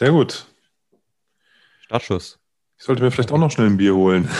[0.00, 0.46] Sehr gut.
[1.82, 2.38] Startschuss.
[2.78, 4.30] Ich sollte mir vielleicht auch noch schnell ein Bier holen.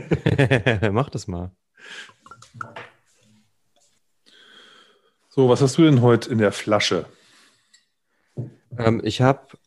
[0.90, 1.50] Mach das mal.
[5.28, 7.04] So, was hast du denn heute in der Flasche?
[8.78, 9.58] Ähm, ich habe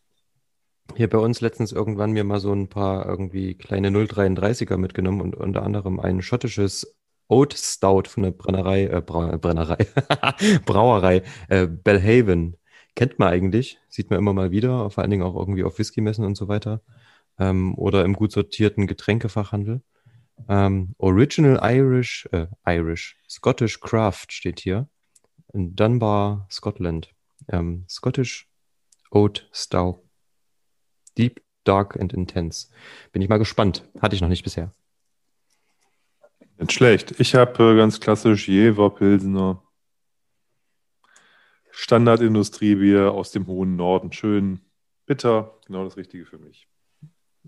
[0.96, 5.36] hier bei uns letztens irgendwann mir mal so ein paar irgendwie kleine 033er mitgenommen und
[5.36, 9.86] unter anderem ein schottisches Oat Stout von der Brennerei, äh, Bra Brennerei,
[10.66, 12.59] Brauerei, äh, Bellhaven.
[13.00, 16.26] Kennt man eigentlich, sieht man immer mal wieder, vor allen Dingen auch irgendwie auf Whisky-Messen
[16.26, 16.82] und so weiter.
[17.38, 19.82] Ähm, oder im gut sortierten Getränkefachhandel.
[20.50, 24.90] Ähm, Original Irish, äh, Irish, Scottish Craft steht hier.
[25.54, 27.16] In Dunbar, Scotland.
[27.48, 28.50] Ähm, Scottish
[29.12, 30.04] Oat Stout.
[31.18, 32.68] Deep, Dark and Intense.
[33.14, 33.88] Bin ich mal gespannt.
[34.02, 34.74] Hatte ich noch nicht bisher.
[36.58, 37.18] Nicht schlecht.
[37.18, 39.64] Ich habe äh, ganz klassisch Jever Pilsener.
[41.80, 44.12] Standardindustriebier aus dem hohen Norden.
[44.12, 44.60] Schön
[45.06, 45.56] bitter.
[45.66, 46.68] Genau das Richtige für mich.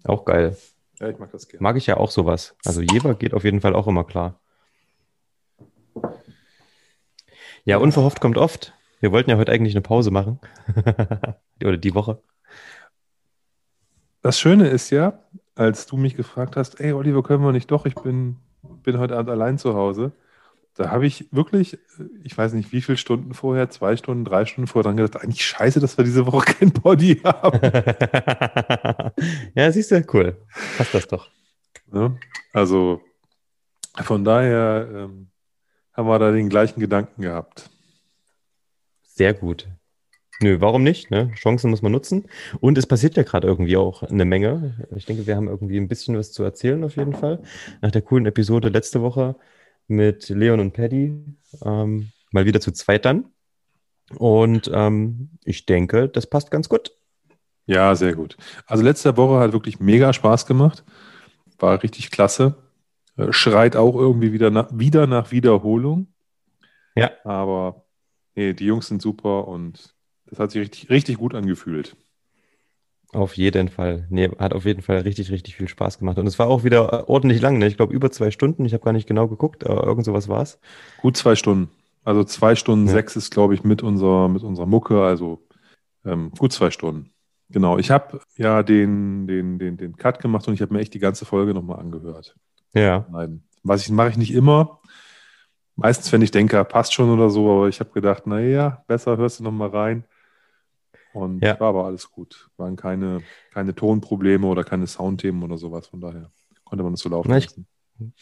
[0.05, 0.55] Auch geil.
[0.99, 1.61] Ja, ich mag das gerne.
[1.61, 2.55] Mag ich ja auch sowas.
[2.63, 4.39] Also Jever geht auf jeden Fall auch immer klar.
[7.65, 8.73] Ja, unverhofft kommt oft.
[9.01, 10.39] Wir wollten ja heute eigentlich eine Pause machen.
[11.61, 12.21] Oder die Woche.
[14.21, 17.85] Das Schöne ist ja, als du mich gefragt hast, ey Oliver, können wir nicht doch,
[17.85, 20.13] ich bin, bin heute Abend allein zu Hause.
[20.75, 21.77] Da habe ich wirklich,
[22.23, 25.45] ich weiß nicht wie viele Stunden vorher, zwei Stunden, drei Stunden vorher dran gedacht, eigentlich
[25.45, 27.59] scheiße, dass wir diese Woche kein Body haben.
[29.55, 30.37] ja, siehst du, cool.
[30.77, 31.29] Passt das doch.
[31.91, 32.17] Ne?
[32.53, 33.01] Also
[33.95, 35.29] von daher ähm,
[35.93, 37.69] haben wir da den gleichen Gedanken gehabt.
[39.03, 39.67] Sehr gut.
[40.41, 41.11] Nö, warum nicht?
[41.11, 41.31] Ne?
[41.35, 42.25] Chancen muss man nutzen.
[42.61, 44.87] Und es passiert ja gerade irgendwie auch eine Menge.
[44.95, 47.43] Ich denke, wir haben irgendwie ein bisschen was zu erzählen auf jeden Fall.
[47.81, 49.35] Nach der coolen Episode letzte Woche
[49.87, 51.13] mit Leon und Paddy.
[51.63, 53.25] Ähm, mal wieder zu zweit dann.
[54.17, 56.91] Und ähm, ich denke, das passt ganz gut.
[57.65, 58.37] Ja, sehr gut.
[58.65, 60.83] Also letzte Woche hat wirklich mega Spaß gemacht.
[61.59, 62.55] War richtig klasse.
[63.17, 66.07] Äh, Schreit auch irgendwie wieder nach, wieder nach Wiederholung.
[66.95, 67.11] Ja.
[67.23, 67.85] Aber
[68.35, 69.95] nee, die Jungs sind super und
[70.25, 71.95] das hat sich richtig, richtig gut angefühlt.
[73.13, 74.07] Auf jeden Fall.
[74.09, 76.17] Nee, hat auf jeden Fall richtig, richtig viel Spaß gemacht.
[76.17, 77.67] Und es war auch wieder ordentlich lang, ne?
[77.67, 78.63] Ich glaube, über zwei Stunden.
[78.63, 80.59] Ich habe gar nicht genau geguckt, aber irgend sowas war es.
[81.01, 81.69] Gut zwei Stunden.
[82.05, 82.93] Also zwei Stunden Ja.
[82.93, 85.03] sechs ist, glaube ich, mit unserer, mit unserer Mucke.
[85.03, 85.45] Also
[86.05, 87.11] ähm, gut zwei Stunden.
[87.49, 87.77] Genau.
[87.77, 90.99] Ich habe ja den, den, den, den Cut gemacht und ich habe mir echt die
[90.99, 92.35] ganze Folge nochmal angehört.
[92.73, 93.05] Ja.
[93.11, 93.43] Nein.
[93.63, 94.79] Was ich mache ich nicht immer.
[95.75, 99.39] Meistens, wenn ich denke, passt schon oder so, aber ich habe gedacht, naja, besser hörst
[99.39, 100.05] du nochmal rein.
[101.13, 101.59] Und Ja.
[101.59, 102.49] war aber alles gut.
[102.57, 103.21] Waren keine,
[103.53, 105.87] keine Tonprobleme oder keine Soundthemen oder sowas.
[105.87, 106.31] Von daher
[106.63, 107.67] konnte man das so laufen Na, ich- lassen.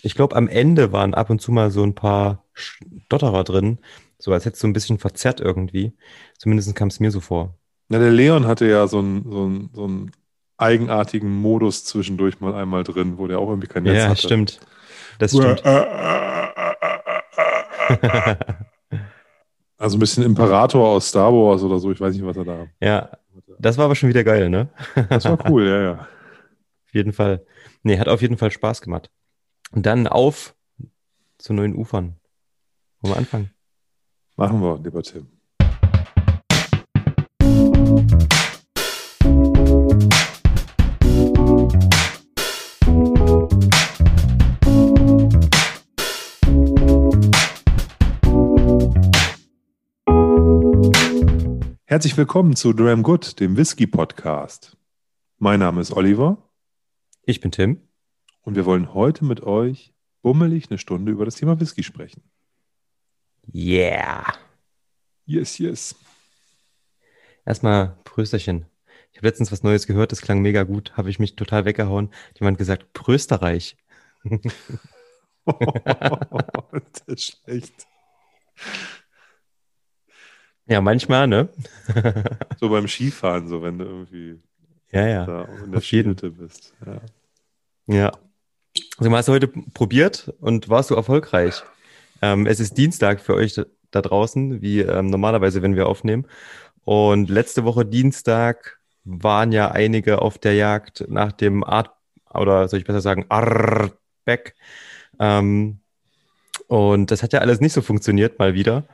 [0.01, 3.79] Ich glaube, am Ende waren ab und zu mal so ein paar Stotterer drin.
[4.17, 5.93] So als hättest du ein bisschen verzerrt irgendwie.
[6.37, 7.55] Zumindest kam es mir so vor.
[7.89, 10.11] Ja, der Leon hatte ja so einen, so, einen, so einen
[10.57, 14.21] eigenartigen Modus zwischendurch mal einmal drin, wo der auch irgendwie kein Netz ja, hatte.
[14.21, 14.59] stimmt.
[15.17, 15.65] Das Äh, stimmt.
[15.65, 18.35] äh, äh, äh, äh, äh.
[19.79, 21.91] Also ein bisschen Imperator aus Star Wars oder so.
[21.91, 23.09] Ich weiß nicht, was er da ja,
[23.57, 24.69] das war aber schon wieder geil, ne?
[25.09, 25.93] Das war cool, ja, ja.
[26.85, 27.45] Auf jeden Fall.
[27.83, 29.11] Nee, hat auf jeden Fall Spaß gemacht.
[29.71, 30.55] Und dann auf
[31.37, 32.15] zu neuen Ufern.
[33.01, 33.51] Wollen wir anfangen?
[34.35, 35.27] Machen wir, lieber Tim.
[51.99, 54.77] Herzlich willkommen zu Dram Good, dem Whisky Podcast.
[55.37, 56.49] Mein Name ist Oliver
[57.23, 57.89] Ich bin Tim.
[58.39, 62.23] und wir wollen heute mit euch bummelig eine Stunde über das Thema Whisky sprechen.
[63.53, 64.23] Yeah.
[65.25, 65.93] Yes, yes.
[67.45, 68.65] Erstmal Prösterchen.
[69.11, 70.95] Ich habe letztens was Neues gehört, das klang mega gut.
[70.95, 72.13] Habe ich mich total weggehauen.
[72.39, 73.75] Jemand gesagt, Prösterreich.
[74.23, 74.53] das
[77.07, 77.87] ist schlecht.
[80.69, 81.49] Ja, manchmal, ne?
[82.59, 84.39] So beim Skifahren, so wenn du irgendwie
[84.91, 85.25] ja, ja.
[85.25, 85.81] da in der.
[85.81, 86.73] Skihütte bist.
[86.85, 87.01] Ja.
[87.87, 88.11] Ja.
[88.97, 91.63] Also, hast du heute probiert und warst du erfolgreich?
[92.21, 96.27] Ähm, es ist Dienstag für euch da draußen, wie ähm, normalerweise, wenn wir aufnehmen.
[96.83, 101.91] Und letzte Woche Dienstag waren ja einige auf der Jagd nach dem Art,
[102.31, 104.55] oder soll ich besser sagen, Artback.
[105.19, 105.79] Ähm,
[106.67, 108.85] und das hat ja alles nicht so funktioniert, mal wieder.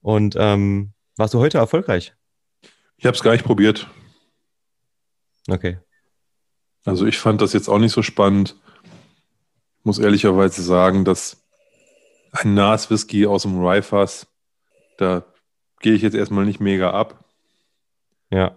[0.00, 2.14] Und ähm, warst du heute erfolgreich?
[2.96, 3.88] Ich habe es gar nicht probiert.
[5.48, 5.78] Okay.
[6.84, 8.56] Also ich fand das jetzt auch nicht so spannend.
[9.82, 11.44] Muss ehrlicherweise sagen, dass
[12.32, 14.26] ein Nas Whisky aus dem Rye-Fass,
[14.96, 15.24] da
[15.80, 17.24] gehe ich jetzt erstmal nicht mega ab.
[18.30, 18.56] Ja.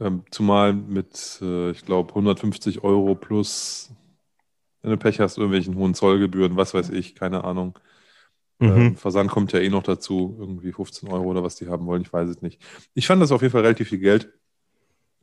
[0.00, 3.90] Ähm, zumal mit, äh, ich glaube, 150 Euro plus,
[4.82, 7.78] wenn du Pech hast, irgendwelchen hohen Zollgebühren, was weiß ich, keine Ahnung.
[8.60, 8.68] Mhm.
[8.76, 12.02] Ähm, Versand kommt ja eh noch dazu, irgendwie 15 Euro oder was die haben wollen,
[12.02, 12.60] ich weiß es nicht.
[12.94, 14.32] Ich fand das auf jeden Fall relativ viel Geld.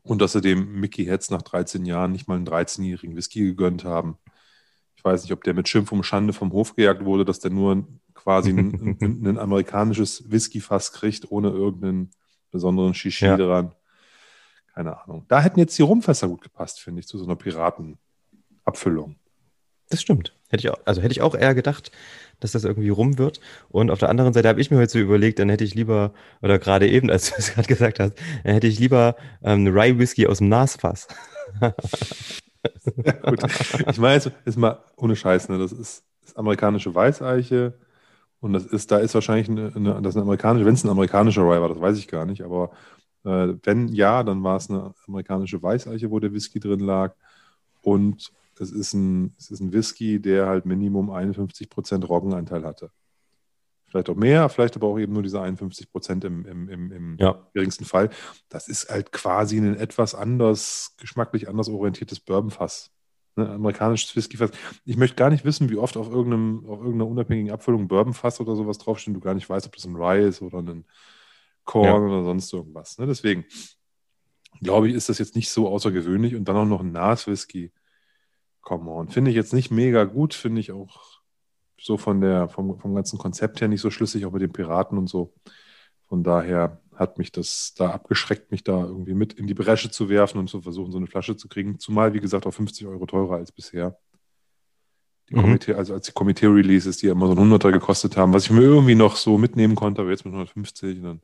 [0.03, 3.83] Und dass sie dem Mickey Hetz nach 13 Jahren nicht mal einen 13-jährigen Whisky gegönnt
[3.83, 4.17] haben.
[4.95, 7.51] Ich weiß nicht, ob der mit Schimpf und Schande vom Hof gejagt wurde, dass der
[7.51, 12.09] nur quasi ein, ein, ein amerikanisches Whiskyfass kriegt, ohne irgendeinen
[12.51, 13.37] besonderen Shishi Ja.
[13.37, 13.73] dran.
[14.73, 15.25] Keine Ahnung.
[15.27, 19.17] Da hätten jetzt die Rumfässer gut gepasst, finde ich, zu so einer Piratenabfüllung.
[19.89, 20.33] Das stimmt.
[20.49, 21.91] Hätte ich auch, also hätte ich auch eher gedacht,
[22.39, 23.39] dass das irgendwie rum wird.
[23.69, 26.13] Und auf der anderen Seite habe ich mir heute so überlegt, dann hätte ich lieber,
[26.41, 28.13] oder gerade eben, als du es gerade gesagt hast,
[28.43, 31.07] dann hätte ich lieber ähm, Rye Whisky aus dem Nasfass.
[33.23, 33.43] Gut.
[33.89, 35.57] Ich meine, jetzt ist mal ohne Scheiß, ne?
[35.57, 37.73] Das ist, das amerikanische Weißeiche
[38.39, 40.89] und das ist, da ist wahrscheinlich eine, eine, das ist eine amerikanische, wenn es ein
[40.89, 42.71] amerikanischer Rye war, das weiß ich gar nicht, aber
[43.23, 47.15] äh, wenn ja, dann war es eine amerikanische Weißeiche, wo der Whisky drin lag
[47.81, 48.31] und
[48.61, 52.91] es ist ein, es ist ein Whisky, der halt Minimum 51% Roggenanteil hatte.
[53.89, 57.47] Vielleicht auch mehr, vielleicht aber auch eben nur diese 51% im, im, im, im Ja.
[57.53, 58.09] geringsten Fall.
[58.49, 62.91] Das ist halt quasi ein etwas anders, geschmacklich anders orientiertes Bourbonfass.
[63.37, 64.51] Ne, amerikanisches Whiskyfass.
[64.83, 68.55] Ich möchte gar nicht wissen, wie oft auf, irgendeinem, auf irgendeiner unabhängigen Abfüllung Bourbonfass oder
[68.55, 69.15] sowas draufsteht.
[69.15, 70.85] Du gar nicht weißt, ob das ein Rye ist oder ein
[71.63, 71.95] Korn Ja.
[71.95, 72.97] oder sonst irgendwas.
[72.97, 73.05] Ne?
[73.07, 73.45] Deswegen
[74.61, 76.35] glaube ich, ist das jetzt nicht so außergewöhnlich.
[76.35, 77.71] Und dann auch noch ein Nas-Whisky.
[78.71, 79.09] On.
[79.09, 80.33] Finde ich jetzt nicht mega gut.
[80.33, 81.21] Finde ich auch
[81.79, 84.97] so von der, vom, vom ganzen Konzept her nicht so schlüssig, auch mit den Piraten
[84.97, 85.33] und so.
[86.07, 90.09] Von daher hat mich das da abgeschreckt, mich da irgendwie mit in die Bresche zu
[90.09, 91.79] werfen und zu versuchen, so eine Flasche zu kriegen.
[91.79, 93.99] Zumal, wie gesagt, auch 50 Euro teurer als bisher.
[95.29, 95.41] Die Mhm.
[95.41, 98.51] Komitee, also als die Komitee-Releases, die ja immer so ein Hunderter gekostet haben, was ich
[98.51, 101.21] mir irgendwie noch so mitnehmen konnte, aber jetzt mit 150, und dann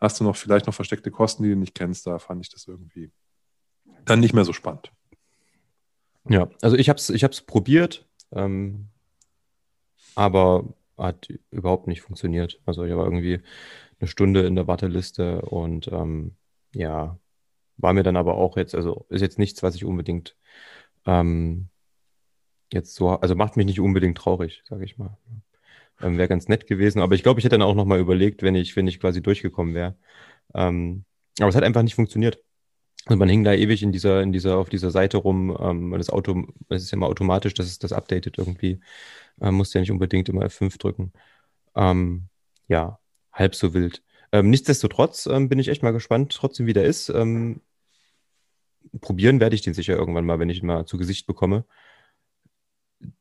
[0.00, 2.06] hast du noch vielleicht noch versteckte Kosten, die du nicht kennst.
[2.06, 3.10] Da fand ich das irgendwie
[4.04, 4.92] dann nicht mehr so spannend.
[6.28, 8.88] Ja, also ich habe es ich hab's probiert, ähm,
[10.14, 10.64] aber
[10.96, 12.60] hat überhaupt nicht funktioniert.
[12.66, 13.40] Also ich war irgendwie
[14.00, 16.36] eine Stunde in der Warteliste und ähm,
[16.74, 17.18] ja,
[17.78, 20.36] war mir dann aber auch jetzt, also ist jetzt nichts, was ich unbedingt
[21.06, 21.70] ähm,
[22.72, 25.16] jetzt so, also macht mich nicht unbedingt traurig, sage ich mal.
[26.02, 28.42] Ähm, wäre ganz nett gewesen, aber ich glaube, ich hätte dann auch noch mal überlegt,
[28.42, 29.96] wenn ich, wenn ich quasi durchgekommen wäre.
[30.54, 31.06] Ähm,
[31.40, 32.43] aber es hat einfach nicht funktioniert.
[33.08, 35.56] Und man hing da ewig in dieser, in dieser, auf dieser Seite rum.
[35.60, 38.80] Ähm, das Auto, es ist ja immer automatisch, dass es das updatet irgendwie.
[39.40, 41.12] Ähm, musste ja nicht unbedingt immer F5 drücken.
[41.76, 42.28] Ähm,
[42.68, 42.98] ja,
[43.32, 44.02] halb so wild.
[44.32, 47.08] Ähm, nichtsdestotrotz ähm, bin ich echt mal gespannt, trotzdem wie der ist.
[47.10, 47.60] Ähm,
[49.00, 51.64] probieren werde ich den sicher irgendwann mal, wenn ich ihn mal zu Gesicht bekomme.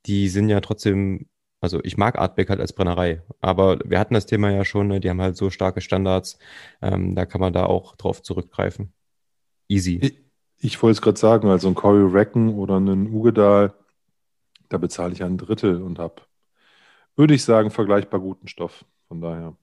[0.06, 1.28] Die sind ja trotzdem,
[1.62, 5.00] also ich mag Artback halt als Brennerei, aber wir hatten das Thema ja schon, ne?
[5.00, 6.38] die haben halt so starke Standards,
[6.82, 8.94] ähm, da kann man da auch drauf zurückgreifen.
[9.68, 10.00] Easy.
[10.02, 10.18] Ich,
[10.60, 13.74] ich wollte es gerade sagen, also ein Cory Recken oder einen Ugedal,
[14.70, 16.22] da bezahle ich ein Drittel und habe,
[17.16, 18.86] würde ich sagen, vergleichbar guten Stoff.
[19.08, 19.56] Von daher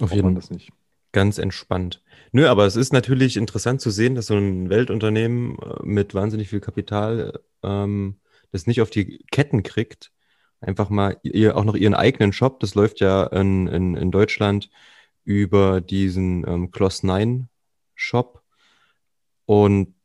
[0.00, 0.34] Auf jeden Fall.
[0.34, 0.72] das nicht.
[1.12, 2.02] Ganz entspannt.
[2.32, 6.48] Nö, aber es ist natürlich interessant zu sehen, dass so ein Weltunternehmen äh, mit wahnsinnig
[6.48, 8.20] viel Kapital ähm,
[8.52, 10.12] das nicht auf die Ketten kriegt.
[10.60, 12.60] Einfach mal ihr auch noch ihren eigenen Shop.
[12.60, 14.70] Das läuft ja in, in, in Deutschland
[15.24, 17.48] über diesen ähm, Kloss 9
[17.94, 18.39] Shop.
[19.50, 19.96] Und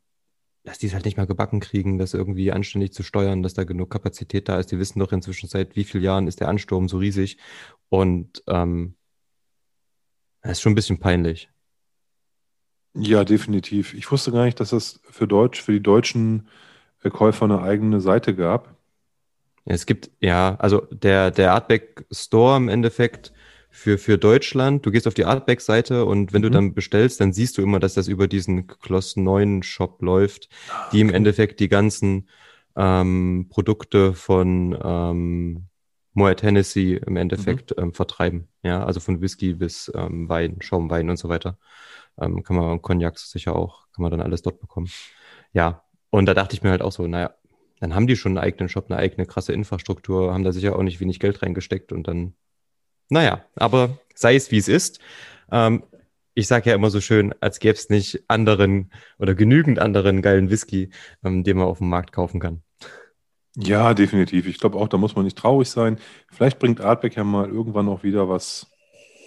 [0.64, 3.62] dass die es halt nicht mal gebacken kriegen, das irgendwie anständig zu steuern, dass da
[3.62, 4.72] genug Kapazität da ist.
[4.72, 7.38] Die wissen doch inzwischen seit wie vielen Jahren ist der Ansturm so riesig.
[7.88, 8.96] Und ähm,
[10.42, 11.48] das ist schon ein bisschen peinlich.
[12.94, 13.94] Ja, definitiv.
[13.94, 16.48] Ich wusste gar nicht, dass es für Deutsch, für die deutschen
[17.04, 18.74] äh, Käufer eine eigene Seite gab.
[19.64, 23.32] Es gibt, ja, also der, der Artback Store im Endeffekt
[23.76, 26.52] für, für Deutschland, du gehst auf die Artback-Seite und wenn du Mhm.
[26.52, 30.48] dann bestellst, dann siehst du immer, dass das über diesen Kloss 9 Shop läuft,
[30.92, 31.10] die im.
[31.10, 32.28] Endeffekt die ganzen
[32.76, 35.66] ähm, Produkte von ähm,
[36.14, 38.48] Moet Hennessy im Endeffekt ähm, vertreiben.
[38.62, 41.58] Ja, also von Whisky bis ähm, Wein, Schaumwein und so weiter.
[42.18, 44.88] Ähm, kann man Cognac sicher auch, kann man dann alles dort bekommen.
[45.52, 47.34] Ja, und da dachte ich mir halt auch so, naja,
[47.80, 50.82] dann haben die schon einen eigenen Shop, eine eigene krasse Infrastruktur, haben da sicher auch
[50.82, 52.34] nicht wenig Geld reingesteckt und dann,
[53.08, 55.00] naja, aber sei es wie es ist.
[55.50, 55.82] Ähm,
[56.34, 60.50] ich sage ja immer so schön, als gäbe es nicht anderen oder genügend anderen geilen
[60.50, 60.90] Whisky,
[61.24, 62.62] ähm, den man auf dem Markt kaufen kann.
[63.56, 64.46] Ja, definitiv.
[64.46, 65.98] Ich glaube auch, da muss man nicht traurig sein.
[66.30, 68.66] Vielleicht bringt Artback ja mal irgendwann auch wieder was,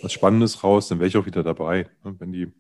[0.04, 1.90] was Spannendes raus, dann wäre ich auch wieder dabei.
[2.04, 2.16] ne?
[2.20, 2.54] Wenn die,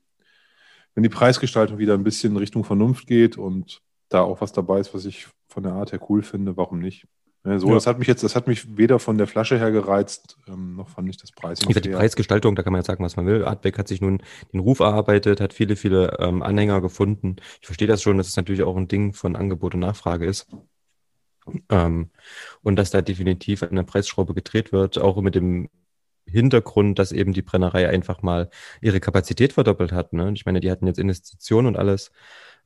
[0.96, 4.80] wenn die Preisgestaltung wieder ein bisschen in Richtung Vernunft geht und da auch was dabei
[4.80, 7.06] ist, was ich von der Art her cool finde, warum nicht?
[7.46, 7.74] Ja, so, ja.
[7.75, 10.89] das hat mich jetzt, das hat mich weder von der Flasche her gereizt, ähm, noch
[10.89, 11.60] fand ich das Preis.
[11.67, 13.46] Ich die Preisgestaltung, da kann man ja sagen, was man will.
[13.46, 17.38] Artbeck hat sich nun den Ruf erarbeitet, hat viele, viele ähm, Anhänger gefunden.
[17.62, 20.48] Ich verstehe das schon, dass es natürlich auch ein Ding von Angebot und Nachfrage ist.
[21.69, 22.10] Ähm,
[22.62, 25.69] und dass da definitiv an der Preisschraube gedreht wird, auch mit dem
[26.25, 28.50] Hintergrund, dass eben die Brennerei einfach mal
[28.81, 30.13] ihre Kapazität verdoppelt hat.
[30.13, 30.31] Ne?
[30.36, 32.12] Ich meine, die hatten jetzt Investitionen und alles.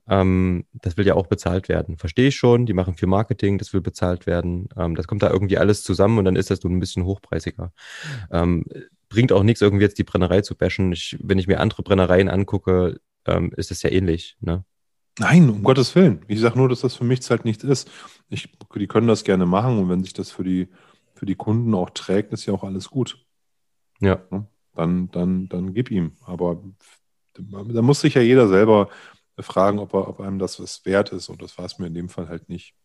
[0.07, 1.97] Ähm, das will ja auch bezahlt werden.
[1.97, 4.67] Verstehe ich schon, die machen viel Marketing, das will bezahlt werden.
[4.77, 7.71] Ähm, das kommt da irgendwie alles zusammen und dann ist das nun ein bisschen hochpreisiger.
[8.31, 8.65] Ähm,
[9.09, 10.91] bringt auch nichts, irgendwie jetzt die Brennerei zu bashen.
[10.91, 14.35] Ich, wenn ich mir andere Brennereien angucke, ähm, ist das ja ähnlich.
[14.41, 14.65] Ne?
[15.19, 16.21] Nein, um Gottes Willen.
[16.27, 17.89] Ich sage nur, dass das für mich halt nichts ist.
[18.29, 20.67] Ich, die können das gerne machen und wenn sich das für die,
[21.13, 23.23] für die Kunden auch trägt, ist ja auch alles gut.
[24.01, 24.21] Ja.
[24.75, 26.13] Dann, dann, dann gib ihm.
[26.25, 26.61] Aber
[27.35, 28.89] da muss sich ja jeder selber
[29.39, 31.29] fragen, ob, er, ob einem das was wert ist.
[31.29, 32.75] Und das war es mir in dem Fall halt nicht.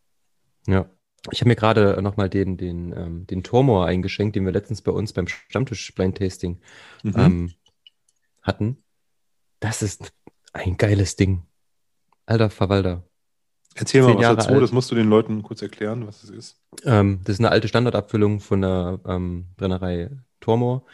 [0.66, 0.88] Ja.
[1.30, 4.92] Ich habe mir gerade nochmal den, den, ähm, den Tormor eingeschenkt, den wir letztens bei
[4.92, 6.60] uns beim Stammtisch Blind Tasting
[7.02, 7.14] mhm.
[7.16, 7.52] ähm,
[8.42, 8.82] hatten.
[9.60, 10.12] Das ist
[10.52, 11.42] ein geiles Ding.
[12.24, 13.02] Alter Verwalter.
[13.74, 14.62] Erzähl mal was Jahre dazu, alt.
[14.62, 16.60] das musst du den Leuten kurz erklären, was es ist.
[16.84, 20.84] Ähm, das ist eine alte Standardabfüllung von der ähm, Brennerei Tormor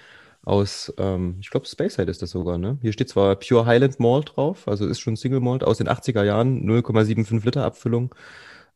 [0.44, 2.78] aus, ähm, ich glaube, Speyside ist das sogar, ne?
[2.82, 6.22] Hier steht zwar Pure Highland Malt drauf, also ist schon Single Malt aus den 80er
[6.24, 8.14] Jahren, 0,75 Liter Abfüllung,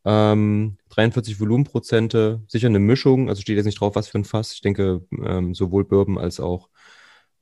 [0.05, 4.53] ähm, 43 Volumenprozente, sicher eine Mischung, also steht jetzt nicht drauf, was für ein Fass.
[4.53, 6.69] Ich denke, ähm, sowohl Bourbon als auch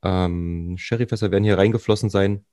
[0.03, 2.45] ähm, Sherryfässer werden hier reingeflossen sein.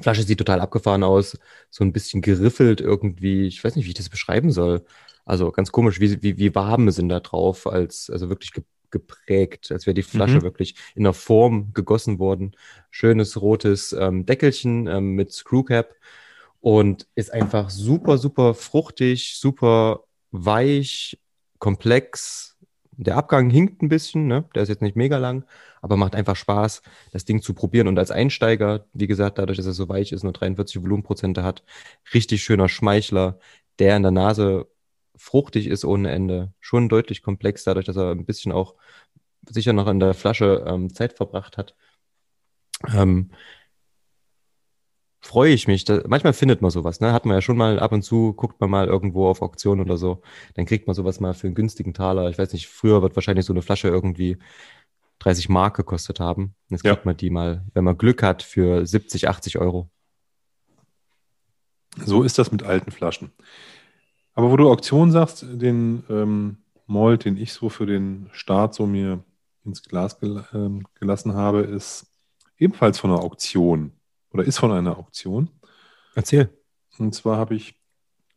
[0.00, 1.38] Flasche sieht total abgefahren aus,
[1.70, 3.46] so ein bisschen geriffelt irgendwie.
[3.46, 4.84] Ich weiß nicht, wie ich das beschreiben soll.
[5.24, 8.52] Also ganz komisch, wie, wie, wie Waben sind da drauf, als also wirklich
[8.90, 10.42] geprägt, als wäre die Flasche mhm.
[10.42, 12.56] wirklich in der Form gegossen worden.
[12.90, 15.94] Schönes rotes ähm, Deckelchen ähm, mit Screwcap
[16.60, 21.18] und ist einfach super, super fruchtig, super weich,
[21.58, 22.56] komplex.
[22.92, 24.44] Der Abgang hinkt ein bisschen, ne?
[24.54, 25.44] der ist jetzt nicht mega lang,
[25.82, 27.86] aber macht einfach Spaß, das Ding zu probieren.
[27.86, 31.62] Und als Einsteiger, wie gesagt, dadurch, dass er so weich ist, nur 43 Volumenprozente hat,
[32.12, 33.38] richtig schöner Schmeichler,
[33.78, 34.66] der in der Nase
[35.18, 36.52] fruchtig ist ohne Ende.
[36.60, 38.74] Schon deutlich komplex, dadurch, dass er ein bisschen auch
[39.48, 41.74] sicher noch in der Flasche ähm, Zeit verbracht hat.
[42.94, 43.30] Ähm,
[45.20, 45.84] freue ich mich.
[45.84, 47.12] Da, manchmal findet man sowas, ne?
[47.12, 49.96] Hat man ja schon mal ab und zu, guckt man mal irgendwo auf Auktion oder
[49.96, 50.22] so,
[50.54, 52.30] dann kriegt man sowas mal für einen günstigen Taler.
[52.30, 54.38] Ich weiß nicht, früher wird wahrscheinlich so eine Flasche irgendwie
[55.20, 56.54] 30 Mark gekostet haben.
[56.68, 57.02] Jetzt kriegt ja.
[57.04, 59.90] man die mal, wenn man Glück hat, für 70, 80 Euro.
[62.04, 63.32] So ist das mit alten Flaschen.
[64.38, 68.86] Aber wo du Auktion sagst, den ähm, Mold, den ich so für den Start so
[68.86, 69.24] mir
[69.64, 72.06] ins Glas gel ähm, gelassen habe, ist
[72.56, 73.90] ebenfalls von einer Auktion
[74.30, 75.50] oder ist von einer Auktion.
[76.14, 76.50] Erzähl.
[76.98, 77.74] Und zwar habe ich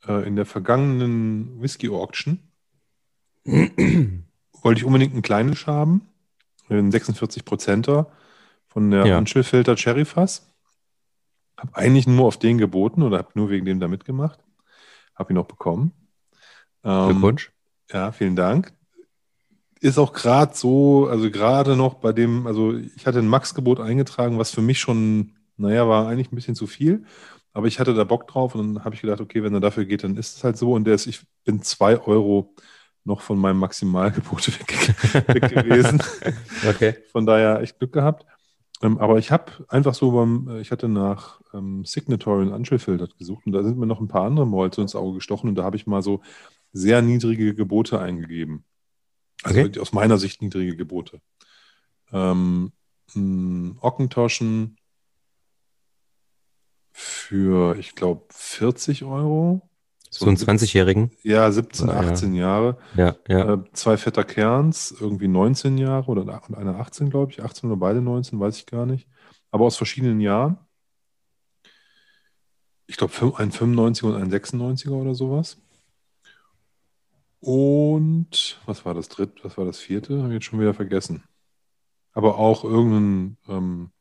[0.07, 2.39] äh, in der vergangenen Whisky Auction
[3.45, 6.09] wollte ich unbedingt einen kleinen haben,
[6.67, 8.11] einen 46 Prozenter
[8.69, 9.17] von der ja.
[9.19, 10.51] Anschelfilter Cherry Fass.
[11.57, 14.39] Habe eigentlich nur auf den geboten oder habe nur wegen dem da mitgemacht.
[15.21, 15.91] Habe ihn auch bekommen.
[16.83, 17.51] Ähm, Glückwunsch.
[17.91, 18.73] Ja, vielen Dank.
[19.79, 24.39] Ist auch gerade so, also gerade noch bei dem, also ich hatte ein Max-Gebot eingetragen,
[24.39, 27.05] was für mich schon, naja, war eigentlich ein bisschen zu viel.
[27.53, 29.85] Aber ich hatte da Bock drauf und dann habe ich gedacht, okay, wenn er dafür
[29.85, 30.73] geht, dann ist es halt so.
[30.73, 32.55] Und der ist, ich bin zwei Euro
[33.03, 36.01] noch von meinem Maximalgebot weg, weg gewesen.
[36.67, 36.95] okay.
[37.11, 38.25] Von daher echt Glück gehabt.
[38.81, 43.07] Ähm, aber ich habe einfach so beim, äh, ich hatte nach ähm, Signatory und Anschelfilter
[43.17, 45.63] gesucht und da sind mir noch ein paar andere Malls ins Auge gestochen und da
[45.63, 46.21] habe ich mal so
[46.73, 48.65] sehr niedrige Gebote eingegeben.
[49.43, 49.79] Also okay.
[49.79, 51.21] aus meiner Sicht niedrige Gebote.
[52.11, 52.71] Ähm,
[53.13, 54.77] Ockentoschen
[56.91, 59.69] für, ich glaube, 40 Euro.
[60.13, 61.11] So einen 20-Jährigen?
[61.23, 62.41] Ja, 17, 18 ja.
[62.41, 62.77] Jahre.
[62.95, 63.53] Ja, ja.
[63.53, 67.41] Äh, zwei Vetter Kerns, irgendwie 19 Jahre oder und einer 18, glaube ich.
[67.41, 69.07] 18 oder beide 19, weiß ich gar nicht.
[69.51, 70.57] Aber aus verschiedenen Jahren.
[72.87, 75.57] Ich glaube, ein 95er und ein 96er oder sowas.
[77.39, 80.17] Und was war das dritte, was war das vierte?
[80.19, 81.23] Habe ich jetzt schon wieder vergessen.
[82.11, 83.91] Aber auch irgendein, ähm,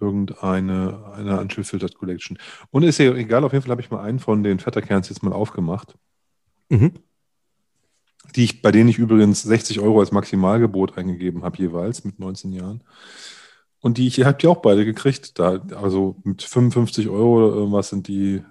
[0.00, 2.38] irgendeine eine Unfiltered Collection.
[2.70, 5.22] Und ist ja egal, auf jeden Fall habe ich mal einen von den Vetterkerns jetzt
[5.22, 5.96] mal aufgemacht.
[6.68, 6.92] Mhm.
[8.34, 12.52] Die ich, bei denen ich übrigens 60 Euro als Maximalgebot eingegeben habe, jeweils mit 19
[12.52, 12.82] Jahren.
[13.80, 15.38] Und die, ich habe die auch beide gekriegt.
[15.38, 18.42] Da, also mit 55 Euro oder irgendwas sind die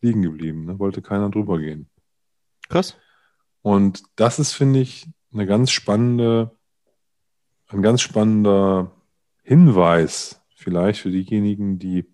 [0.00, 0.64] liegen geblieben.
[0.64, 0.78] Ne?
[0.78, 1.88] Wollte keiner drüber gehen.
[2.68, 2.96] Krass.
[3.62, 6.56] Und das ist, finde ich, eine ganz spannende,
[7.68, 8.92] ein ganz spannender
[9.42, 12.06] Hinweis vielleicht für diejenigen, die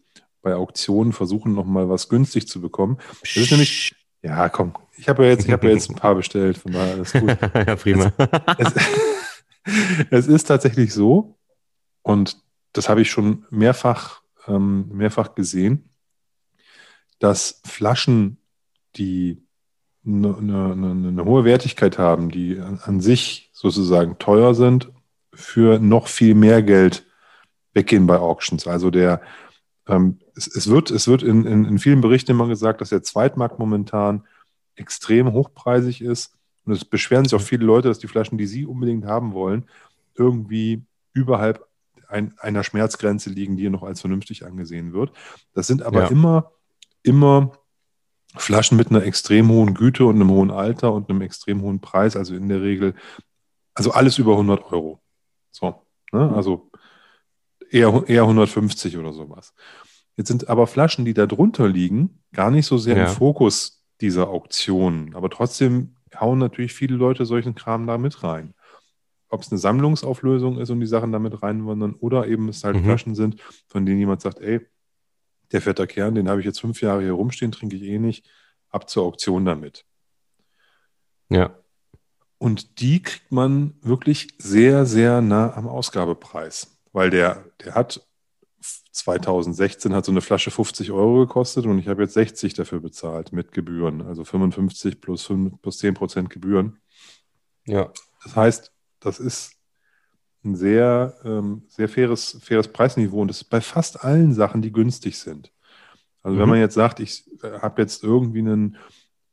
[0.42, 2.98] bei Auktionen versuchen, nochmal was günstig zu bekommen.
[3.22, 4.74] Das ist nämlich, Ja, komm.
[4.96, 7.28] Ich habe ja jetzt, ich habe ja jetzt ein paar bestellt, von daher alles gut.
[7.66, 8.12] ja, prima.
[8.58, 11.36] Es, es, es ist tatsächlich so,
[12.02, 12.36] und
[12.72, 15.88] das habe ich schon mehrfach, ähm, mehrfach gesehen,
[17.18, 18.36] dass Flaschen,
[18.96, 19.42] die
[20.06, 24.92] eine, eine, eine hohe Wertigkeit haben, die an, an, sich sozusagen teuer sind,
[25.32, 27.06] für noch viel mehr Geld
[27.74, 28.66] weggehen bei Auctions.
[28.66, 29.20] Also der,
[29.86, 33.02] ähm, es, es, wird, es wird in, in, in vielen Berichten immer gesagt, dass der
[33.02, 34.24] Zweitmarkt momentan
[34.76, 36.32] extrem hochpreisig ist.
[36.64, 39.66] Und es beschweren sich auch viele Leute, dass die Flaschen, die sie unbedingt haben wollen,
[40.14, 41.66] irgendwie überhalb
[42.08, 45.12] ein, einer Schmerzgrenze liegen, die noch als vernünftig angesehen wird.
[45.52, 46.08] Das sind aber ja.
[46.08, 46.52] immer,
[47.02, 47.52] immer
[48.36, 52.16] Flaschen mit einer extrem hohen Güte und einem hohen Alter und einem extrem hohen Preis,
[52.16, 52.94] also in der Regel,
[53.74, 55.00] also alles über 100 Euro.
[55.50, 56.32] So, ne?
[56.34, 56.70] also
[57.74, 59.54] eher, eher 150 oder sowas.
[60.16, 63.04] Jetzt sind aber Flaschen, die da drunter liegen, gar nicht so sehr ja.
[63.04, 65.14] im Fokus dieser Auktion.
[65.14, 68.54] Aber trotzdem hauen natürlich viele Leute solchen Kram da mit rein
[69.34, 72.84] ob es eine Sammlungsauflösung ist und die Sachen damit reinwandern oder eben es halt mhm.
[72.84, 74.60] Flaschen sind, von denen jemand sagt, ey,
[75.52, 78.26] der fette Kern, den habe ich jetzt fünf Jahre hier rumstehen, trinke ich eh nicht,
[78.70, 79.84] ab zur Auktion damit.
[81.28, 81.58] Ja.
[82.38, 88.00] Und die kriegt man wirklich sehr, sehr nah am Ausgabepreis, weil der, der hat
[88.92, 93.32] 2016 hat so eine Flasche 50 Euro gekostet und ich habe jetzt 60 dafür bezahlt
[93.32, 96.78] mit Gebühren, also 55 plus, 5, plus 10 Prozent Gebühren.
[97.66, 97.92] Ja.
[98.22, 99.56] Das heißt, das ist
[100.44, 104.72] ein sehr, ähm, sehr faires, faires Preisniveau und das ist bei fast allen Sachen, die
[104.72, 105.52] günstig sind.
[106.22, 106.40] Also mhm.
[106.40, 108.76] wenn man jetzt sagt, ich äh, habe jetzt irgendwie einen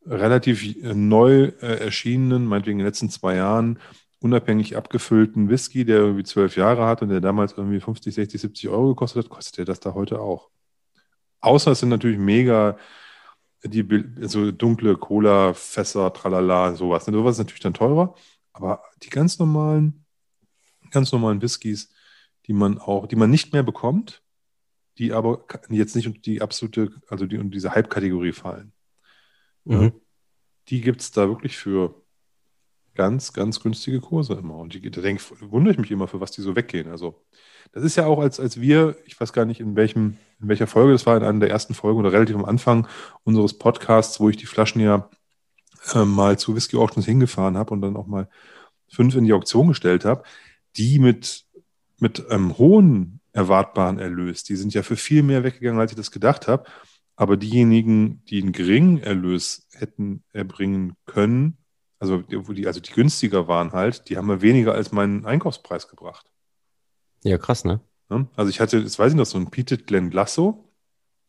[0.05, 3.77] relativ äh, neu äh, erschienenen, meinetwegen in den letzten zwei Jahren,
[4.21, 8.69] unabhängig abgefüllten Whisky, der irgendwie zwölf Jahre hat und der damals irgendwie 50, 60, 70
[8.69, 10.49] Euro gekostet hat, kostet der das da heute auch.
[11.41, 12.77] Außer es sind natürlich mega
[13.63, 13.85] die
[14.19, 17.07] also dunkle Cola-Fässer, tralala, sowas.
[17.07, 18.15] Und sowas ist natürlich dann teurer.
[18.53, 20.05] Aber die ganz normalen,
[20.89, 21.93] ganz normalen Whiskys,
[22.47, 24.23] die man auch, die man nicht mehr bekommt,
[24.97, 28.73] die aber jetzt nicht unter die absolute, also die unter diese Hype-Kategorie fallen.
[29.63, 29.81] Mhm.
[29.81, 29.91] Ja,
[30.69, 32.00] die gibt es da wirklich für
[32.95, 34.55] ganz, ganz günstige Kurse immer.
[34.57, 36.89] Und die, da denke, wundere ich mich immer, für was die so weggehen.
[36.89, 37.21] Also,
[37.71, 40.67] das ist ja auch, als, als wir, ich weiß gar nicht, in welchem, in welcher
[40.67, 42.87] Folge, das war in einer der ersten Folgen oder relativ am Anfang
[43.23, 45.09] unseres Podcasts, wo ich die Flaschen ja
[45.93, 48.29] äh, mal zu Whisky Auctions hingefahren habe und dann auch mal
[48.89, 50.23] fünf in die Auktion gestellt habe,
[50.75, 51.45] die mit,
[51.99, 56.11] mit einem hohen erwartbaren Erlös, die sind ja für viel mehr weggegangen, als ich das
[56.11, 56.65] gedacht habe.
[57.15, 61.57] Aber diejenigen, die einen geringen Erlös hätten erbringen können,
[62.01, 66.25] also die, also die günstiger waren halt, die haben mir weniger als meinen Einkaufspreis gebracht.
[67.23, 67.79] Ja, krass, ne?
[68.35, 70.67] Also ich hatte, jetzt weiß ich noch, so ein Peated Glen Glasso,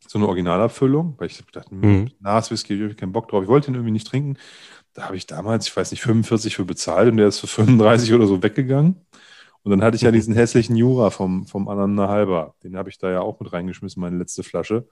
[0.05, 2.09] so eine Originalabfüllung, weil ich dachte, mhm.
[2.19, 3.43] Nas Whisky, ich habe keinen Bock drauf.
[3.43, 4.37] Ich wollte ihn irgendwie nicht trinken.
[4.93, 8.11] Da habe ich damals, ich weiß nicht, 45 für bezahlt und der ist für 35
[8.13, 8.95] oder so weggegangen.
[9.61, 10.15] Und dann hatte ich ja mhm.
[10.15, 12.55] diesen hässlichen Jura vom, vom Ananda Halber.
[12.63, 14.87] Den habe ich da ja auch mit reingeschmissen, meine letzte Flasche.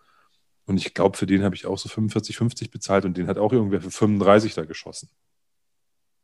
[0.68, 3.40] Und ich glaube, für den habe ich auch so 45, 50 bezahlt und den hat
[3.40, 5.10] auch irgendwer für 35 da geschossen.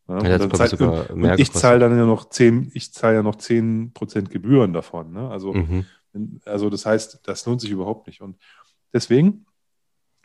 [0.07, 3.23] Ja, ja, und, zahlt, und, und ich zahle dann ja noch 10, ich zahle ja
[3.23, 5.11] noch 10% Gebühren davon.
[5.11, 5.29] Ne?
[5.29, 5.85] Also, mhm.
[6.45, 8.21] also das heißt, das lohnt sich überhaupt nicht.
[8.21, 8.37] Und
[8.93, 9.45] Deswegen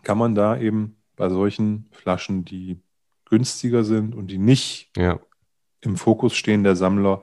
[0.02, 2.80] kann man da eben bei solchen Flaschen, die
[3.26, 5.20] günstiger sind und die nicht ja.
[5.80, 7.22] im Fokus stehen der Sammler,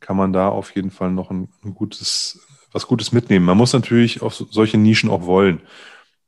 [0.00, 3.44] kann man da auf jeden Fall noch ein, ein, gutes, was Gutes mitnehmen.
[3.44, 5.60] Man muss natürlich auf solche Nischen auch wollen.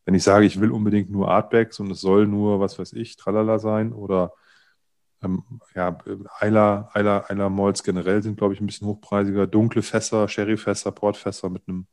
[0.04, 3.16] Wenn ich sage, ich will unbedingt nur Artbacks und es soll nur, was weiß ich,
[3.16, 4.32] Tralala sein oder
[5.22, 5.98] ähm, ja,
[6.38, 9.46] Eiler, Eiler, Eiler Malls generell sind, glaube ich, ein bisschen hochpreisiger.
[9.46, 11.86] Dunkle Fässer, Sherryfässer, Portfässer mit einem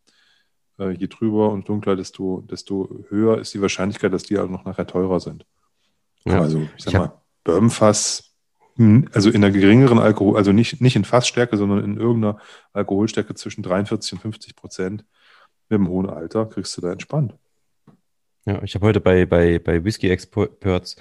[0.79, 4.65] äh, je trüber und dunkler, desto, desto höher ist die Wahrscheinlichkeit, dass die auch noch
[4.65, 5.45] nachher teurer sind.
[6.25, 6.41] Ja.
[6.41, 8.33] Also, ich sag ich mal, Bourbonfass,
[8.75, 12.37] hm, also in einer geringeren Alkohol, also nicht, nicht in Fassstärke, sondern in irgendeiner
[12.73, 15.05] Alkoholstärke zwischen 43 und 50 Prozent
[15.69, 17.35] mit einem hohen Alter, kriegst du da entspannt.
[18.45, 20.95] Ja, ich habe heute bei, bei, bei Whisky Experts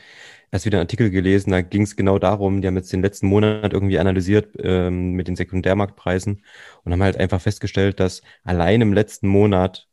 [0.51, 3.27] erst wieder einen Artikel gelesen, da ging es genau darum, die haben jetzt den letzten
[3.27, 6.45] Monat irgendwie analysiert ähm, mit den Sekundärmarktpreisen
[6.85, 9.89] und haben halt einfach festgestellt, dass allein im letzten Monat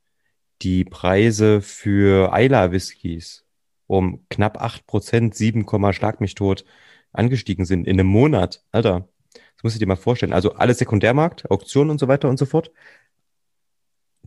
[0.61, 3.45] die Preise für Eila-Whiskys
[3.87, 6.65] um knapp 8%, 7, Schlag mich tot
[7.11, 8.63] angestiegen sind in einem Monat.
[8.71, 10.33] Alter, das musst du dir mal vorstellen.
[10.33, 12.71] Also alles Sekundärmarkt, Auktionen und so weiter und so fort.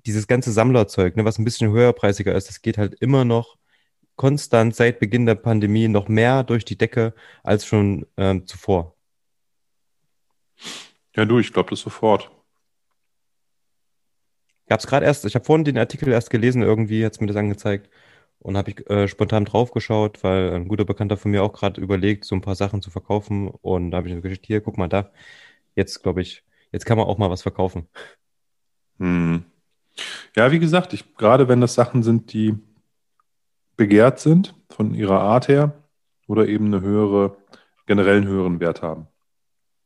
[0.04, 3.56] Dieses ganze Sammlerzeug, ne, was ein bisschen höherpreisiger ist, das geht halt immer noch
[4.16, 8.96] konstant seit Beginn der Pandemie noch mehr durch die Decke als schon ähm, zuvor.
[11.14, 12.30] Ja, du, ich glaube das sofort.
[14.66, 17.20] Ich habe es gerade erst, ich habe vorhin den Artikel erst gelesen, irgendwie hat es
[17.20, 17.88] mir das angezeigt.
[18.40, 22.24] und habe ich äh, spontan draufgeschaut, weil ein guter Bekannter von mir auch gerade überlegt,
[22.24, 23.48] so ein paar Sachen zu verkaufen.
[23.48, 25.10] Und da habe ich mir gesagt, hier, guck mal da.
[25.76, 27.88] Jetzt glaube ich, jetzt kann man auch mal was verkaufen.
[28.98, 29.44] Hm.
[30.36, 32.54] Ja, wie gesagt, ich, gerade wenn das Sachen sind, die
[33.76, 35.82] begehrt sind von ihrer Art her
[36.26, 37.36] oder eben eine höhere,
[37.86, 39.06] generell einen höheren Wert haben.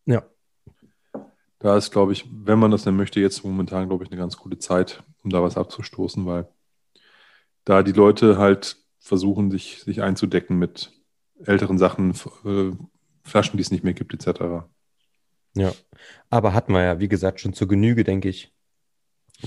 [0.06, 0.22] Ja.
[1.58, 4.36] Da ist, glaube ich, wenn man das denn möchte, jetzt momentan, glaube ich, eine ganz
[4.36, 6.48] gute Zeit, um da was abzustoßen, weil
[7.64, 10.92] da die Leute halt versuchen, sich, sich einzudecken mit
[11.44, 12.70] älteren Sachen, äh,
[13.22, 14.66] Flaschen, die es nicht mehr gibt, etc.
[15.54, 15.72] Ja,
[16.30, 18.54] aber hatten wir ja, wie gesagt, schon zur Genüge, denke ich,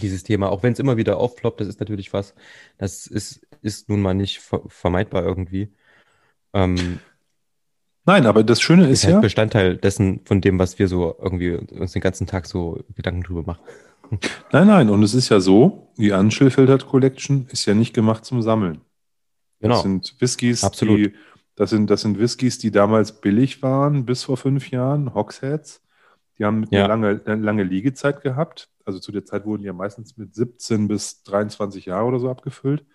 [0.02, 0.50] dieses Thema.
[0.50, 2.34] Auch wenn es immer wieder aufploppt, das ist natürlich was,
[2.78, 5.72] das ist, ist nun mal nicht vermeidbar irgendwie.
[6.54, 7.00] Ähm,
[8.06, 9.20] Nein, aber das Schöne ist, ist halt ja.
[9.22, 13.44] Bestandteil dessen, von dem, was wir so irgendwie uns den ganzen Tag so Gedanken drüber
[13.44, 13.62] machen.
[14.52, 18.42] Nein, nein, und es ist ja so, die Anschilfiltert Collection ist ja nicht gemacht zum
[18.42, 18.82] Sammeln.
[19.62, 19.76] Genau.
[19.76, 20.98] Das sind Whiskys, Absolut.
[21.00, 21.14] die,
[21.56, 25.82] das sind, das sind Whiskys, die damals billig waren, bis vor fünf Jahren, Hogsheads.
[26.38, 26.80] Die haben ja.
[26.80, 28.70] eine, lange, eine lange Liegezeit gehabt.
[28.86, 32.30] Also zu der Zeit wurden die ja meistens mit 17 bis 23 Jahre oder so
[32.30, 32.86] abgefüllt.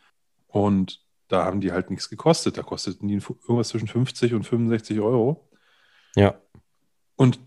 [0.46, 2.56] Und da haben die halt nichts gekostet.
[2.58, 5.48] Da kosteten die irgendwas zwischen 50 und 65 Euro.
[6.16, 6.40] Ja.
[7.16, 7.38] Und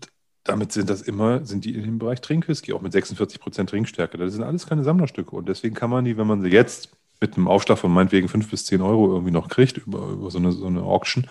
[0.44, 4.18] damit sind das immer, sind die in dem Bereich Trinkwhisky, auch mit 46 Prozent Trinkstärke.
[4.18, 5.36] Das sind alles keine Sammlerstücke.
[5.36, 8.50] Und deswegen kann man die, wenn man sie jetzt mit einem Aufschlag von meinetwegen 5
[8.50, 11.28] bis 10 Euro irgendwie noch kriegt, über, über so, eine, so eine Auction,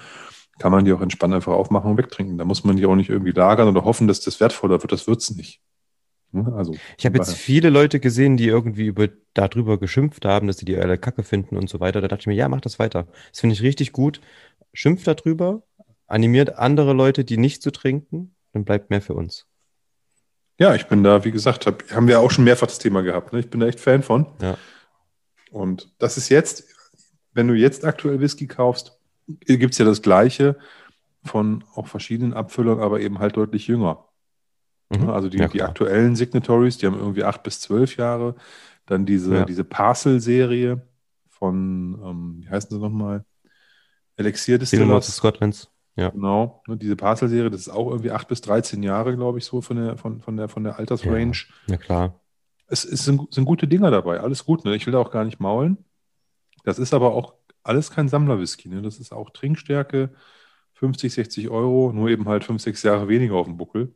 [0.60, 2.38] kann man die auch entspannt einfach aufmachen und wegtrinken.
[2.38, 4.92] Da muss man die auch nicht irgendwie lagern oder hoffen, dass das wertvoller wird.
[4.92, 5.62] Das wird es nicht.
[6.34, 10.66] Also, ich habe jetzt viele Leute gesehen, die irgendwie über, darüber geschimpft haben, dass sie
[10.66, 12.00] die alle Kacke finden und so weiter.
[12.00, 13.08] Da dachte ich mir, ja, mach das weiter.
[13.32, 14.22] Das finde ich richtig gut.
[14.74, 15.64] Schimpft darüber,
[16.08, 19.46] animiert andere Leute, die nicht zu trinken, dann bleibt mehr für uns.
[20.58, 23.34] Ja, ich bin da, wie gesagt, hab, haben wir auch schon mehrfach das Thema gehabt.
[23.34, 23.40] Ne?
[23.40, 24.28] Ich bin da echt Fan von.
[24.42, 24.58] Ja.
[25.52, 26.66] Und das ist jetzt,
[27.34, 30.58] wenn du jetzt aktuell Whisky kaufst, gibt es ja das Gleiche
[31.24, 34.06] von auch verschiedenen Abfüllern, aber eben halt deutlich jünger.
[35.00, 35.10] Mhm.
[35.10, 38.36] Also die, ja, die aktuellen Signatories, die haben irgendwie acht bis zwölf Jahre.
[38.86, 39.46] Dann diese, ja.
[39.46, 40.82] diese Parcel-Serie
[41.30, 43.24] von, ähm, wie heißen sie nochmal?
[44.18, 45.16] Elixir Distillers.
[45.16, 45.72] Scotlands.
[45.96, 46.10] Ja.
[46.10, 46.62] Genau.
[46.68, 49.78] Ne, diese Parcel-Serie, das ist auch irgendwie 8 bis 13 Jahre, glaube ich, so von
[49.78, 51.32] der, von, von der, von der Altersrange.
[51.68, 52.20] Ja, ja klar.
[52.68, 54.64] Es, es sind, sind, gute Dinger dabei, alles gut.
[54.64, 54.76] Ne?
[54.76, 55.78] Ich will da auch gar nicht maulen.
[56.64, 58.70] Das ist aber auch alles kein Sammlerwhisky.
[58.70, 58.82] Ne?
[58.82, 60.12] Das ist auch Trinkstärke,
[60.74, 63.94] 50, 60 Euro, nur eben halt 5, 6 Jahre weniger auf dem Buckel.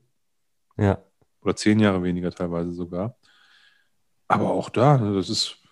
[0.77, 1.03] Ja.
[1.41, 3.17] Oder 10 Jahre weniger teilweise sogar.
[4.27, 5.65] Aber auch da, ne, das ist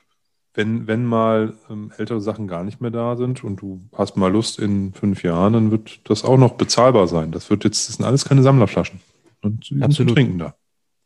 [0.53, 4.31] wenn, wenn mal ähm, ältere Sachen gar nicht mehr da sind und du hast mal
[4.31, 7.31] Lust in fünf Jahren, dann wird das auch noch bezahlbar sein.
[7.31, 8.99] Das wird jetzt, das sind alles keine Sammlerflaschen.
[9.41, 10.09] Und die Absolut.
[10.09, 10.55] zum Trinken da.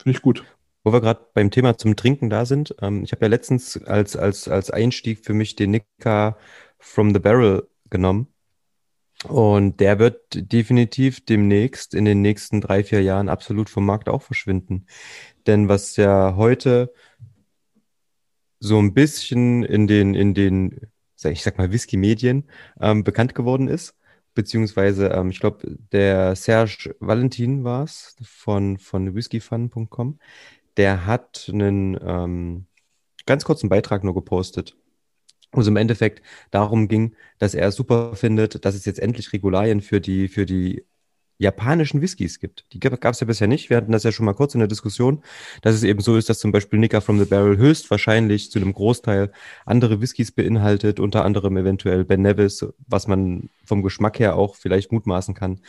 [0.02, 0.44] Finde ich gut.
[0.84, 4.16] Wo wir gerade beim Thema zum Trinken da sind, ähm, ich habe ja letztens als,
[4.16, 6.38] als, als Einstieg für mich den Nika
[6.78, 8.28] from the Barrel genommen.
[9.26, 14.22] Und der wird definitiv demnächst in den nächsten drei, vier Jahren absolut vom Markt auch
[14.22, 14.86] verschwinden.
[15.48, 16.94] Denn was ja heute
[18.60, 20.82] so ein bisschen in den, in den,
[21.24, 22.46] ich sag mal, Whisky-Medien
[22.80, 23.96] ähm, bekannt geworden ist.
[24.34, 30.20] Beziehungsweise, ähm, ich glaube, der Serge Valentin war es von, von whiskyfun.com.
[30.78, 32.68] Der hat einen ähm,
[33.26, 34.78] ganz kurzen Beitrag nur gepostet,
[35.58, 39.82] wo es im Endeffekt darum ging, dass er super findet, dass es jetzt endlich Regularien
[39.82, 40.86] für die, für die
[41.40, 42.66] japanischen Whiskys gibt.
[42.74, 43.70] Die gab es ja bisher nicht.
[43.70, 45.24] Wir hatten das ja schon mal kurz in der Diskussion,
[45.62, 48.74] dass es eben so ist, dass zum Beispiel Nika from the Barrel höchstwahrscheinlich zu einem
[48.74, 49.32] Großteil
[49.66, 54.92] andere Whiskys beinhaltet, unter anderem eventuell Ben Nevis, was man vom Geschmack her auch vielleicht
[54.92, 55.60] mutmaßen kann.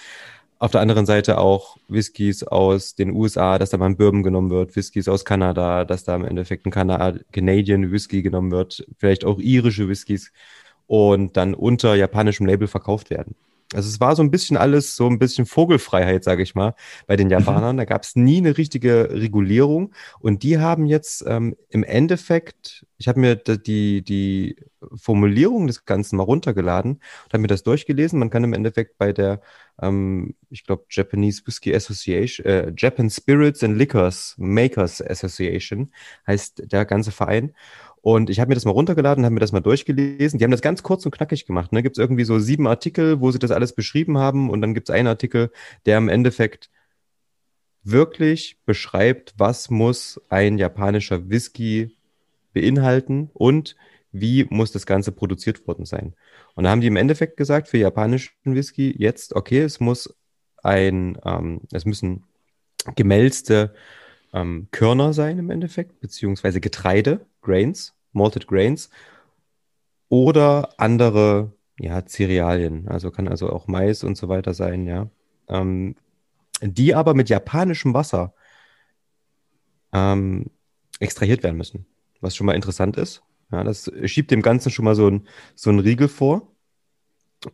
[0.60, 4.50] Auf der anderen Seite auch Whiskys aus den USA, dass da mal ein Bourbon genommen
[4.50, 9.24] wird, Whiskys aus Kanada, dass da im Endeffekt ein Kanad Canadian Whisky genommen wird, vielleicht
[9.24, 10.32] auch irische Whiskys
[10.88, 13.36] und dann unter japanischem Label verkauft werden.
[13.74, 16.74] Also es war so ein bisschen alles, so ein bisschen Vogelfreiheit, sage ich mal,
[17.06, 17.32] bei den mhm.
[17.32, 17.76] Japanern.
[17.76, 19.92] Da gab es nie eine richtige Regulierung.
[20.20, 24.56] Und die haben jetzt ähm, im Endeffekt, ich habe mir die, die
[24.94, 28.18] Formulierung des Ganzen mal runtergeladen und habe mir das durchgelesen.
[28.18, 29.42] Man kann im Endeffekt bei der,
[29.80, 35.92] ähm, ich glaube, Japanese Whiskey Association, äh, Japan Spirits and Liquors Makers Association
[36.26, 37.54] heißt der ganze Verein.
[38.00, 40.38] Und ich habe mir das mal runtergeladen, habe mir das mal durchgelesen.
[40.38, 41.72] Die haben das ganz kurz und knackig gemacht.
[41.72, 41.82] Ne?
[41.82, 44.50] Gibt es irgendwie so sieben Artikel, wo sie das alles beschrieben haben.
[44.50, 45.50] Und dann gibt es einen Artikel,
[45.84, 46.70] der im Endeffekt
[47.82, 51.96] wirklich beschreibt, was muss ein japanischer Whisky
[52.52, 53.76] beinhalten und
[54.12, 56.14] wie muss das Ganze produziert worden sein.
[56.58, 60.18] Und da haben die im Endeffekt gesagt, für japanischen Whisky jetzt, okay, es muss
[60.60, 62.24] ein, ähm, es müssen
[62.96, 63.72] gemälzte
[64.32, 68.90] ähm, Körner sein im Endeffekt, beziehungsweise Getreide, Grains, Malted Grains.
[70.08, 72.88] oder andere ja, Cerealien.
[72.88, 75.08] Also kann also auch Mais und so weiter sein, ja.
[75.46, 75.94] Ähm,
[76.60, 78.34] die aber mit japanischem Wasser
[79.92, 80.46] ähm,
[80.98, 81.86] extrahiert werden müssen.
[82.20, 83.22] Was schon mal interessant ist.
[83.50, 86.52] Ja, das schiebt dem Ganzen schon mal so ein, so ein Riegel vor.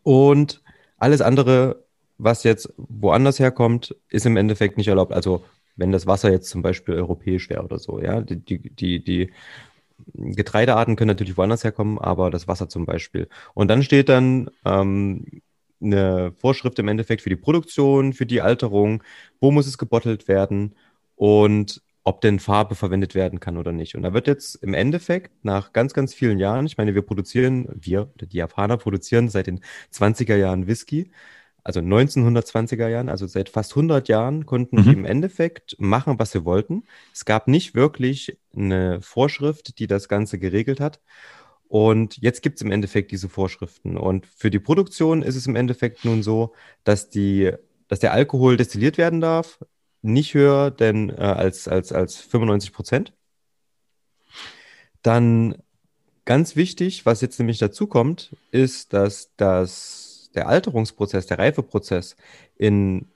[0.03, 0.63] Und
[0.97, 1.85] alles andere,
[2.19, 5.13] was jetzt woanders herkommt, ist im Endeffekt nicht erlaubt.
[5.13, 5.45] Also
[5.77, 9.33] wenn das Wasser jetzt zum Beispiel europäisch wäre oder so, ja, die, die, die, die
[10.15, 13.29] Getreidearten können natürlich woanders herkommen, aber das Wasser zum Beispiel.
[13.55, 15.43] Und dann steht dann ähm,
[15.81, 19.03] eine Vorschrift im Endeffekt für die Produktion, für die Alterung,
[19.41, 20.75] wo muss es gebottelt werden
[21.17, 23.95] und ob denn Farbe verwendet werden kann oder nicht.
[23.95, 27.67] Und da wird jetzt im Endeffekt nach ganz, ganz vielen Jahren, ich meine, wir produzieren,
[27.75, 29.61] wir, die Japaner produzieren seit den
[29.93, 31.11] 20er Jahren Whisky,
[31.65, 34.83] also 1920er Jahren, also seit fast 100 Jahren konnten mhm.
[34.83, 36.85] die im Endeffekt machen, was sie wollten.
[37.15, 41.01] Es gab nicht wirklich eine Vorschrift, die das Ganze geregelt hat.
[41.67, 43.97] Und jetzt gibt es im Endeffekt diese Vorschriften.
[43.97, 46.53] Und für die Produktion ist es im Endeffekt nun so,
[46.85, 47.51] dass, die,
[47.89, 49.59] dass der Alkohol destilliert werden darf,
[50.05, 53.13] nicht höher denn äh, als, als, als 95 Prozent.
[55.03, 55.57] Dann
[56.25, 62.17] ganz wichtig, was jetzt nämlich dazu kommt, ist, dass das der Alterungsprozess, der Reifeprozess
[62.57, 63.07] in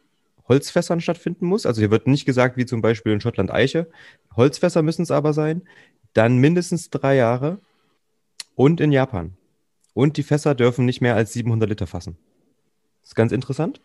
[0.49, 1.67] Holzfässern stattfinden muss.
[1.67, 3.89] Also hier wird nicht gesagt, wie zum Beispiel in Schottland Eiche.
[4.35, 5.63] Holzfässer müssen es aber sein.
[6.15, 7.59] Dann mindestens drei Jahre
[8.55, 9.37] und in Japan.
[9.93, 12.17] Und die Fässer dürfen nicht mehr als 700 Liter fassen.
[13.03, 13.81] Das ist ganz interessant.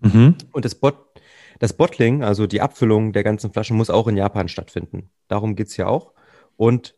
[0.00, 0.36] Mhm.
[0.52, 0.96] Und das, Bot
[1.60, 5.10] das Bottling, also die Abfüllung der ganzen Flaschen, muss auch in Japan stattfinden.
[5.28, 6.14] Darum geht es ja auch.
[6.56, 6.96] Und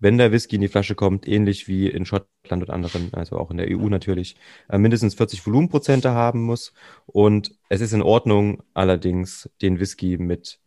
[0.00, 3.52] wenn der Whisky in die Flasche kommt, ähnlich wie in Schottland und anderen, also auch
[3.52, 4.36] in der EU natürlich,
[4.68, 6.72] äh, mindestens 40 Volumenprozente haben muss.
[7.06, 10.58] Und es ist in Ordnung, allerdings den Whisky mit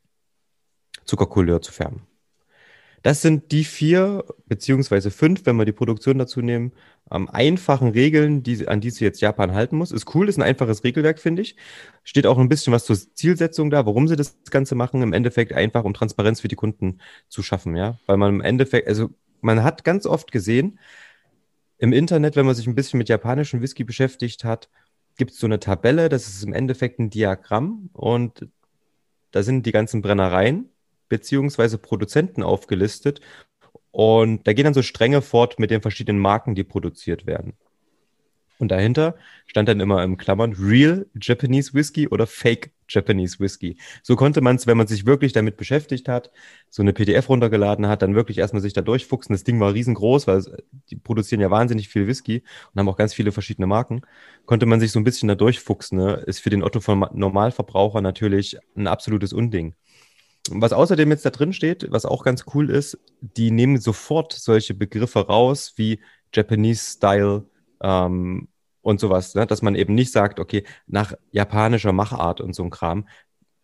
[1.04, 2.08] Zuckercouleur zu färben.
[3.04, 6.72] Das sind die vier beziehungsweise fünf, wenn wir die Produktion dazu nehmen,
[7.12, 9.92] ähm, einfachen Regeln, die, an die sich jetzt Japan halten muss.
[9.92, 11.58] Ist cool, ist ein einfaches Regelwerk, finde ich.
[12.04, 15.02] Steht auch ein bisschen was zur Zielsetzung da, warum sie das Ganze machen.
[15.02, 18.00] Im Endeffekt einfach, um Transparenz für die Kunden zu schaffen, ja.
[18.06, 19.10] Weil man im Endeffekt, also
[19.42, 20.80] man hat ganz oft gesehen,
[21.80, 24.70] im Internet, wenn man sich ein bisschen mit japanischem Whisky beschäftigt hat,
[25.18, 28.48] gibt es so eine Tabelle, das ist im Endeffekt ein Diagramm und
[29.32, 30.70] da sind die ganzen Brennereien
[31.10, 33.22] beziehungsweise Produzenten aufgelistet
[33.92, 37.54] und da gehen dann so Stränge fort mit den verschiedenen Marken, die produziert werden.
[38.58, 43.78] Und dahinter stand dann immer im Klammern Real Japanese Whisky oder Fake Japanese Whisky.
[44.02, 46.32] So konnte man es, wenn man sich wirklich damit beschäftigt hat,
[46.70, 49.34] so eine PDF runtergeladen hat, dann wirklich erstmal sich da durchfuchsen.
[49.34, 50.44] Das Ding war riesengroß, weil
[50.90, 54.02] die produzieren ja wahnsinnig viel Whisky und haben auch ganz viele verschiedene Marken.
[54.46, 55.98] Konnte man sich so ein bisschen da durchfuchsen.
[55.98, 56.14] Ne?
[56.26, 59.76] Ist für den Otto von Normalverbraucher natürlich ein absolutes Unding.
[60.56, 64.74] Was außerdem jetzt da drin steht, was auch ganz cool ist, die nehmen sofort solche
[64.74, 66.00] Begriffe raus wie
[66.34, 67.46] Japanese Style
[67.82, 68.48] ähm,
[68.82, 69.48] und sowas, ne?
[69.48, 73.08] dass man eben nicht sagt, okay, nach japanischer Machart und so ein Kram,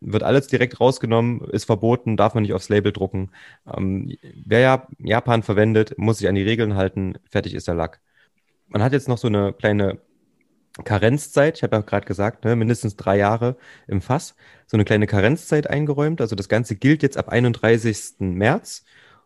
[0.01, 3.31] wird alles direkt rausgenommen, ist verboten, darf man nicht aufs Label drucken.
[3.67, 7.99] Ähm, wer ja Japan verwendet, muss sich an die Regeln halten, fertig ist der Lack.
[8.67, 9.99] Man hat jetzt noch so eine kleine
[10.83, 14.35] Karenzzeit, ich habe ja gerade gesagt, ne, mindestens drei Jahre im Fass,
[14.67, 16.21] so eine kleine Karenzzeit eingeräumt.
[16.21, 18.15] Also das Ganze gilt jetzt ab 31.
[18.19, 18.83] März.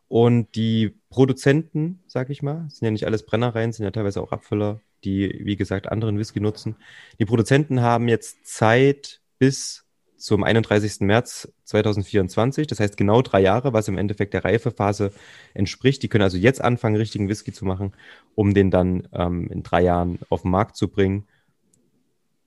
[0.07, 4.31] Und die Produzenten, sag ich mal, sind ja nicht alles Brennereien, sind ja teilweise auch
[4.31, 6.75] Abfüller, die, wie gesagt, anderen Whisky nutzen.
[7.19, 9.85] Die Produzenten haben jetzt Zeit bis
[10.23, 11.01] zum 31.
[11.01, 15.11] März 2024, das heißt genau drei Jahre, was im Endeffekt der Reifephase
[15.53, 16.01] entspricht.
[16.01, 17.91] Die können also jetzt anfangen, richtigen Whisky zu machen,
[18.35, 21.27] um den dann ähm, in drei Jahren auf den Markt zu bringen.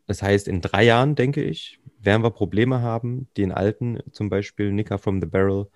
[0.06, 4.72] Das heißt, in drei Jahren, denke ich, werden wir Probleme haben, den alten, zum Beispiel
[4.72, 5.68] Nicker from the Barrel,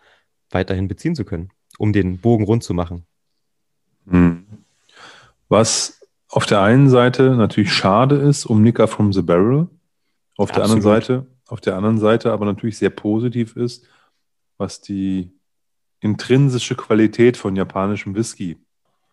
[0.50, 3.06] weiterhin beziehen zu können, um den Bogen rund zu machen.
[4.08, 4.46] Hm.
[5.48, 9.68] Was auf der einen Seite natürlich schade ist um Nicker from the Barrel,
[10.36, 13.86] auf der anderen Seite, auf der anderen Seite aber natürlich sehr positiv ist,
[14.56, 15.32] was die
[16.00, 18.58] intrinsische Qualität von japanischem Whisky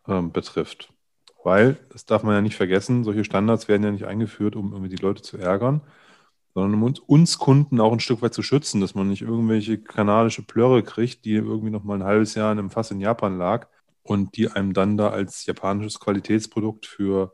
[0.07, 0.93] äh, betrifft.
[1.47, 4.93] Weil, das darf man ja nicht vergessen, solche Standards werden ja nicht eingeführt, um irgendwie
[4.93, 5.79] die Leute zu ärgern,
[6.53, 9.77] sondern um uns, uns Kunden auch ein Stück weit zu schützen, dass man nicht irgendwelche
[9.81, 13.37] kanadische Plörre kriegt, die irgendwie noch mal ein halbes Jahr in einem Fass in Japan
[13.37, 13.69] lag
[14.03, 17.33] und die einem dann da als japanisches Qualitätsprodukt für,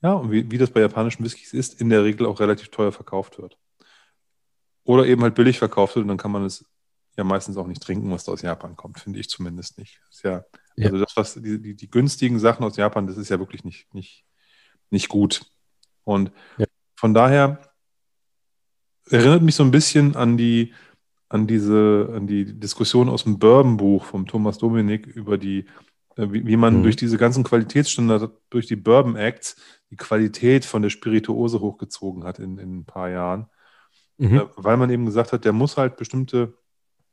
[0.00, 2.90] ja, und wie, wie das bei japanischen Whiskys ist, in der Regel auch relativ teuer
[2.90, 3.58] verkauft wird.
[4.84, 6.64] Oder eben halt billig verkauft wird und dann kann man es
[7.18, 10.00] ja meistens auch nicht trinken, was da aus Japan kommt, finde ich zumindest nicht.
[10.08, 10.42] Ist ja,
[10.76, 13.64] ja, also das, was die, die, die, günstigen Sachen aus Japan, das ist ja wirklich
[13.64, 14.24] nicht, nicht,
[14.90, 15.42] nicht gut.
[16.04, 16.66] Und ja.
[16.94, 17.60] von daher
[19.10, 20.74] erinnert mich so ein bisschen an die,
[21.28, 25.66] an diese, an die Diskussion aus dem Bourbon-Buch vom Thomas Dominik über die
[26.16, 26.82] äh, wie, wie man mhm.
[26.82, 29.56] durch diese ganzen Qualitätsstandards, durch die Bourbon Acts,
[29.90, 33.46] die Qualität von der Spirituose hochgezogen hat in, in ein paar Jahren.
[34.18, 34.38] Mhm.
[34.38, 36.54] Äh, weil man eben gesagt hat, der muss halt bestimmte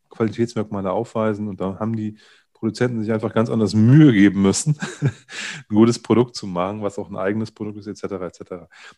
[0.09, 2.17] Qualitätsmerkmale aufweisen und da haben die
[2.63, 7.09] Produzenten sich einfach ganz anders Mühe geben müssen, ein gutes Produkt zu machen, was auch
[7.09, 8.13] ein eigenes Produkt ist, etc.
[8.13, 8.53] etc.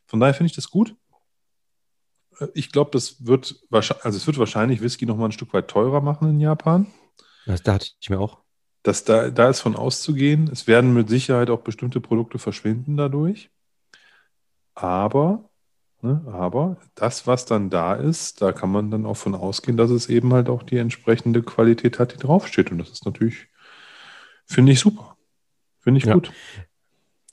[0.06, 0.96] Von daher finde ich das gut.
[2.40, 5.52] Äh, ich glaube, das wird wahrscheinlich, also es wird wahrscheinlich Whisky noch mal ein Stück
[5.52, 6.86] weit teurer machen in Japan.
[7.48, 8.38] Das dachte ich mir auch.
[8.84, 10.48] Das, da, da ist von auszugehen.
[10.52, 13.50] Es werden mit Sicherheit auch bestimmte Produkte verschwinden dadurch.
[14.76, 15.50] Aber,
[16.04, 19.90] ne, aber das, was dann da ist, da kann man dann auch von ausgehen, dass
[19.90, 22.72] es eben halt auch die entsprechende Qualität hat, die draufsteht.
[22.72, 23.48] Und das ist natürlich,
[24.46, 25.18] finde ich super.
[25.80, 26.14] Finde ich ja.
[26.14, 26.32] gut.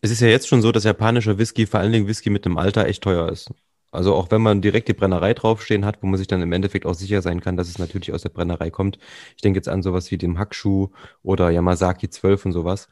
[0.01, 2.59] Es ist ja jetzt schon so, dass japanischer Whisky, vor allen Dingen Whisky mit dem
[2.59, 3.51] Alter, echt teuer ist.
[3.93, 6.87] Also auch wenn man direkt die Brennerei draufstehen hat, wo man sich dann im Endeffekt
[6.87, 8.99] auch sicher sein kann, dass es natürlich aus der Brennerei kommt.
[9.37, 10.89] Ich denke jetzt an sowas wie dem Hackschuh
[11.23, 12.89] oder Yamazaki 12 und sowas.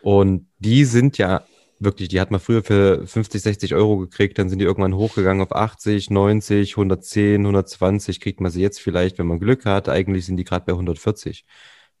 [0.00, 1.42] Und die sind ja
[1.80, 5.42] wirklich, die hat man früher für 50, 60 Euro gekriegt, dann sind die irgendwann hochgegangen
[5.42, 9.88] auf 80, 90, 110, 120, kriegt man sie jetzt vielleicht, wenn man Glück hat.
[9.88, 11.44] Eigentlich sind die gerade bei 140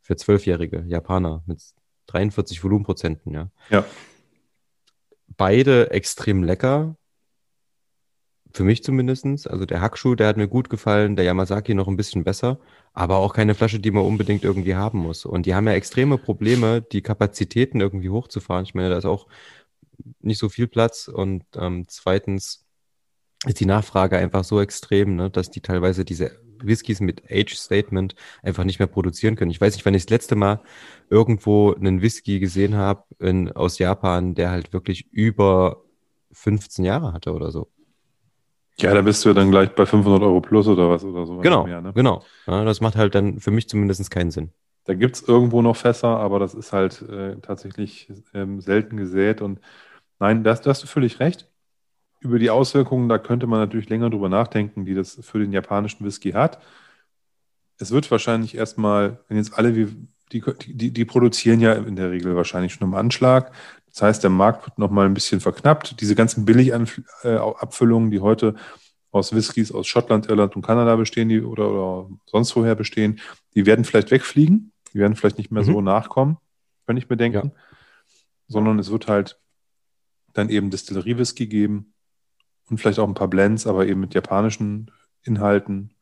[0.08, 1.60] für zwölfjährige Japaner mit
[2.06, 3.50] 43 Volumenprozenten, ja.
[3.68, 3.84] Ja.
[5.36, 6.96] Beide extrem lecker,
[8.50, 9.46] für mich zumindestens.
[9.46, 12.58] Also der Hackschuh, der hat mir gut gefallen, der Yamazaki noch ein bisschen besser,
[12.94, 15.26] aber auch keine Flasche, die man unbedingt irgendwie haben muss.
[15.26, 18.64] Und die haben ja extreme Probleme, die Kapazitäten irgendwie hochzufahren.
[18.64, 19.26] Ich meine, da ist auch
[20.20, 22.64] nicht so viel Platz und ähm, zweitens
[23.44, 28.14] ist die Nachfrage einfach so extrem, ne, dass die teilweise diese Whiskys mit Age Statement
[28.42, 29.50] einfach nicht mehr produzieren können.
[29.50, 30.60] Ich weiß nicht, wann ich das letzte Mal
[31.10, 33.04] irgendwo einen Whisky gesehen habe
[33.54, 35.82] aus Japan, der halt wirklich über
[36.32, 37.68] 15 Jahre hatte oder so.
[38.80, 41.38] Ja, da bist du ja dann gleich bei 500 Euro plus oder was oder so.
[41.38, 41.92] Genau, mehr, ne?
[41.94, 42.22] genau.
[42.46, 44.52] Ja, das macht halt dann für mich zumindest keinen Sinn.
[44.84, 49.42] Da gibt es irgendwo noch Fässer, aber das ist halt äh, tatsächlich ähm, selten gesät.
[49.42, 49.60] Und
[50.20, 51.48] nein, da hast du völlig recht.
[52.20, 56.04] Über die Auswirkungen, da könnte man natürlich länger drüber nachdenken, die das für den japanischen
[56.04, 56.60] Whisky hat.
[57.78, 59.88] Es wird wahrscheinlich erstmal, wenn jetzt alle die,
[60.32, 63.52] die, die produzieren ja in der Regel wahrscheinlich schon im Anschlag.
[63.86, 66.00] Das heißt, der Markt wird nochmal ein bisschen verknappt.
[66.00, 68.56] Diese ganzen Billigabfüllungen, die heute
[69.10, 73.20] aus Whiskys aus Schottland, Irland und Kanada bestehen, die oder, oder sonst woher bestehen,
[73.54, 74.72] die werden vielleicht wegfliegen.
[74.92, 75.66] Die werden vielleicht nicht mehr mhm.
[75.66, 76.38] so nachkommen,
[76.86, 77.52] könnte ich mir denken.
[77.54, 77.62] Ja.
[78.48, 79.38] Sondern es wird halt
[80.32, 81.94] dann eben Distillerie-Whisky geben
[82.70, 84.90] und vielleicht auch ein paar Blends, aber eben mit japanischen
[85.22, 85.94] Inhalten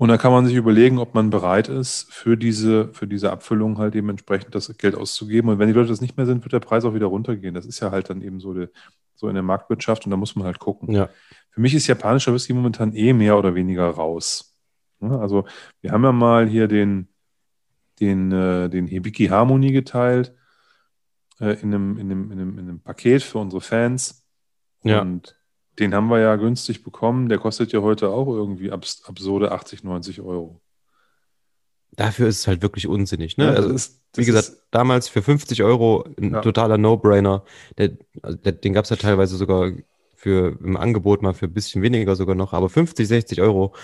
[0.00, 3.76] und da kann man sich überlegen, ob man bereit ist, für diese, für diese Abfüllung
[3.76, 5.50] halt eben entsprechend das Geld auszugeben.
[5.50, 7.52] Und wenn die Leute das nicht mehr sind, wird der Preis auch wieder runtergehen.
[7.52, 8.68] Das ist ja halt dann eben so, die,
[9.14, 10.90] so in der Marktwirtschaft und da muss man halt gucken.
[10.94, 11.10] Ja.
[11.50, 14.56] Für mich ist japanischer Whisky momentan eh mehr oder weniger raus.
[15.00, 15.44] Also
[15.82, 17.08] wir haben ja mal hier den,
[18.00, 20.34] den, äh, den Hibiki Harmony geteilt
[21.40, 24.26] äh, in, einem, in, einem, in, einem, in einem Paket für unsere Fans.
[24.82, 25.02] Ja.
[25.02, 25.38] Und
[25.80, 27.28] den haben wir ja günstig bekommen.
[27.28, 30.60] Der kostet ja heute auch irgendwie abs absurde 80, 90 Euro.
[31.92, 33.36] Dafür ist es halt wirklich unsinnig.
[33.36, 33.46] Ne?
[33.46, 36.40] Ja, also, ist, wie gesagt, ist, damals für 50 Euro ein ja.
[36.40, 37.44] totaler No-Brainer.
[37.78, 39.72] Der, also den gab es ja teilweise sogar
[40.14, 43.74] für im Angebot mal für ein bisschen weniger sogar noch, aber 50, 60 Euro.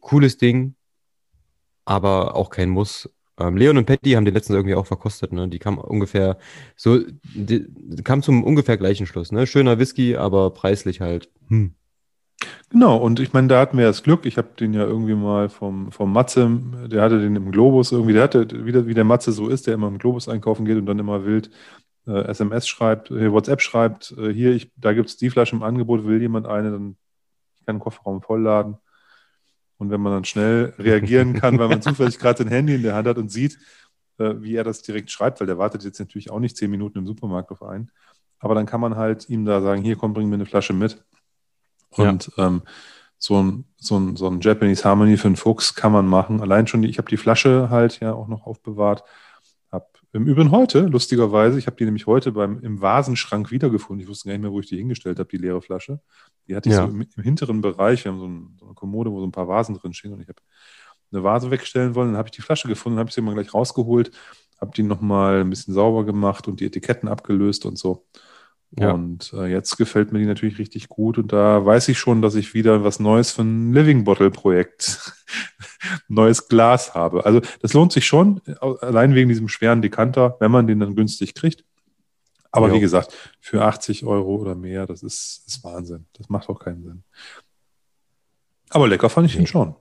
[0.00, 0.74] Cooles Ding,
[1.84, 3.08] aber auch kein Muss.
[3.38, 5.48] Ähm, Leon und Patty haben den letztens irgendwie auch verkostet, ne?
[5.48, 6.38] Die kamen ungefähr
[6.76, 7.00] so,
[7.34, 9.46] die, die kam zum ungefähr gleichen Schluss, ne?
[9.46, 11.30] Schöner Whisky, aber preislich halt.
[11.48, 11.74] Hm.
[12.70, 14.26] Genau, und ich meine, da hatten wir das Glück.
[14.26, 18.12] Ich habe den ja irgendwie mal vom, vom Matze, der hatte den im Globus irgendwie,
[18.12, 20.76] der hatte, wie der, wie der Matze so ist, der immer im Globus einkaufen geht
[20.76, 21.50] und dann immer wild
[22.06, 25.62] äh, SMS schreibt, äh, WhatsApp schreibt, äh, hier, ich, da gibt es die Flasche im
[25.62, 26.96] Angebot, will jemand eine, dann
[27.58, 28.76] ich kann den Kofferraum vollladen.
[29.84, 32.94] Und wenn man dann schnell reagieren kann, weil man zufällig gerade sein Handy in der
[32.94, 33.58] Hand hat und sieht,
[34.18, 36.98] äh, wie er das direkt schreibt, weil der wartet jetzt natürlich auch nicht zehn Minuten
[36.98, 37.90] im Supermarkt auf einen.
[38.38, 41.04] Aber dann kann man halt ihm da sagen, hier komm, bring mir eine Flasche mit.
[41.90, 42.46] Und ja.
[42.46, 42.62] ähm,
[43.18, 46.40] so ein, so, ein, so ein Japanese Harmony für einen Fuchs kann man machen.
[46.40, 49.04] Allein schon, die, ich habe die Flasche halt ja auch noch aufbewahrt.
[50.14, 54.00] Im Übrigen heute, lustigerweise, ich habe die nämlich heute beim, im Vasenschrank wiedergefunden.
[54.00, 55.98] Ich wusste gar nicht mehr, wo ich die hingestellt habe, die leere Flasche.
[56.46, 56.86] Die hatte ich ja.
[56.86, 58.04] so im, im, hinteren Bereich.
[58.04, 60.12] Wir haben so, ein, so, eine Kommode, wo so ein paar Vasen drin stehen.
[60.12, 60.40] Und ich habe
[61.10, 62.10] eine Vase wegstellen wollen.
[62.10, 64.12] Dann habe ich die Flasche gefunden, habe ich sie mal gleich rausgeholt,
[64.60, 68.06] habe die nochmal ein bisschen sauber gemacht und die Etiketten abgelöst und so.
[68.78, 68.92] Ja.
[68.92, 71.18] Und äh, jetzt gefällt mir die natürlich richtig gut.
[71.18, 75.12] Und da weiß ich schon, dass ich wieder was Neues für ein Living Bottle Projekt,
[76.08, 77.24] neues Glas habe.
[77.24, 78.40] Also das lohnt sich schon,
[78.80, 81.64] allein wegen diesem schweren Dekanter, wenn man den dann günstig kriegt.
[82.50, 82.74] Aber jo.
[82.74, 86.06] wie gesagt, für 80 Euro oder mehr, das ist, ist Wahnsinn.
[86.14, 87.04] Das macht auch keinen Sinn.
[88.70, 89.42] Aber lecker fand ich nee.
[89.42, 89.76] ihn schon.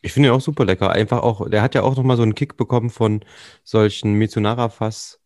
[0.00, 0.90] Ich finde ihn auch super lecker.
[0.90, 3.24] Einfach auch, der hat ja auch nochmal so einen Kick bekommen von
[3.64, 5.20] solchen Mizunara-Fass,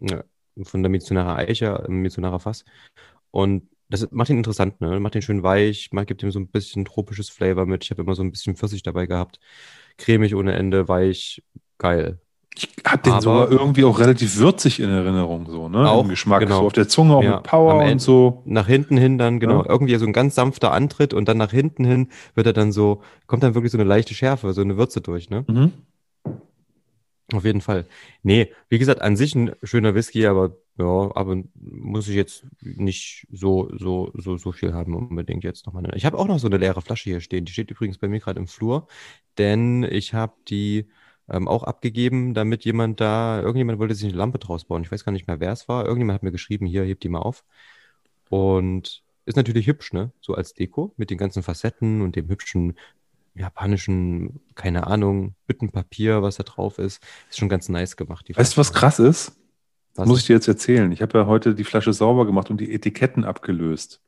[0.00, 0.24] ja,
[0.64, 2.64] von der Mizunara Eiche, äh, Mizunara Fass.
[3.30, 5.00] Und das macht ihn interessant, ne?
[5.00, 7.84] Macht ihn schön weich, man gibt ihm so ein bisschen tropisches Flavor mit.
[7.84, 9.40] Ich habe immer so ein bisschen Pfirsich dabei gehabt.
[9.96, 11.42] Cremig ohne Ende, weich,
[11.78, 12.18] geil.
[12.56, 15.88] Ich habe den Aber- sogar irgendwie auch relativ würzig in Erinnerung, so, ne?
[15.88, 16.40] Auch, Im Geschmack.
[16.40, 16.60] genau.
[16.60, 18.42] So auf der Zunge auch Ja, mit Power am und Ende- so.
[18.46, 19.70] Nach hinten hin dann, genau, Ja.
[19.70, 23.00] irgendwie so ein ganz sanfter Antritt und dann nach hinten hin wird er dann so,
[23.26, 25.44] kommt dann wirklich so eine leichte Schärfe, so eine Würze durch, ne?
[25.46, 25.72] Mhm.
[27.32, 27.86] Auf jeden Fall.
[28.22, 33.26] Nee, wie gesagt, an sich ein schöner Whisky, aber ja, aber muss ich jetzt nicht
[33.30, 35.90] so, so, so, so viel haben unbedingt jetzt nochmal.
[35.94, 37.44] Ich habe auch noch so eine leere Flasche hier stehen.
[37.44, 38.86] Die steht übrigens bei mir gerade im Flur,
[39.36, 40.88] denn ich habe die
[41.28, 44.82] ähm, auch abgegeben, damit jemand da, irgendjemand wollte sich eine Lampe draus bauen.
[44.82, 45.84] Ich weiß gar nicht mehr, wer es war.
[45.84, 47.44] Irgendjemand hat mir geschrieben, hier, heb die mal auf.
[48.30, 50.12] Und ist natürlich hübsch, ne?
[50.20, 52.78] So als Deko mit den ganzen Facetten und dem hübschen
[53.38, 57.02] japanischen, keine Ahnung, Büttenpapier, was da drauf ist.
[57.30, 58.28] Ist schon ganz nice gemacht.
[58.28, 59.38] Die Weißt du, was krass ist?
[59.94, 60.08] Das Was?
[60.08, 60.90] muss ich dir jetzt erzählen.
[60.92, 64.00] Ich habe ja heute die Flasche sauber gemacht und die Etiketten abgelöst.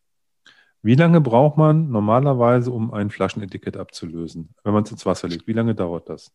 [0.82, 5.46] Wie lange braucht man normalerweise, um ein Flaschenetikett abzulösen, wenn man es ins Wasser legt?
[5.46, 6.32] Wie lange dauert das?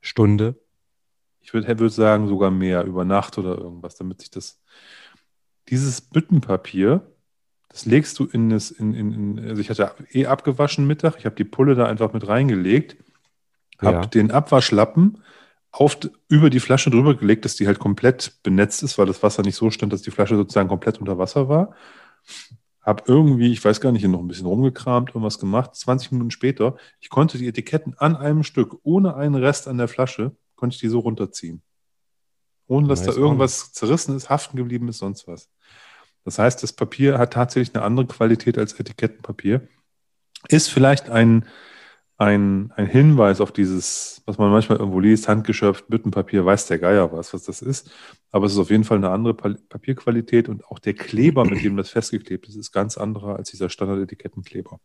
[0.00, 0.60] Stunde.
[1.40, 4.62] Ich würde würd sagen, sogar mehr, über Nacht oder irgendwas, damit sich das.
[5.68, 7.13] Dieses Büttenpapier,
[7.74, 11.26] das legst du in das, in, in, in also ich hatte eh abgewaschen Mittag, ich
[11.26, 12.96] habe die Pulle da einfach mit reingelegt,
[13.78, 14.06] habe Ja.
[14.06, 15.18] den Abwaschlappen
[15.72, 15.98] auf,
[16.28, 19.56] über die Flasche drüber gelegt, dass die halt komplett benetzt ist, weil das Wasser nicht
[19.56, 21.74] so stand, dass die Flasche sozusagen komplett unter Wasser war.
[22.80, 25.74] Hab irgendwie, ich weiß gar nicht, noch ein bisschen rumgekramt, irgendwas gemacht.
[25.74, 29.88] 20 Minuten später, ich konnte die Etiketten an einem Stück, ohne einen Rest an der
[29.88, 31.60] Flasche, konnte ich die so runterziehen.
[32.68, 35.50] Ohne dass da irgendwas zerrissen ist, haften geblieben ist, sonst was.
[36.24, 39.68] Das heißt, das Papier hat tatsächlich eine andere Qualität als Etikettenpapier.
[40.48, 41.46] Ist vielleicht ein,
[42.16, 47.12] ein, ein Hinweis auf dieses, was man manchmal irgendwo liest, handgeschöpft, Büttenpapier, weiß der Geier
[47.12, 47.90] was, was das ist.
[48.30, 51.62] Aber es ist auf jeden Fall eine andere Pa- Papierqualität und auch der Kleber, mit
[51.62, 54.80] dem das festgeklebt ist, ist ganz anderer als dieser Standard-Etikettenkleber,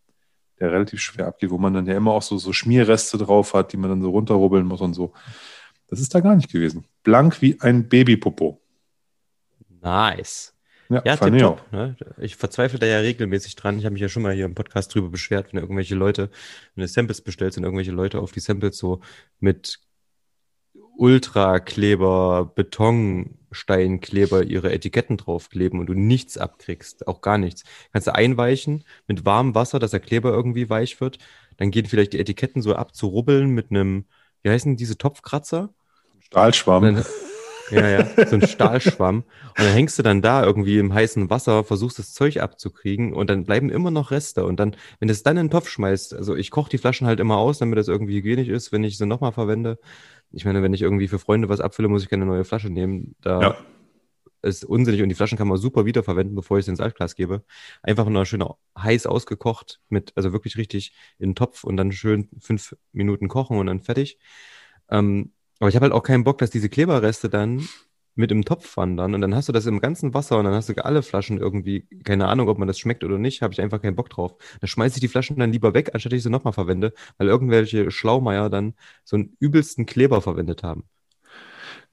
[0.60, 3.72] der relativ schwer abgeht, wo man dann ja immer auch so, so Schmierreste drauf hat,
[3.74, 5.14] die man dann so runterrubbeln muss und so.
[5.88, 6.86] Das ist da gar nicht gewesen.
[7.04, 8.62] Blank wie ein Babypopo.
[9.82, 10.54] Nice.
[10.90, 11.72] Ja, Ja, fand ich tipptopp.
[11.72, 11.96] Ne?
[12.18, 13.78] Ich verzweifle da ja regelmäßig dran.
[13.78, 16.30] Ich habe mich ja schon mal hier im Podcast drüber beschwert, wenn irgendwelche Leute,
[16.76, 19.02] wenn du Samples bestellst und irgendwelche Leute auf die Samples so
[19.40, 19.80] mit
[20.98, 27.64] Ultrakleber, Betonsteinkleber ihre Etiketten draufkleben und du nichts abkriegst, auch gar nichts.
[27.94, 31.20] Kannst du einweichen mit warmem Wasser, dass der Kleber irgendwie weich wird.
[31.56, 34.06] Dann gehen vielleicht die Etiketten so abzurubbeln mit einem,
[34.42, 35.74] wie heißen diese Topfkratzer?
[36.20, 37.04] Stahlschwamm.
[37.72, 39.24] Ja, ja, so ein Stahlschwamm.
[39.58, 43.30] Und dann hängst du dann da irgendwie im heißen Wasser, versuchst das Zeug abzukriegen und
[43.30, 44.46] dann bleiben immer noch Reste.
[44.46, 47.08] Und dann, wenn du es dann in den Topf schmeißt, also ich koche die Flaschen
[47.08, 49.78] halt immer aus, damit das irgendwie hygienisch ist, wenn ich sie nochmal verwende.
[50.32, 53.16] Ich meine, wenn ich irgendwie für Freunde was abfülle, muss ich keine neue Flasche nehmen.
[53.22, 53.58] Da Ja.
[54.42, 57.44] ist unsinnig und die Flaschen kann man super wiederverwenden, bevor ich sie ins Altglas gebe.
[57.84, 58.44] Einfach nur schön
[58.78, 63.58] heiß ausgekocht mit, also wirklich richtig in den Topf und dann schön fünf Minuten kochen
[63.58, 64.18] und dann fertig.
[64.90, 67.68] Ähm, aber ich habe halt auch keinen Bock, dass diese Kleberreste dann
[68.16, 70.70] mit im Topf wandern und dann hast du das im ganzen Wasser und dann hast
[70.70, 73.82] du alle Flaschen irgendwie, keine Ahnung, ob man das schmeckt oder nicht, habe ich einfach
[73.82, 74.36] keinen Bock drauf.
[74.60, 77.92] Da schmeiße ich die Flaschen dann lieber weg, anstatt ich sie nochmal verwende, weil irgendwelche
[77.92, 78.74] Schlaumeier dann
[79.06, 80.84] so einen übelsten Kleber verwendet haben.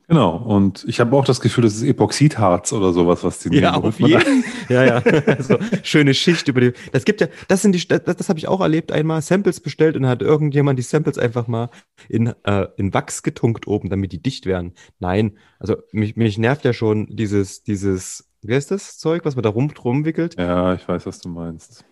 [0.08, 0.36] Genau.
[0.36, 3.84] Und ich habe auch das Gefühl, das ist Epoxidharz oder sowas, was die Ja, nehmen,
[3.84, 5.02] auf jeden Ja, ja.
[5.42, 6.72] so, schöne Schicht über die.
[6.92, 9.96] Das gibt ja, das sind die, das, das habe ich auch erlebt einmal, Samples bestellt
[9.96, 11.70] und dann hat irgendjemand die Samples einfach mal
[12.08, 14.74] in, äh, in Wachs getunkt oben, damit die dicht werden.
[15.00, 19.42] Nein, also mich, mich nervt ja schon dieses, dieses, wie heißt das Zeug, was man
[19.42, 20.38] da rum, rumwickelt?
[20.38, 21.84] Ja, ich weiß, was du meinst.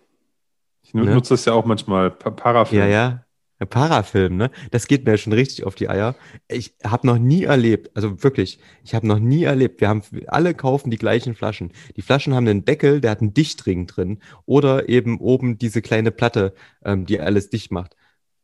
[0.83, 1.03] Ich Ne?
[1.03, 2.81] nutze das ja auch manchmal, pa Parafilm.
[2.83, 3.24] Ja, ja.
[3.63, 4.51] Parafilm, ne?
[4.71, 6.15] Das geht mir schon richtig auf die Eier.
[6.49, 10.53] Ich habe noch nie erlebt, also wirklich, ich habe noch nie erlebt, wir haben alle
[10.53, 11.71] kaufen die gleichen Flaschen.
[11.95, 16.11] Die Flaschen haben einen Deckel, der hat einen Dichtring drin oder eben oben diese kleine
[16.11, 16.53] Platte,
[16.83, 17.95] ähm, die alles dicht macht.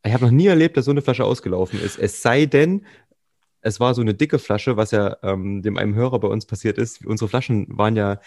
[0.03, 1.99] Ich habe noch nie erlebt, dass so eine Flasche ausgelaufen ist.
[1.99, 2.85] Es sei denn,
[3.61, 6.77] es war so eine dicke Flasche, was ja ähm, dem einem Hörer bei uns passiert
[6.77, 7.05] ist.
[7.05, 8.19] Unsere Flaschen waren ja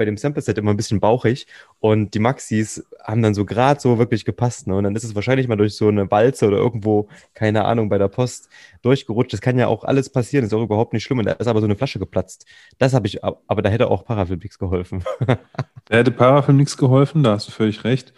[0.00, 1.46] bei dem Sample-Set immer ein bisschen bauchig
[1.78, 4.66] und die Maxis haben dann so gerade so wirklich gepasst.
[4.66, 4.74] Ne?
[4.74, 7.98] Und dann ist es wahrscheinlich mal durch so eine Walze oder irgendwo, keine Ahnung, bei
[7.98, 8.48] der Post
[8.80, 9.34] durchgerutscht.
[9.34, 11.18] Das kann ja auch alles passieren, ist auch überhaupt nicht schlimm.
[11.18, 12.46] Und da ist aber so eine Flasche geplatzt.
[12.78, 15.04] Das habe ich, aber da hätte auch Parafilmix geholfen.
[15.86, 18.12] Da hätte Parafilm nichts geholfen, da hast du völlig recht.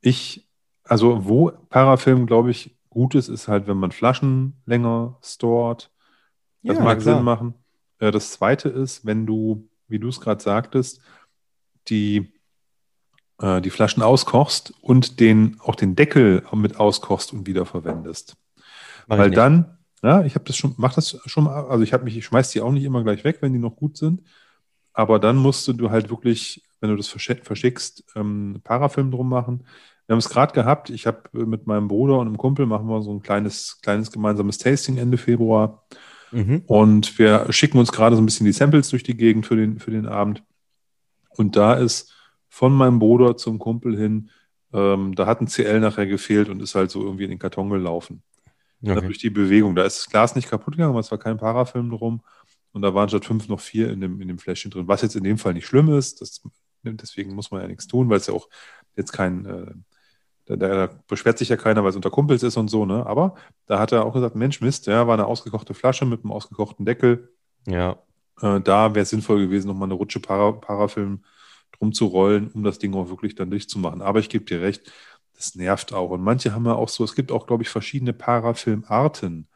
[0.00, 0.48] Ich,
[0.82, 5.90] also wo Parafilm, glaube ich, gut ist, ist halt, wenn man Flaschen länger stored.
[6.62, 7.54] Das mag Sinn machen.
[7.98, 11.00] Äh, Das zweite ist, wenn du, wie du es gerade sagtest,
[11.88, 12.32] die
[13.38, 18.34] äh, die Flaschen auskochst und den, auch den Deckel mit auskochst und wiederverwendest.
[19.06, 22.04] Mach Weil dann, ja, ich habe das schon, mach das schon mal, also ich habe
[22.04, 24.22] mich, ich schmeiß die auch nicht immer gleich weg, wenn die noch gut sind.
[24.92, 29.64] Aber dann musst du halt wirklich, wenn du das verschi- verschickst, ähm, Parafilm drum machen.
[30.06, 33.00] Wir haben es gerade gehabt, ich habe mit meinem Bruder und einem Kumpel machen wir
[33.02, 35.86] so ein kleines, kleines gemeinsames Tasting Ende Februar.
[36.34, 36.62] Mhm.
[36.66, 39.78] Und wir schicken uns gerade so ein bisschen die Samples durch die Gegend für den,
[39.78, 40.42] für den Abend.
[41.30, 42.12] Und da ist
[42.48, 44.30] von meinem Bruder zum Kumpel hin,
[44.72, 47.70] ähm, da hat ein CL nachher gefehlt und ist halt so irgendwie in den Karton
[47.70, 48.22] gelaufen.
[48.82, 49.00] Okay.
[49.00, 49.74] Durch die Bewegung.
[49.74, 52.22] Da ist das Glas nicht kaputt gegangen, aber es war kein Parafilm drum.
[52.72, 54.88] Und da waren statt fünf noch vier in dem, in dem Fläschchen drin.
[54.88, 56.20] Was jetzt in dem Fall nicht schlimm ist.
[56.20, 56.42] Das,
[56.82, 58.48] deswegen muss man ja nichts tun, weil es ja auch
[58.96, 59.72] jetzt kein, äh,
[60.46, 62.84] da, da beschwert sich ja keiner, weil es unter Kumpels ist und so.
[62.84, 63.06] Ne?
[63.06, 63.34] Aber
[63.66, 66.84] da hat er auch gesagt, Mensch, Mist, ja, war eine ausgekochte Flasche mit einem ausgekochten
[66.84, 67.32] Deckel.
[67.66, 67.98] Ja.
[68.40, 71.24] Äh, da wäre es sinnvoll gewesen, nochmal eine Rutsche Para, Parafilm
[71.72, 74.02] drum zu rollen, um das Ding auch wirklich dann dicht zu machen.
[74.02, 74.92] Aber ich gebe dir recht,
[75.34, 76.10] das nervt auch.
[76.10, 79.48] Und manche haben ja auch so, es gibt auch, glaube ich, verschiedene Parafilmarten.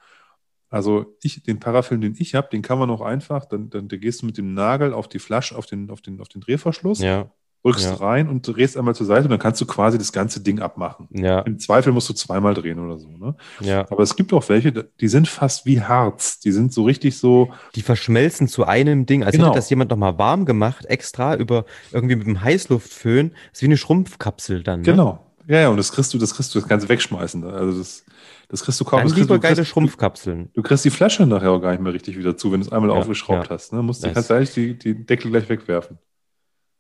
[0.71, 3.97] Also ich, den Parafilm, den ich habe, den kann man auch einfach, dann, dann, da
[3.97, 7.01] gehst du mit dem Nagel auf die Flasche, auf den, auf den, auf den Drehverschluss,
[7.01, 7.31] Ja.
[7.63, 7.95] Drückst ja.
[7.95, 11.09] rein und drehst einmal zur Seite und dann kannst du quasi das ganze Ding abmachen.
[11.11, 11.41] Ja.
[11.41, 13.09] Im Zweifel musst du zweimal drehen oder so.
[13.09, 13.35] Ne?
[13.61, 13.85] Ja.
[13.91, 16.39] Aber es gibt auch welche, die sind fast wie Harz.
[16.41, 19.49] Die sind so richtig so, Die verschmelzen zu einem Ding, als Genau.
[19.49, 23.31] hätte das jemand nochmal warm gemacht, extra über irgendwie mit dem Heißluftföhn.
[23.31, 24.81] Das ist wie eine Schrumpfkapsel dann.
[24.81, 24.85] Ne?
[24.87, 25.25] Genau.
[25.47, 27.43] Ja, ja, und das kriegst du, das kriegst du das Ganze wegschmeißen.
[27.45, 28.05] Also das,
[28.49, 28.99] das kriegst du kaum.
[28.99, 30.51] Dann das kriegst, lieber du, geile Schrumpfkapseln.
[30.53, 32.73] du kriegst die Flasche nachher auch gar nicht mehr richtig wieder zu, wenn du es
[32.73, 33.55] einmal Ja, aufgeschraubt ja.
[33.55, 33.73] hast.
[33.73, 33.83] Ne?
[33.83, 34.13] Musst, Nice.
[34.15, 35.99] kannst du eigentlich die, die Deckel gleich wegwerfen.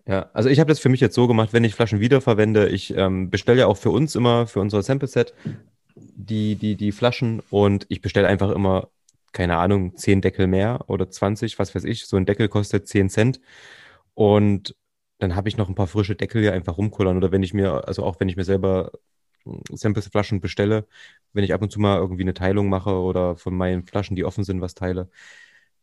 [0.09, 2.97] Ja, also ich habe das für mich jetzt so gemacht, wenn ich Flaschen wiederverwende, ich
[2.97, 5.35] ähm, bestelle ja auch für uns immer, für unser Sample-Set,
[5.97, 8.89] die, die, die Flaschen und ich bestelle einfach immer,
[9.33, 12.07] keine Ahnung, 10 Deckel mehr oder 20, was weiß ich.
[12.07, 13.41] So ein Deckel kostet 10 Cent
[14.15, 14.75] und
[15.19, 17.87] dann habe ich noch ein paar frische Deckel hier einfach rumkullern oder wenn ich mir,
[17.87, 18.93] also auch wenn ich mir selber
[19.45, 20.87] mm, Sample-Flaschen bestelle,
[21.35, 24.25] wenn ich ab und zu mal irgendwie eine Teilung mache oder von meinen Flaschen, die
[24.25, 25.11] offen sind, was teile,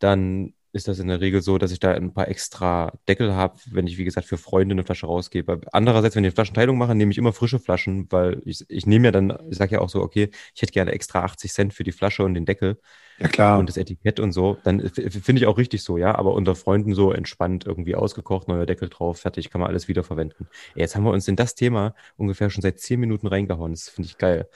[0.00, 3.58] dann ist das in der Regel so, dass ich da ein paar extra Deckel habe,
[3.70, 5.60] wenn ich, wie gesagt, für Freunde eine Flasche rausgebe.
[5.72, 9.06] Andererseits, wenn ich eine Flaschenteilung mache, nehme ich immer frische Flaschen, weil ich, ich nehme
[9.06, 11.84] ja dann, ich sage ja auch so, okay, ich hätte gerne extra 80 Cent für
[11.84, 12.80] die Flasche und den Deckel
[13.18, 13.58] Ja, klar.
[13.58, 14.58] und das Etikett und so.
[14.64, 18.66] Dann finde ich auch richtig so, ja, aber unter Freunden so entspannt irgendwie ausgekocht, neuer
[18.66, 20.48] Deckel drauf, fertig, kann man alles wiederverwenden.
[20.74, 23.72] Ey, jetzt haben wir uns in das Thema ungefähr schon seit 10 Minuten reingehauen.
[23.72, 24.48] Das finde ich geil.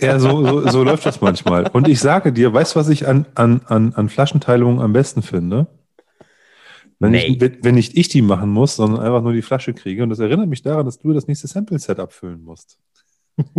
[0.00, 1.66] Ja, so, so, so läuft das manchmal.
[1.68, 5.22] Und ich sage dir, weißt du, was ich an, an, an, an Flaschenteilungen am besten
[5.22, 5.66] finde?
[7.00, 7.26] Wenn, Nee.
[7.26, 10.04] ich, wenn, wenn nicht ich die machen muss, sondern einfach nur die Flasche kriege.
[10.04, 12.78] Und das erinnert mich daran, dass du das nächste Sample-Set abfüllen musst.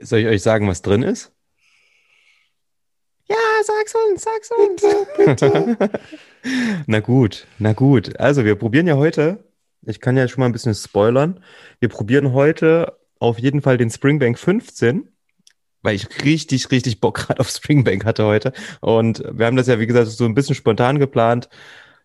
[0.00, 1.32] Soll ich euch sagen, was drin ist?
[3.26, 5.88] Ja, sag's uns, sag's uns.
[6.86, 8.18] na gut, na gut.
[8.18, 9.44] Also, wir probieren ja heute,
[9.82, 11.42] ich kann ja schon mal ein bisschen spoilern.
[11.80, 15.08] Wir probieren heute auf jeden Fall den Springbank 15,
[15.82, 18.52] weil ich richtig, richtig Bock gerade auf Springbank hatte heute.
[18.80, 21.48] Und wir haben das ja, wie gesagt, so ein bisschen spontan geplant,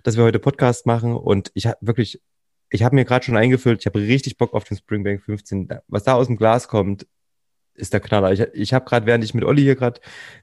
[0.03, 1.15] dass wir heute Podcast machen.
[1.15, 2.21] Und ich habe wirklich,
[2.69, 5.69] ich habe mir gerade schon eingefüllt, ich habe richtig Bock auf den Springbank 15.
[5.87, 7.07] Was da aus dem Glas kommt,
[7.79, 8.31] ist der Knaller.
[8.31, 9.99] Ich, ich habe gerade, während ich mit Olli hier gerade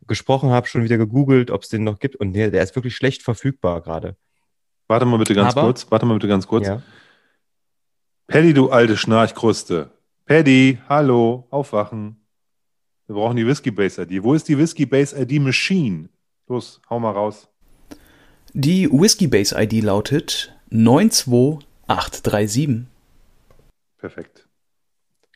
[0.06, 2.16] gesprochen habe, schon wieder gegoogelt, ob es den noch gibt.
[2.16, 4.16] Und der, der ist wirklich schlecht verfügbar gerade.
[4.88, 5.90] Warte mal bitte ganz Aber- kurz.
[5.90, 6.66] Warte mal bitte ganz kurz.
[6.66, 6.82] Ja.
[8.28, 9.90] Paddy, du alte Schnarchkruste.
[10.24, 12.16] Paddy, hallo, aufwachen.
[13.06, 14.22] Wir brauchen die Whiskey Base ID.
[14.24, 16.08] Wo ist die Whiskey Base ID Machine?
[16.48, 17.48] Los, hau mal raus.
[18.52, 22.86] Die Whiskey Base ID lautet 92837.
[23.98, 24.48] Perfekt.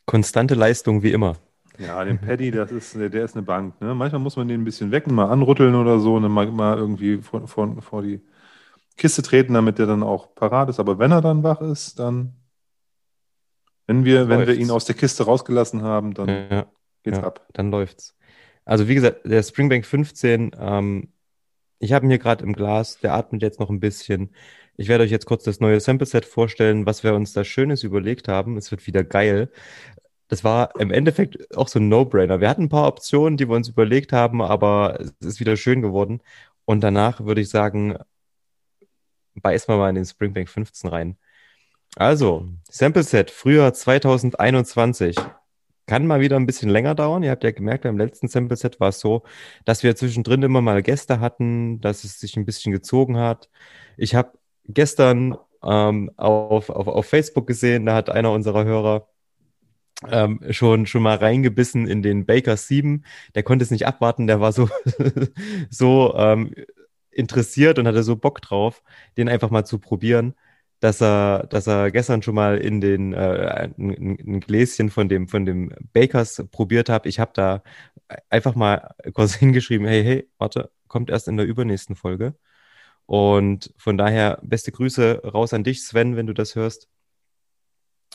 [0.05, 1.37] Konstante Leistung wie immer.
[1.81, 3.79] Ja, den Paddy, das ist, der ist eine Bank.
[3.81, 3.95] Ne?
[3.95, 6.77] Manchmal muss man den ein bisschen wecken, mal anrütteln oder so und dann mal, mal
[6.77, 8.21] irgendwie vor, vor, vor die
[8.97, 10.79] Kiste treten, damit der dann auch parat ist.
[10.79, 12.35] Aber wenn er dann wach ist, dann,
[13.87, 16.67] wenn wir, wenn wir ihn aus der Kiste rausgelassen haben, dann Ja,
[17.03, 17.23] geht's ja.
[17.23, 17.45] ab.
[17.53, 18.15] dann läuft's.
[18.63, 21.09] Also wie gesagt, der Springbank 15, ähm,
[21.79, 24.35] ich habe ihn hier gerade im Glas, der atmet jetzt noch ein bisschen.
[24.77, 28.27] Ich werde euch jetzt kurz das neue Sample-Set vorstellen, was wir uns da Schönes überlegt
[28.27, 28.57] haben.
[28.57, 29.49] Es wird wieder geil.
[30.31, 32.39] Das war im Endeffekt auch so ein No-Brainer.
[32.39, 35.81] Wir hatten ein paar Optionen, die wir uns überlegt haben, aber es ist wieder schön
[35.81, 36.21] geworden.
[36.63, 37.97] Und danach würde ich sagen,
[39.35, 41.17] beiß mal mal in den Springbank 15 rein.
[41.97, 45.17] Also, Sample-Set, Frühjahr 2021
[45.85, 47.23] kann mal wieder ein bisschen länger dauern.
[47.23, 49.23] Ihr habt ja gemerkt, beim letzten Sample-Set war es so,
[49.65, 53.49] dass wir zwischendrin immer mal Gäste hatten, dass es sich ein bisschen gezogen hat.
[53.97, 54.31] Ich habe
[54.65, 59.10] gestern ähm, auf, auf, auf Facebook gesehen, da hat einer unserer Hörer
[60.09, 63.05] ähm, schon, schon mal reingebissen in den Baker 7.
[63.35, 64.69] Der konnte es nicht abwarten, der war so,
[65.69, 66.53] so ähm,
[67.11, 68.83] interessiert und hatte so Bock drauf,
[69.17, 70.33] den einfach mal zu probieren.
[70.79, 73.17] dass er, dass er gestern schon mal in den äh,
[73.77, 77.05] ein, ein Gläschen von dem von dem Bakers probiert hat.
[77.05, 77.63] Ich habe da
[78.29, 82.35] einfach mal kurz hingeschrieben, hey, hey, warte, kommt erst in der übernächsten Folge.
[83.05, 86.89] Und von daher beste Grüße raus an dich, Sven, wenn du das hörst.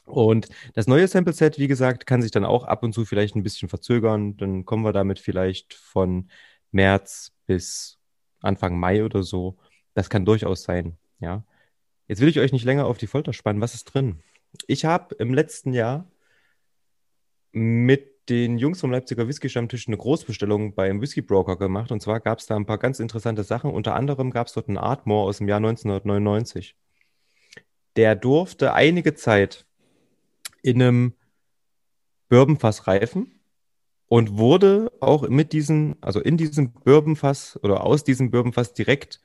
[0.06, 3.34] Und das neue Sample Set, wie gesagt, kann sich dann auch ab und zu vielleicht
[3.34, 4.36] ein bisschen verzögern.
[4.36, 6.30] Dann kommen wir damit vielleicht von
[6.70, 7.98] März bis
[8.40, 9.58] Anfang Mai oder so.
[9.94, 11.44] Das kann durchaus sein, ja.
[12.08, 13.60] Jetzt will ich euch nicht länger auf die Folter spannen.
[13.60, 14.22] Was ist drin?
[14.68, 16.08] Ich habe im letzten Jahr
[17.52, 21.90] mit den Jungs vom Leipziger Whisky-Stammtisch eine Großbestellung beim Whisky Broker gemacht.
[21.90, 23.70] Und zwar gab es da ein paar ganz interessante Sachen.
[23.70, 26.76] Unter anderem gab es dort einen Artmore aus dem Jahr 1999.
[27.96, 29.66] Der durfte einige Zeit
[30.66, 31.14] in einem
[32.28, 33.40] Bourbonfass reifen
[34.06, 39.20] und wurde auch mit diesem, also in diesem Bourbonfass oder aus diesem Bourbonfass direkt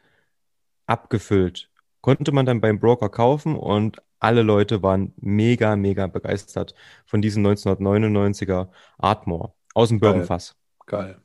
[0.86, 1.72] abgefüllt.
[2.02, 6.76] Konnte man dann beim Broker kaufen und alle Leute waren mega, mega begeistert
[7.06, 8.70] von diesem 1999er
[9.00, 10.56] Artmore aus dem Bourbonfass.
[10.86, 11.20] Geil.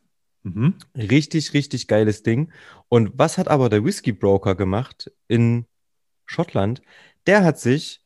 [0.44, 0.76] Mhm.
[0.96, 2.52] Richtig, richtig geiles Ding.
[2.88, 5.66] Und was hat aber der Whisky Broker gemacht in
[6.24, 6.80] Schottland?
[7.26, 8.05] Der hat sich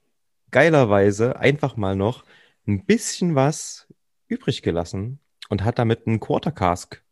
[0.50, 2.24] geilerweise einfach mal noch
[2.66, 3.88] ein bisschen was
[4.28, 7.02] übrig gelassen und hat damit einen Quarter Cask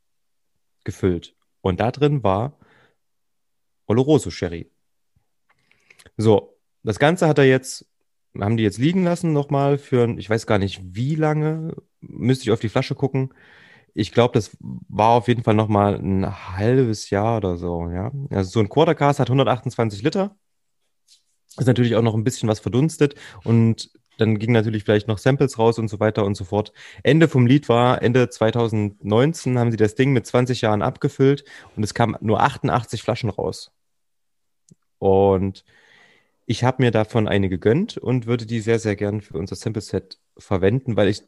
[0.85, 1.35] gefüllt.
[1.61, 2.59] Und da drin war
[3.87, 4.71] Oloroso Sherry.
[6.17, 7.87] So, das Ganze hat er jetzt,
[8.39, 12.51] haben die jetzt liegen lassen nochmal für, ich weiß gar nicht wie lange, müsste ich
[12.51, 13.35] auf die Flasche gucken.
[13.95, 18.13] Ich glaube, das war auf jeden Fall nochmal ein halbes Jahr oder so, ja.
[18.31, 20.37] Also so ein Quarter Cask hat 128 Liter.
[21.59, 25.59] Ist natürlich auch noch ein bisschen was verdunstet und dann ging natürlich vielleicht noch Samples
[25.59, 26.73] raus und so weiter und so fort.
[27.03, 31.45] Ende vom Lied war, Ende 2019 haben sie das Ding mit 20 Jahren abgefüllt
[31.77, 33.71] und es kamen nur 88 Flaschen raus.
[34.99, 35.65] Und
[36.47, 39.83] ich habe mir davon eine gegönnt und würde die sehr, sehr gern für unser Sample
[39.83, 41.23] Set verwenden, weil ich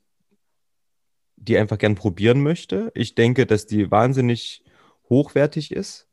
[1.36, 2.90] die einfach gern probieren möchte.
[2.94, 4.64] Ich denke, dass die wahnsinnig
[5.08, 6.09] hochwertig ist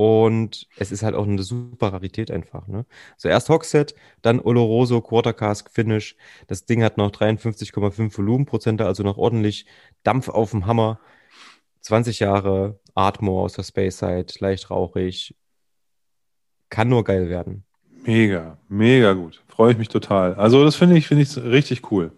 [0.00, 2.66] und es ist halt auch eine super Rarität einfach.
[2.68, 2.86] Ne?
[3.18, 6.16] So erst Hockset, dann Oloroso Quarter Cask Finish.
[6.46, 9.66] Das Ding hat noch 53,5 Volumenprozente, also noch ordentlich
[10.02, 11.00] Dampf auf dem Hammer.
[11.82, 15.36] 20 Jahre Atmo aus der Space Side, leicht rauchig.
[16.70, 17.66] Kann nur geil werden.
[18.06, 19.42] Mega, mega gut.
[19.48, 20.34] Freue ich mich total.
[20.36, 22.16] Also das finde ich, finde ich richtig cool.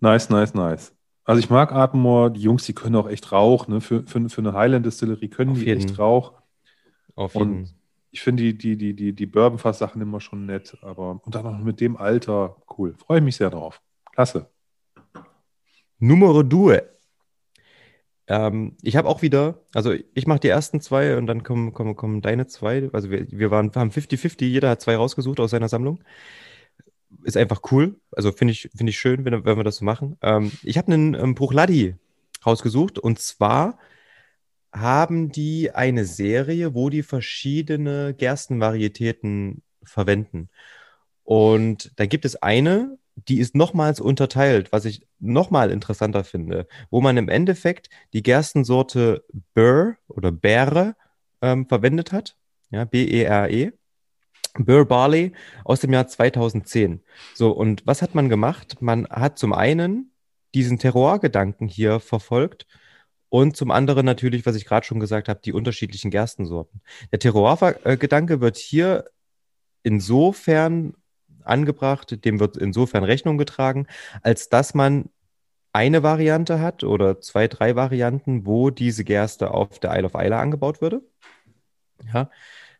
[0.00, 0.94] Nice, nice, nice.
[1.24, 3.80] Also ich mag Atmore, die Jungs, die können auch echt Rauch, ne?
[3.80, 5.80] Für, für, für eine Highland-Distillerie können Auf die jeden.
[5.80, 6.34] echt Rauch.
[7.14, 11.20] Auf Und jeden ich finde die, die, die, die, die Bourbonfass-Sachen immer schon nett, aber
[11.24, 12.94] und dann noch mit dem Alter, cool.
[12.94, 13.82] Freue ich mich sehr drauf.
[14.12, 14.48] Klasse.
[15.98, 16.80] Numero due.
[18.28, 21.96] Ähm, ich habe auch wieder, also ich mache die ersten zwei und dann kommen, kommen,
[21.96, 22.88] kommen deine zwei.
[22.92, 25.98] Also wir, wir waren, haben 50-50, jeder hat zwei rausgesucht aus seiner Sammlung.
[27.22, 27.96] Ist einfach cool.
[28.12, 30.16] Also finde ich, finde ich schön, wenn, wenn wir das so machen.
[30.22, 31.96] Ähm, ich habe einen ähm, Bruchladi
[32.44, 33.78] rausgesucht und zwar
[34.72, 40.50] haben die eine Serie, wo die verschiedene Gerstenvarietäten verwenden.
[41.22, 47.00] Und da gibt es eine, die ist nochmals unterteilt, was ich nochmal interessanter finde, wo
[47.00, 50.96] man im Endeffekt die Gerstensorte Burr oder Beere
[51.40, 52.36] ähm, verwendet hat.
[52.70, 53.72] Ja, B-E-R-E.
[54.58, 55.32] Burr Barley
[55.64, 57.02] aus dem Jahr 2010.
[57.34, 58.80] So, und was hat man gemacht?
[58.80, 60.12] Man hat zum einen
[60.54, 62.66] diesen Terroir-Gedanken hier verfolgt
[63.28, 66.80] und zum anderen natürlich, was ich gerade schon gesagt habe, die unterschiedlichen Gerstensorten.
[67.10, 69.06] Der Terroir-Gedanke wird hier
[69.82, 70.94] insofern
[71.42, 73.86] angebracht, dem wird insofern Rechnung getragen,
[74.22, 75.10] als dass man
[75.72, 80.40] eine Variante hat oder zwei, drei Varianten, wo diese Gerste auf der Isle of Isla
[80.40, 81.02] angebaut würde.
[82.12, 82.30] Ja,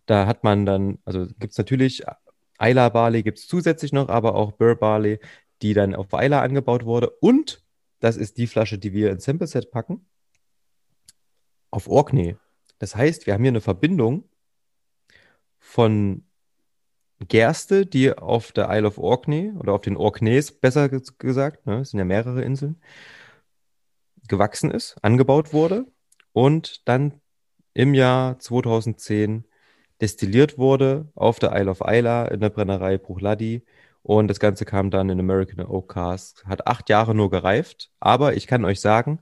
[0.07, 2.05] da hat man dann, also gibt es natürlich
[2.61, 5.21] Isla Barley gibt es zusätzlich noch, aber auch Burr Barley,
[5.63, 7.11] die dann auf Isla angebaut wurde.
[7.21, 7.65] Und
[8.01, 10.07] das ist die Flasche, die wir ins Sample Set packen,
[11.71, 12.37] auf Orkney.
[12.79, 14.29] Das heißt, wir haben hier eine Verbindung
[15.59, 16.25] von
[17.27, 21.81] Gerste, die auf der Isle of Orkney oder auf den Orkneys besser ge- gesagt, ne,
[21.81, 22.81] es sind ja mehrere Inseln,
[24.29, 25.87] gewachsen ist, angebaut wurde
[26.33, 27.21] und dann
[27.73, 29.47] im Jahr 2010
[30.01, 33.64] destilliert wurde auf der Isle of Isla in der Brennerei Bruchladi.
[34.03, 36.45] Und das Ganze kam dann in American Oak Cask.
[36.47, 39.20] Hat acht Jahre nur gereift, aber ich kann euch sagen,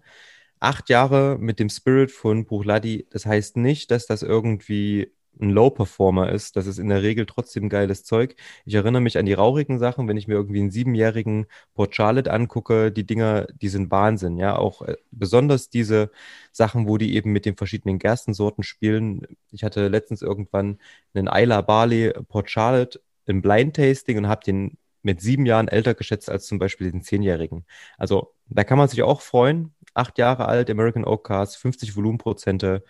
[0.60, 6.30] acht Jahre mit dem Spirit von Bruchladi, das heißt nicht, dass das irgendwie ein Low-Performer
[6.30, 8.36] ist, das ist in der Regel trotzdem geiles Zeug.
[8.64, 12.32] Ich erinnere mich an die rauchigen Sachen, wenn ich mir irgendwie einen siebenjährigen Port Charlotte
[12.32, 14.56] angucke, die Dinger, die sind Wahnsinn, ja.
[14.56, 16.10] Auch äh, besonders diese
[16.52, 19.26] Sachen, wo die eben mit den verschiedenen Gerstensorten spielen.
[19.50, 20.78] Ich hatte letztens irgendwann
[21.14, 25.94] einen Isla Barley Port Charlotte im Blind Tasting und habe den mit sieben Jahren älter
[25.94, 27.64] geschätzt als zum Beispiel den Zehnjährigen.
[27.98, 29.74] Also da kann man sich auch freuen.
[29.94, 32.84] Acht Jahre alt, American Oak Cars, 50 Volumenprozente.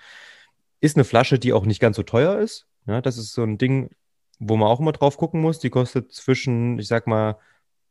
[0.82, 2.66] Ist eine Flasche, die auch nicht ganz so teuer ist.
[2.86, 3.90] Ja, das ist so ein Ding,
[4.40, 5.60] wo man auch immer drauf gucken muss.
[5.60, 7.38] Die kostet zwischen, ich sag mal,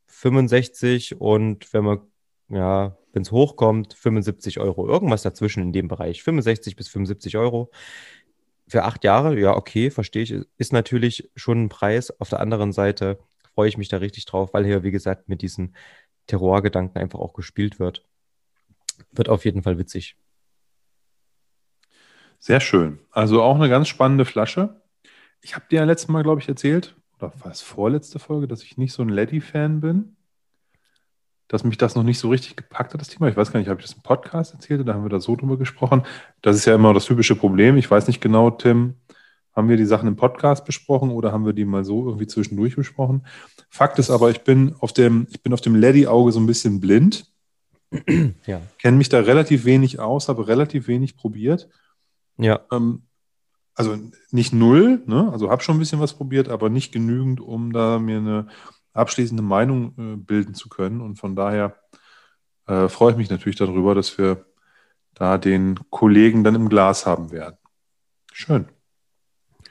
[0.07, 2.01] 65 und wenn man,
[2.49, 4.89] ja, wenn es hochkommt, 75 Euro.
[4.89, 6.21] Irgendwas dazwischen in dem Bereich.
[6.21, 7.71] 65 bis 75 Euro.
[8.67, 10.35] Für acht Jahre, ja, okay, verstehe ich.
[10.57, 12.11] Ist natürlich schon ein Preis.
[12.19, 13.19] Auf der anderen Seite
[13.55, 15.77] freue ich mich da richtig drauf, weil hier, wie gesagt, mit diesen
[16.27, 18.05] Terrorgedanken einfach auch gespielt wird.
[19.13, 20.17] Wird auf jeden Fall witzig.
[22.41, 22.97] Sehr schön.
[23.11, 24.81] Also auch eine ganz spannende Flasche.
[25.41, 28.63] Ich habe dir ja letztes Mal, glaube ich, erzählt, oder war es vorletzte Folge, dass
[28.63, 30.15] ich nicht so ein Leddy-Fan bin.
[31.47, 33.29] Dass mich das noch nicht so richtig gepackt hat, das Thema.
[33.29, 35.35] Ich weiß gar nicht, habe ich das im Podcast erzählt oder haben wir da so
[35.35, 36.01] drüber gesprochen?
[36.41, 37.77] Das ist ja immer das typische Problem.
[37.77, 38.95] Ich weiß nicht genau, Tim,
[39.53, 42.75] haben wir die Sachen im Podcast besprochen oder haben wir die mal so irgendwie zwischendurch
[42.75, 43.23] besprochen?
[43.69, 46.79] Fakt ist aber, ich bin auf dem, ich bin auf dem Lady-Auge so ein bisschen
[46.79, 47.31] blind.
[48.47, 48.61] Ja.
[48.79, 51.69] Kenne mich da relativ wenig aus, habe relativ wenig probiert.
[52.38, 52.61] Ja.
[52.71, 53.03] Ähm,
[53.75, 53.97] also
[54.32, 55.29] nicht null, ne?
[55.32, 58.47] also habe schon ein bisschen was probiert, aber nicht genügend, um da mir eine
[58.93, 61.01] abschließende Meinung äh, bilden zu können.
[61.01, 61.77] Und von daher
[62.67, 64.45] äh, freue ich mich natürlich darüber, dass wir
[65.13, 67.57] da den Kollegen dann im Glas haben werden.
[68.32, 68.67] Schön.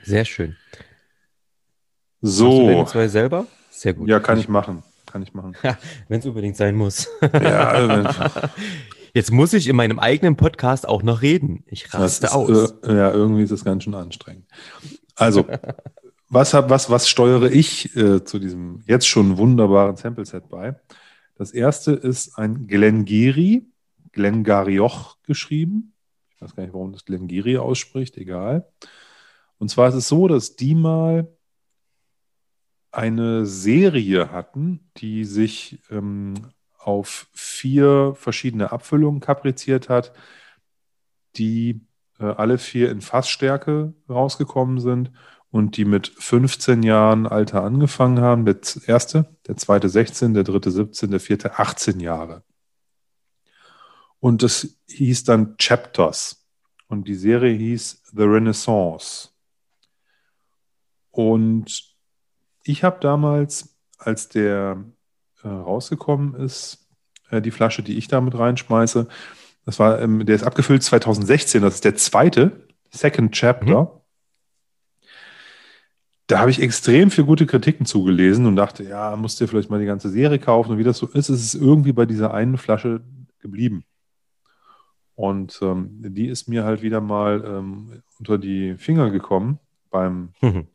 [0.03, 0.57] Sehr schön.
[2.21, 2.67] So.
[2.67, 3.47] Machst du zwei selber?
[3.71, 4.09] Sehr gut.
[4.09, 4.83] Ja, kann ich machen.
[5.07, 5.57] Kann ich machen.
[6.09, 7.09] Wenn es unbedingt sein muss.
[7.21, 8.29] Ja, also
[9.13, 11.65] Jetzt muss ich in meinem eigenen Podcast auch noch reden.
[11.67, 12.75] Ich raste ist, aus.
[12.83, 14.47] Äh, ja, irgendwie ist das ganz schön anstrengend.
[15.17, 15.47] Also,
[16.29, 20.81] was, hab, was, was steuere ich äh, zu diesem jetzt schon wunderbaren Sample-Set bei?
[21.35, 23.67] Das erste ist ein Glengiri,
[24.13, 25.95] Glengarioch geschrieben.
[26.35, 28.69] Ich weiß gar nicht, warum das Glengiri ausspricht, egal.
[29.59, 31.29] Und zwar ist es so, dass die mal
[32.93, 36.35] eine Serie hatten, die sich ähm,
[36.81, 40.13] auf vier verschiedene Abfüllungen kapriziert hat,
[41.37, 41.81] die
[42.19, 45.13] äh, alle vier in Fassstärke rausgekommen sind
[45.51, 48.45] und die mit 15 Jahren Alter angefangen haben.
[48.45, 48.57] Der
[48.87, 52.43] erste, der zweite 16, der dritte 17, der vierte 18 Jahre.
[54.21, 56.47] Und das hieß dann Chapters.
[56.89, 59.31] Und die Serie hieß The Renaissance.
[61.11, 61.95] Und
[62.65, 64.85] ich habe damals, als der
[65.43, 66.89] äh, rausgekommen ist,
[67.31, 69.09] äh, die Flasche, die ich damit reinschmeiße,
[69.67, 73.83] das war, ähm, der ist abgefüllt 2016, das ist der zweite, Second Chapter.
[73.83, 73.89] Mhm.
[76.27, 79.81] Da habe ich extrem viel gute Kritiken zugelesen und dachte, ja, musst dir vielleicht mal
[79.81, 80.73] die ganze Serie kaufen.
[80.73, 83.01] Und wie das so ist, ist es irgendwie bei dieser einen Flasche
[83.41, 83.85] geblieben.
[85.17, 89.59] Und ähm, die ist mir halt wieder mal ähm, unter die Finger gekommen
[89.91, 90.69] beim mhm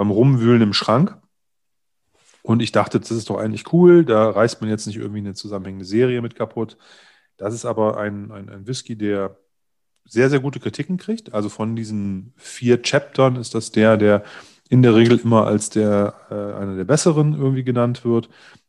[0.00, 1.19] beim Rumwühlen im Schrank.
[2.42, 5.34] Und ich dachte, das ist doch eigentlich cool, da reißt man jetzt nicht irgendwie eine
[5.34, 6.76] zusammenhängende Serie mit kaputt.
[7.36, 9.36] Das ist aber ein, ein, ein Whisky, der
[10.04, 11.32] sehr, sehr gute Kritiken kriegt.
[11.34, 14.24] Also von diesen vier Chaptern ist das der, der
[14.68, 18.28] in der Regel immer als der, äh, einer der besseren irgendwie genannt wird.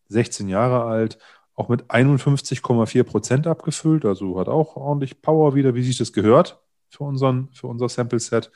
[0.09, 1.17] 16 Jahre alt,
[1.55, 6.61] auch mit 51,4 Prozent abgefüllt, also hat auch ordentlich Power wieder, wie sich das gehört
[6.89, 8.51] für, unseren, für unser Sample-Set.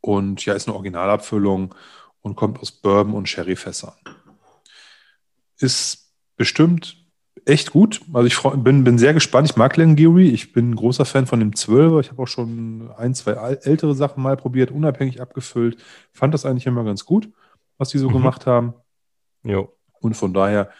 [0.00, 1.74] Und ja, ist eine Originalabfüllung
[2.22, 3.94] und kommt aus Bourbon und Sherryfässern.
[5.58, 6.96] Ist bestimmt
[7.44, 8.00] echt gut.
[8.12, 9.48] Also ich bin, bin sehr gespannt.
[9.50, 10.28] Ich mag Glengarry.
[10.28, 12.00] Ich bin ein großer Fan von dem 12er.
[12.00, 15.82] Ich habe auch schon ein, zwei ältere Sachen mal probiert, unabhängig abgefüllt.
[16.12, 17.30] Fand das eigentlich immer ganz gut,
[17.78, 18.14] was die so mhm.
[18.14, 18.74] gemacht haben.
[19.42, 19.72] Jo.
[20.00, 20.70] Und von daher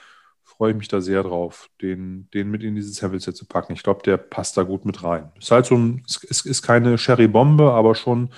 [0.59, 3.73] freue ich mich da sehr drauf, den, den mit in dieses Sample-Set zu packen.
[3.75, 5.31] Ich glaube, der passt da gut mit rein.
[5.39, 8.31] Ist halt so ein, es ist, ist keine Sherry-Bombe, aber schon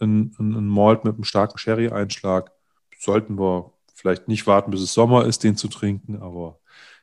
[0.00, 2.50] ein, ein, ein Malt mit einem starken Sherry-Einschlag.
[2.98, 6.58] Sollten wir vielleicht nicht warten, bis es Sommer ist, den zu trinken, aber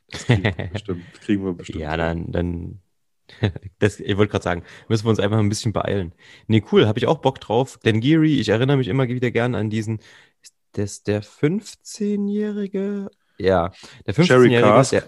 [0.10, 1.14] das kriegen wir bestimmt.
[1.22, 2.82] Kriegen wir bestimmt ja, dann, dann
[3.80, 6.14] das, ich wollte gerade sagen, müssen wir uns einfach ein bisschen beeilen.
[6.48, 7.80] Nee, cool, habe ich auch Bock drauf.
[7.86, 10.00] Denn Geary, ich erinnere mich immer wieder gern an diesen,
[10.42, 13.72] ist das der 15-Jährige ja,
[14.06, 15.04] der 15-Jährige, der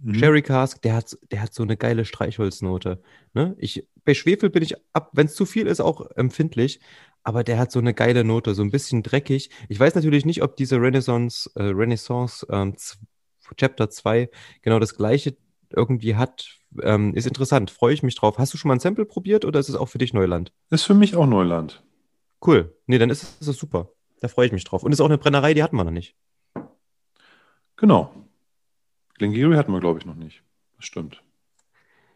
[0.00, 0.14] mhm.
[0.14, 3.02] Sherry Cask, der hat, der hat so eine geile Streichholznote.
[3.34, 3.54] Ne?
[3.58, 6.80] Ich, bei Schwefel bin ich ab, wenn es zu viel ist, auch empfindlich,
[7.22, 9.50] aber der hat so eine geile Note, so ein bisschen dreckig.
[9.68, 12.74] Ich weiß natürlich nicht, ob diese Renaissance, äh, Renaissance ähm,
[13.56, 14.30] Chapter 2
[14.62, 15.36] genau das gleiche
[15.70, 16.58] irgendwie hat.
[16.82, 18.38] Ähm, ist interessant, freue ich mich drauf.
[18.38, 20.52] Hast du schon mal ein Sample probiert oder ist es auch für dich Neuland?
[20.70, 21.82] Ist für mich auch Neuland.
[22.44, 22.76] Cool.
[22.86, 23.90] Nee, dann ist es super.
[24.20, 24.82] Da freue ich mich drauf.
[24.82, 26.16] Und ist auch eine Brennerei, die hatten wir noch nicht.
[27.82, 28.14] Genau.
[29.18, 30.44] Glengarry hatten wir, glaube ich, noch nicht.
[30.76, 31.20] Das stimmt.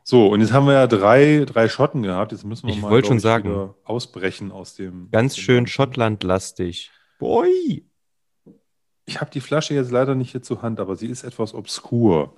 [0.04, 2.30] So, und jetzt haben wir ja drei, drei Schotten gehabt.
[2.30, 3.74] Jetzt müssen wir Ich mal wollte schon glaub sagen.
[3.82, 5.10] ausbrechen aus dem.
[5.10, 5.66] Ganz dem schön.
[5.66, 6.92] Schottlandlastig.
[7.18, 7.84] Boy!
[9.06, 12.32] Ich habe die Flasche jetzt leider nicht hier zur Hand, aber sie ist etwas obskur.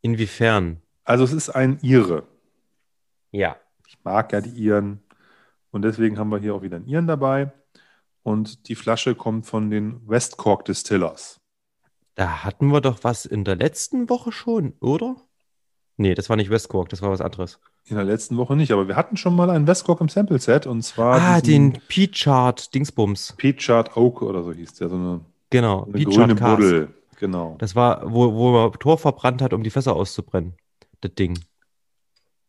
[0.00, 0.80] Inwiefern?
[1.04, 2.26] Also es ist ein Ire.
[3.30, 3.56] Ja.
[3.86, 5.02] Ich mag ja die Iren.
[5.70, 7.52] Und deswegen haben wir hier auch wieder einen Iren dabei.
[8.22, 11.37] Und die Flasche kommt von den West Cork Distillers.
[12.18, 15.14] Da hatten wir doch was in der letzten Woche schon, oder?
[15.96, 17.60] Nee, das war nicht West Cork, das war was anderes.
[17.84, 20.40] In der letzten Woche nicht, aber wir hatten schon mal einen West Cork im Sample
[20.40, 23.34] Set und zwar Ah, den P-Chart Dingsbums.
[23.36, 26.56] Peachard Oak oder so hieß der, so eine, Genau, eine Peachard grüne.
[26.56, 26.88] Buddel.
[27.20, 27.54] Genau.
[27.60, 30.54] Das war, wo, wo man Tor verbrannt hat, um die Fässer auszubrennen.
[31.00, 31.38] Das Ding.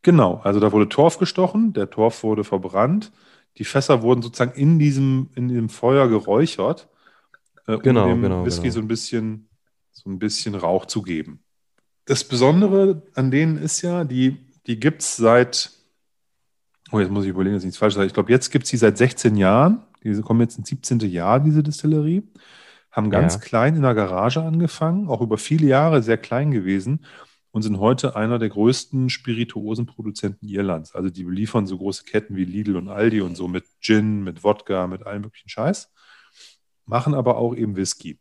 [0.01, 3.11] Genau, also da wurde Torf gestochen, der Torf wurde verbrannt,
[3.59, 6.88] die Fässer wurden sozusagen in diesem, in diesem Feuer geräuchert,
[7.67, 8.74] äh, um Genau, dem genau, Whisky genau.
[8.74, 9.49] so ein bisschen,
[10.04, 11.43] so ein bisschen Rauch zu geben.
[12.06, 15.72] Das Besondere an denen ist ja, die, die gibt es seit,
[16.91, 18.08] oh, jetzt muss ich überlegen, dass ich nichts falsch sage.
[18.08, 19.84] Ich glaube, jetzt gibt es die seit 16 Jahren.
[20.04, 21.00] Diese kommen jetzt ins 17.
[21.02, 22.24] Jahr, diese Distillerie.
[22.91, 23.39] Haben ganz Ja.
[23.41, 27.06] klein in der Garage angefangen, auch über viele Jahre sehr klein gewesen
[27.52, 30.95] und sind heute einer der größten Spirituosenproduzenten Irlands.
[30.95, 34.43] Also die beliefern so große Ketten wie Lidl und Aldi und so mit Gin, mit
[34.43, 35.91] Wodka, mit allem möglichen Scheiß,
[36.86, 38.18] machen aber auch eben Whisky.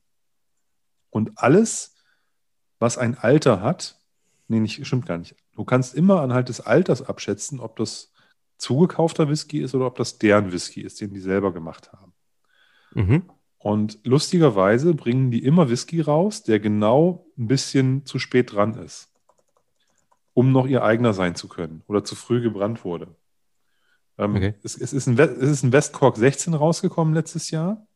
[1.10, 1.96] Und alles,
[2.78, 4.00] was ein Alter hat,
[4.48, 5.34] nee, nicht, stimmt gar nicht.
[5.54, 8.12] Du kannst immer anhand des Alters abschätzen, ob das
[8.58, 12.12] zugekaufter Whisky ist oder ob das deren Whisky ist, den die selber gemacht haben.
[12.94, 13.22] Mhm.
[13.58, 19.12] Und lustigerweise bringen die immer Whisky raus, der genau ein bisschen zu spät dran ist,
[20.34, 23.16] um noch ihr eigener sein zu können oder zu früh gebrannt wurde.
[24.16, 24.54] Ähm, Okay.
[24.62, 27.86] es, es, ist ein, es ist ein West Cork 16 rausgekommen letztes Jahr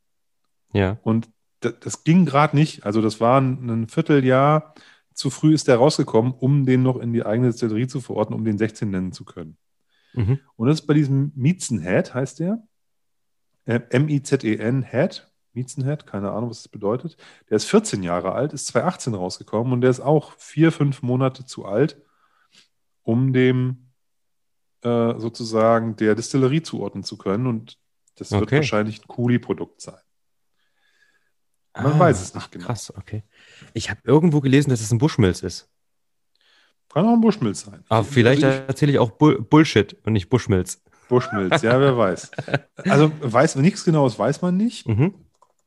[0.72, 0.98] Ja.
[1.02, 1.28] und
[1.64, 2.84] das, das ging gerade nicht.
[2.84, 4.74] Also das war ein, ein Vierteljahr
[5.14, 8.44] zu früh ist der rausgekommen, um den noch in die eigene Distillerie zu verorten, um
[8.44, 9.56] den 16 nennen zu können.
[10.14, 10.40] Mhm.
[10.56, 12.62] Und das ist bei diesem Miezenhead, heißt der.
[13.64, 15.28] Äh, M-I-Z-E-N Head.
[15.54, 17.16] Miezenhead, keine Ahnung, was das bedeutet.
[17.50, 21.44] Der ist 14 Jahre alt, ist 2018 rausgekommen und der ist auch vier, fünf Monate
[21.44, 22.00] zu alt,
[23.02, 23.90] um dem
[24.82, 27.46] äh, sozusagen der Distillerie zuordnen zu können.
[27.46, 27.78] Und
[28.16, 28.56] das wird Okay.
[28.56, 30.00] wahrscheinlich ein Cooley-Produkt sein.
[31.74, 32.66] Man weiß es nicht ach, genau.
[32.66, 33.24] Krass, okay.
[33.72, 35.68] Ich habe irgendwo gelesen, dass es ein Bushmills ist.
[36.92, 37.82] Kann auch ein Bushmills sein.
[37.88, 40.82] Aber vielleicht ich- erzähle ich auch Bull Bullshit und nicht Bushmills.
[41.08, 42.30] Bushmills, ja, wer weiß.
[42.84, 44.86] Also weiß nichts Genaues weiß man nicht.
[44.86, 45.14] Mhm.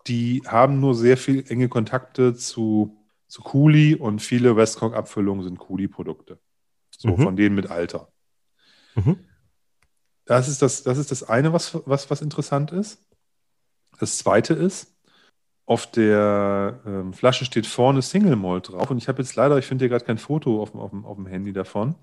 [0.07, 2.95] Die haben nur sehr viel enge Kontakte zu,
[3.27, 6.39] zu Cooley und viele Westcock-Abfüllungen sind Cooley-Produkte.
[6.95, 7.17] So Mhm.
[7.23, 8.11] von denen mit Alter.
[8.93, 9.19] Mhm.
[10.25, 13.01] Das ist das, das ist das eine, was, was, was interessant ist.
[13.99, 14.94] Das zweite ist,
[15.65, 19.65] auf der ähm, Flasche steht vorne Single Malt drauf und ich habe jetzt leider, ich
[19.65, 21.95] finde hier gerade kein Foto auf, dem- auf, auf dem Handy davon.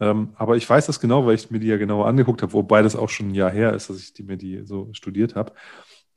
[0.00, 2.82] Ähm, aber ich weiß das genau, weil ich mir die ja genauer angeguckt habe, wobei
[2.82, 5.52] das auch schon ein Jahr her ist, dass ich die, mir die so studiert habe.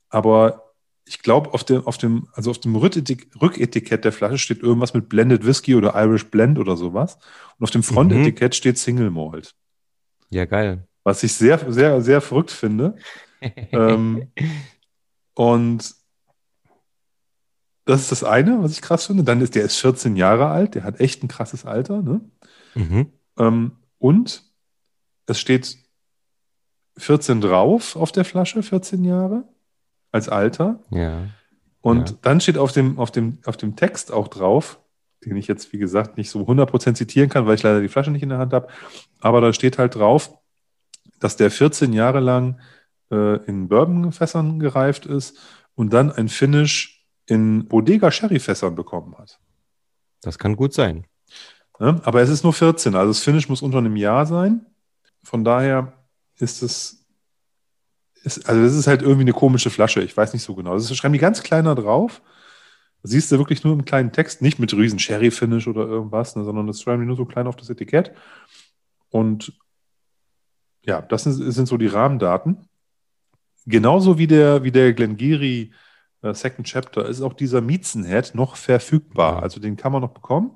[0.09, 0.71] Aber
[1.07, 4.95] ich glaube, auf dem, auf dem, also auf dem Rücketik- Rücketikett der Flasche steht irgendwas
[4.95, 7.19] mit Blended Whisky oder Irish Blend oder sowas.
[7.59, 9.53] Und auf dem Frontetikett steht Single Malt.
[10.31, 10.87] Ja, geil.
[11.03, 12.95] Was ich sehr, sehr, sehr verrückt finde.
[13.71, 14.31] ähm,
[15.35, 15.93] und
[17.85, 19.23] das ist das eine, was ich krass finde.
[19.23, 22.01] Dann ist der ist 14 Jahre alt, der hat echt ein krasses Alter.
[22.01, 22.21] Ne?
[22.73, 23.11] mhm.
[23.37, 24.43] Ähm, und
[25.27, 25.77] es steht
[26.97, 29.43] 14 drauf auf der Flasche, 14 Jahre
[30.11, 30.79] als Alter.
[30.91, 31.23] Ja.
[31.81, 32.15] Und Ja.
[32.21, 34.79] dann steht auf dem, auf, dem, auf dem Text auch drauf,
[35.25, 38.11] den ich jetzt, wie gesagt, nicht so 100% zitieren kann, weil ich leider die Flasche
[38.11, 38.67] nicht in der Hand habe.
[39.19, 40.37] Aber da steht halt drauf,
[41.19, 42.59] dass der 14 Jahre lang
[43.11, 45.37] äh, in Bourbonfässern gereift ist
[45.75, 46.94] und dann ein Finish
[47.27, 49.39] in Bodega Sherryfässern bekommen hat.
[50.21, 51.05] Das kann gut sein.
[51.79, 51.99] Ne?
[52.03, 54.65] Aber es ist nur 14, also das Finish muss unter einem Jahr sein.
[55.23, 55.93] Von daher
[56.37, 57.05] ist es,
[58.23, 60.01] ist, also das ist halt irgendwie eine komische Flasche.
[60.01, 60.73] Ich weiß nicht so genau.
[60.73, 62.21] Das schreiben die ganz kleiner drauf.
[63.01, 66.43] Das siehst du wirklich nur im kleinen Text, nicht mit riesen Sherry-Finish oder irgendwas, ne,
[66.43, 68.11] sondern das schreiben die nur so klein auf das Etikett.
[69.09, 69.53] Und
[70.83, 72.67] ja, das sind, sind so die Rahmendaten.
[73.65, 75.71] Genauso wie der, wie der Glengarry
[76.33, 79.35] Second Chapter ist auch dieser Miezenhead noch verfügbar.
[79.35, 79.39] Ja.
[79.41, 80.51] Also den kann man noch bekommen.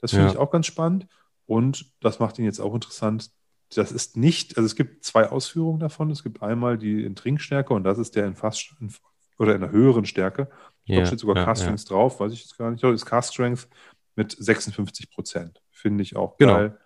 [0.00, 0.32] Das finde Ja.
[0.32, 1.06] ich auch ganz spannend.
[1.46, 3.30] Und das macht ihn jetzt auch interessant.
[3.74, 6.10] Das ist nicht, also es gibt zwei Ausführungen davon.
[6.10, 8.92] Es gibt einmal die in Trinkstärke und das ist der in fast in,
[9.38, 10.48] oder in einer höheren Stärke.
[10.84, 11.62] Ich glaube, Ja, steht sogar ja, Cast.
[11.62, 12.76] Strength drauf, weiß ich jetzt gar nicht.
[12.78, 13.68] Ich glaube, ist Cast Strength
[14.14, 15.60] mit 56 Prozent.
[15.70, 16.54] Finde ich auch Genau.
[16.54, 16.78] geil.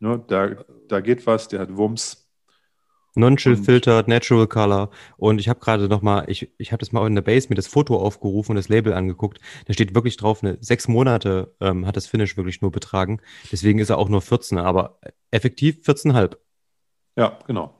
[0.00, 0.50] Ne, da,
[0.88, 2.21] da geht was, der hat Wumms.
[3.14, 4.90] Non-Chill Und- Filtered, Natural Color.
[5.16, 7.54] Und ich habe gerade noch mal, ich, ich habe das mal in der Base mir
[7.56, 9.38] das Foto aufgerufen und das Label angeguckt.
[9.66, 13.20] Da steht wirklich drauf, eine sechs Monate ähm, hat das Finish wirklich nur betragen.
[13.50, 14.98] Deswegen ist er auch nur 14, aber
[15.30, 16.36] effektiv 14,5.
[17.16, 17.74] Ja, genau.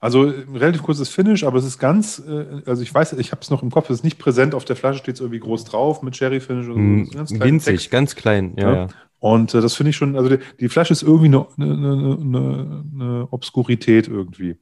[0.00, 3.40] Also äh, relativ kurzes Finish, aber es ist ganz, äh, also ich weiß, ich habe
[3.42, 5.64] es noch im Kopf, es ist nicht präsent, auf der Flasche steht es irgendwie groß
[5.64, 6.80] drauf mit Cherry Finish oder so.
[6.80, 7.90] Mm, ganz Winzig, Text.
[7.90, 8.54] ganz klein.
[8.56, 8.74] Ja, Ja.
[8.76, 8.88] ja.
[9.20, 12.18] Und äh, das finde ich schon, also die, die Flasche ist irgendwie eine, eine, eine,
[12.20, 14.56] eine, eine Obskurität irgendwie.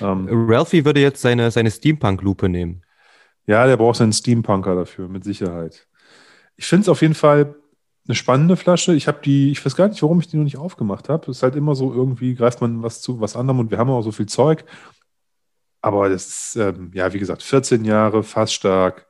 [0.00, 2.82] Ähm, Ralphie würde jetzt seine, seine Steampunk-Lupe nehmen.
[3.46, 5.88] ja, der braucht seinen Steampunker dafür, mit Sicherheit.
[6.56, 7.56] Ich finde es auf jeden Fall
[8.06, 8.94] eine spannende Flasche.
[8.94, 11.30] Ich habe die, ich weiß gar nicht, warum ich die noch nicht aufgemacht habe.
[11.30, 13.90] Es ist halt immer so, irgendwie greift man was zu was anderem und wir haben
[13.90, 14.64] auch so viel Zeug.
[15.82, 19.06] Aber das ist, ähm, ja, wie gesagt, 14 Jahre, fast stark,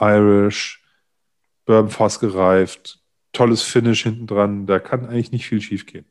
[0.00, 0.82] Irish,
[1.66, 3.00] Bourbon fast gereift,
[3.32, 4.66] tolles Finish hinten dran.
[4.66, 6.06] Da kann eigentlich nicht viel schief gehen.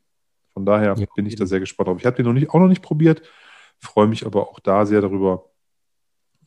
[0.54, 1.98] Von daher Ja, bin ich da sehr gespannt drauf.
[2.00, 3.22] Ich habe den noch nicht, auch noch nicht probiert,
[3.80, 5.46] freue mich aber auch da sehr darüber,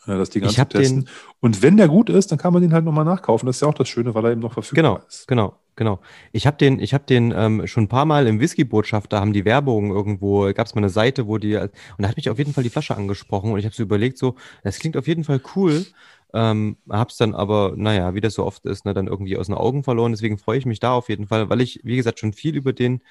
[0.07, 1.09] äh, das Ding hab anzutesten.
[1.39, 3.45] Und wenn der gut ist, dann kann man den halt nochmal nachkaufen.
[3.47, 5.27] Das ist ja auch das Schöne, weil er eben noch verfügbar Genau, ist.
[5.27, 5.99] genau, genau.
[6.31, 9.33] Ich habe den, ich habe den ähm, schon ein paar Mal im Whisky-Botschaft, da haben
[9.33, 12.37] die Werbung irgendwo, gab es mal eine Seite, wo die, und da hat mich auf
[12.37, 15.23] jeden Fall die Flasche angesprochen und ich habe so überlegt, so, das klingt auf jeden
[15.23, 15.85] Fall cool.
[16.35, 19.55] Ähm, hab's dann aber, naja, wie das so oft ist, ne, dann irgendwie aus den
[19.55, 20.11] Augen verloren.
[20.13, 22.73] Deswegen freue ich mich da auf jeden Fall, weil ich, wie gesagt, schon viel über
[22.73, 23.03] den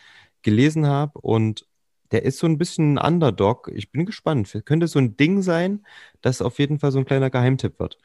[0.43, 1.65] gelesen habe und
[2.13, 3.71] der ist so ein bisschen ein Underdog.
[3.75, 4.53] Ich bin gespannt.
[4.65, 5.85] Könnte so ein Ding sein,
[6.21, 7.99] das auf jeden Fall so ein kleiner Geheimtipp wird.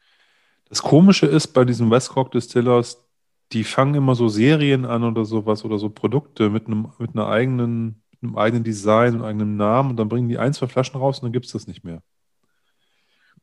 [0.68, 3.04] Das Komische ist bei diesen Westcock Distillers,
[3.52, 7.28] die fangen immer so Serien an oder sowas oder so Produkte mit einem, mit einer
[7.28, 11.00] eigenen, mit einem eigenen Design und eigenem Namen und dann bringen die ein, zwei Flaschen
[11.00, 12.02] raus und dann gibt es das nicht mehr.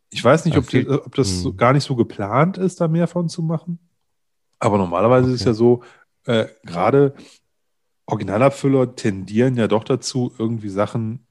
[0.09, 1.57] Ich weiß nicht, ob, die, ob das so, Hm.
[1.57, 3.79] gar nicht so geplant ist, da mehr von zu machen.
[4.59, 5.49] Aber normalerweise ist es Okay.
[5.49, 5.83] ja so,
[6.25, 7.15] äh, gerade
[8.07, 11.25] Originalabfüller tendieren ja doch dazu, irgendwie Sachen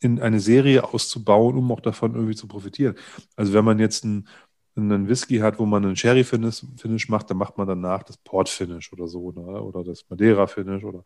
[0.00, 2.94] in eine Serie auszubauen, um auch davon irgendwie zu profitieren.
[3.36, 4.28] Also wenn man jetzt einen,
[4.76, 8.92] einen Whisky hat, wo man einen Sherry-Finish Finish macht, dann macht man danach das Port-Finish
[8.92, 9.62] oder so, ne?
[9.62, 11.04] oder das Madeira-Finish oder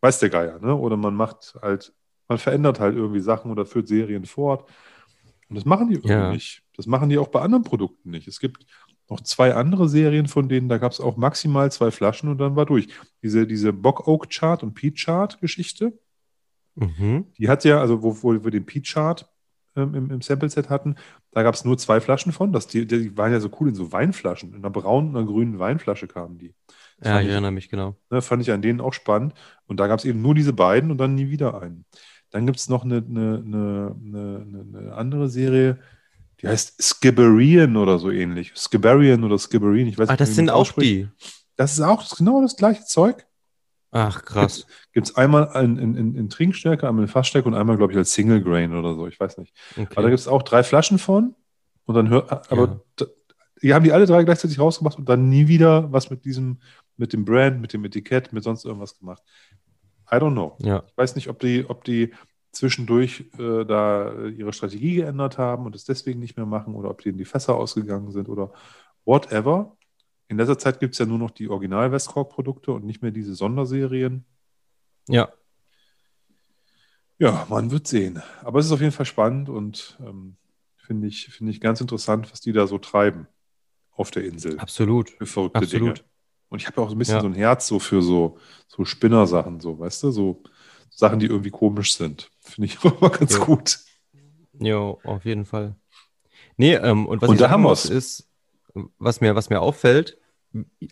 [0.00, 0.74] weiß der Geier, ne?
[0.74, 1.94] Oder man macht halt,
[2.28, 4.68] man verändert halt irgendwie Sachen oder führt Serien fort.
[5.48, 6.32] Und das machen die irgendwie Ja.
[6.32, 6.62] nicht.
[6.76, 8.26] Das machen die auch bei anderen Produkten nicht.
[8.26, 8.66] Es gibt
[9.10, 12.56] noch zwei andere Serien, von denen da gab es auch maximal zwei Flaschen und dann
[12.56, 12.88] war durch.
[13.22, 15.92] Diese, diese Bock Oak Chart und Peat Chart Geschichte,
[16.76, 17.26] Mhm.
[17.38, 19.28] die hat ja, also wo, wo wir den Peat Chart
[19.76, 20.96] ähm, im, im Sample-Set hatten,
[21.30, 22.52] da gab es nur zwei Flaschen von.
[22.52, 24.50] Das, die, die waren ja so cool in so Weinflaschen.
[24.50, 26.54] In einer braunen und einer grünen Weinflasche kamen die.
[26.98, 27.96] Das Ja, ich erinnere mich genau.
[28.10, 29.34] Ne, fand ich an denen auch spannend.
[29.66, 31.84] Und da gab es eben nur diese beiden und dann nie wieder einen.
[32.30, 35.78] Dann gibt es noch eine, eine, eine, eine andere Serie,
[36.40, 38.52] die heißt Skibberien oder so ähnlich.
[38.56, 40.90] Skibberien oder Skibberien, ich weiß Ah, nicht, das wie sind auch ausspricht.
[40.90, 41.08] die.
[41.56, 43.26] Das ist auch genau das gleiche Zeug.
[43.92, 44.66] Ach, krass.
[44.92, 47.96] Gibt es einmal in, in, in, in Trinkstärke, einmal in Fassstärke und einmal, glaube ich,
[47.98, 49.06] als Single Grain oder so.
[49.06, 49.54] Ich weiß nicht.
[49.76, 50.10] Aber da Okay.
[50.10, 51.34] gibt es auch drei Flaschen von.
[51.86, 52.80] Und dann hört, aber Ja.
[52.96, 53.04] da,
[53.62, 56.60] die haben die alle drei gleichzeitig rausgemacht und dann nie wieder was mit diesem,
[56.96, 59.22] mit dem Brand, mit dem Etikett, mit sonst irgendwas gemacht.
[60.10, 60.56] I don't know.
[60.60, 62.12] Ja, Ich weiß nicht, ob die, ob die
[62.54, 66.90] zwischendurch äh, da äh, ihre Strategie geändert haben und es deswegen nicht mehr machen oder
[66.90, 68.52] ob denen die Fässer ausgegangen sind oder
[69.04, 69.76] whatever.
[70.28, 74.24] In letzter Zeit gibt es ja nur noch die Original-Westcork-Produkte und nicht mehr diese Sonderserien.
[75.08, 75.28] ja,
[77.18, 78.22] Ja, man wird sehen.
[78.42, 80.36] Aber es ist auf jeden Fall spannend und ähm,
[80.76, 83.28] finde ich, finde ich ganz interessant, was die da so treiben
[83.92, 84.58] auf der Insel.
[84.58, 85.10] absolut.
[85.10, 85.98] Für verrückte absolut.
[85.98, 86.08] Dinge.
[86.48, 87.20] Und ich habe ja auch so ein bisschen Ja.
[87.20, 88.38] so ein Herz so für so,
[88.68, 90.42] so Spinnersachen, so, weißt du, so
[90.94, 92.30] Sachen, die irgendwie komisch sind.
[92.40, 93.44] Finde ich immer ganz Ja.
[93.44, 93.78] gut.
[94.60, 95.74] Jo, auf jeden Fall.
[96.56, 98.28] Nee, ähm, und was Und ich da haben muss, ist,
[98.98, 100.18] was mir, was mir auffällt,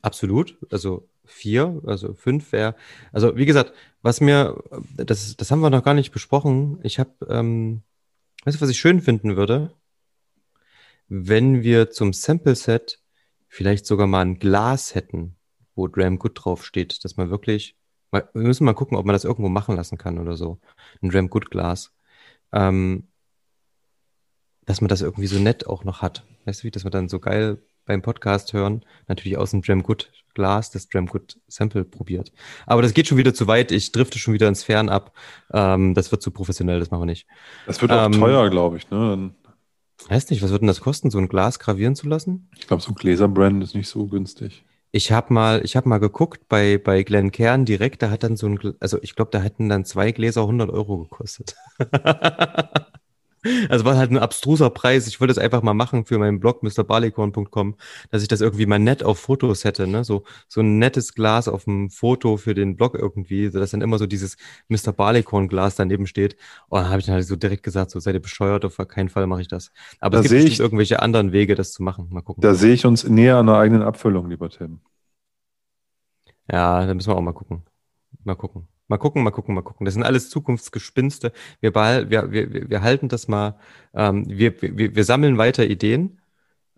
[0.02, 2.74] absolut, also vier, also fünf wäre,
[3.12, 3.72] also wie gesagt,
[4.02, 4.60] was mir,
[4.96, 6.80] das, das haben wir noch gar nicht besprochen.
[6.82, 7.82] Ich habe, ähm,
[8.44, 9.72] weißt du, was ich schön finden würde?
[11.08, 13.00] Wenn wir zum Sample-Set
[13.48, 15.36] vielleicht sogar mal ein Glas hätten,
[15.74, 17.76] wo Dram Good draufsteht, dass man wirklich,
[18.12, 20.58] wir müssen mal gucken, ob man das irgendwo machen lassen kann oder so.
[21.02, 21.92] Ein Dram Good Glas.
[22.52, 23.08] Ähm,
[24.64, 26.24] dass man das irgendwie so nett auch noch hat.
[26.44, 29.82] Weißt du, wie, dass man dann so geil beim Podcast hören, natürlich aus dem Dram
[29.82, 32.32] Good Glas das Dram Good Sample probiert.
[32.66, 33.72] Aber das geht schon wieder zu weit.
[33.72, 35.12] Ich drifte schon wieder ins Fern ab.
[35.52, 37.26] Ähm, das wird zu professionell, das machen wir nicht.
[37.66, 38.88] Das wird auch Ähm, teuer, glaube ich.
[38.90, 39.34] Ne?
[40.08, 42.48] Weiß nicht, was wird denn das kosten, so ein Glas gravieren zu lassen?
[42.56, 44.64] ich glaube, so ein Gläserbrand ist nicht so günstig.
[44.94, 48.36] Ich habe mal, ich habe mal geguckt bei bei Glen Kern direkt, da hat dann
[48.36, 51.56] so ein, also ich glaube, da hätten dann zwei Gläser 100 Euro gekostet.
[53.68, 55.08] Also war halt ein abstruser Preis.
[55.08, 57.74] Ich wollte es einfach mal machen für meinen Blog mrbarleycorn.com,
[58.10, 60.04] dass ich das irgendwie mal nett auf Fotos hätte, ne?
[60.04, 63.98] So, so ein nettes Glas auf dem Foto für den Blog irgendwie, sodass dann immer
[63.98, 64.36] so dieses
[64.68, 64.92] Mr.
[64.92, 66.36] Barleycorn Glas daneben steht.
[66.68, 69.08] Und dann habe ich dann halt so direkt gesagt, so seid ihr bescheuert, auf keinen
[69.08, 69.72] Fall mache ich das.
[69.98, 72.08] Aber Da es gibt ich- irgendwelche anderen Wege, das zu machen.
[72.10, 72.42] Mal gucken.
[72.42, 74.80] Da sehe ich uns näher an einer eigenen Abfüllung, lieber Tim.
[76.50, 77.62] Ja, da müssen wir auch mal gucken.
[78.24, 78.68] Mal gucken.
[78.92, 79.86] Mal gucken, mal gucken, mal gucken.
[79.86, 81.32] Das sind alles Zukunftsgespinste.
[81.60, 83.58] Wir, behal wir, wir, wir- halten das mal,
[83.94, 86.20] ähm, wir, wir, wir sammeln weiter Ideen.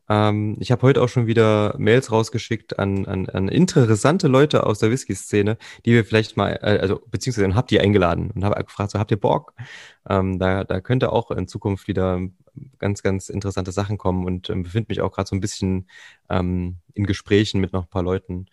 [0.09, 4.79] Ähm, ich habe heute auch schon wieder Mails rausgeschickt an, an, an interessante Leute aus
[4.81, 8.93] der Whisky-Szene, die wir vielleicht mal, äh, also beziehungsweise habt die eingeladen und habe gefragt,
[8.93, 9.55] so habt ihr Bock?
[10.09, 12.21] Ähm, da, da könnte auch in Zukunft wieder
[12.79, 15.89] ganz, ganz interessante Sachen kommen und ähm, befinde mich auch gerade so ein bisschen
[16.31, 18.47] ähm, in Gesprächen mit noch ein paar Leuten,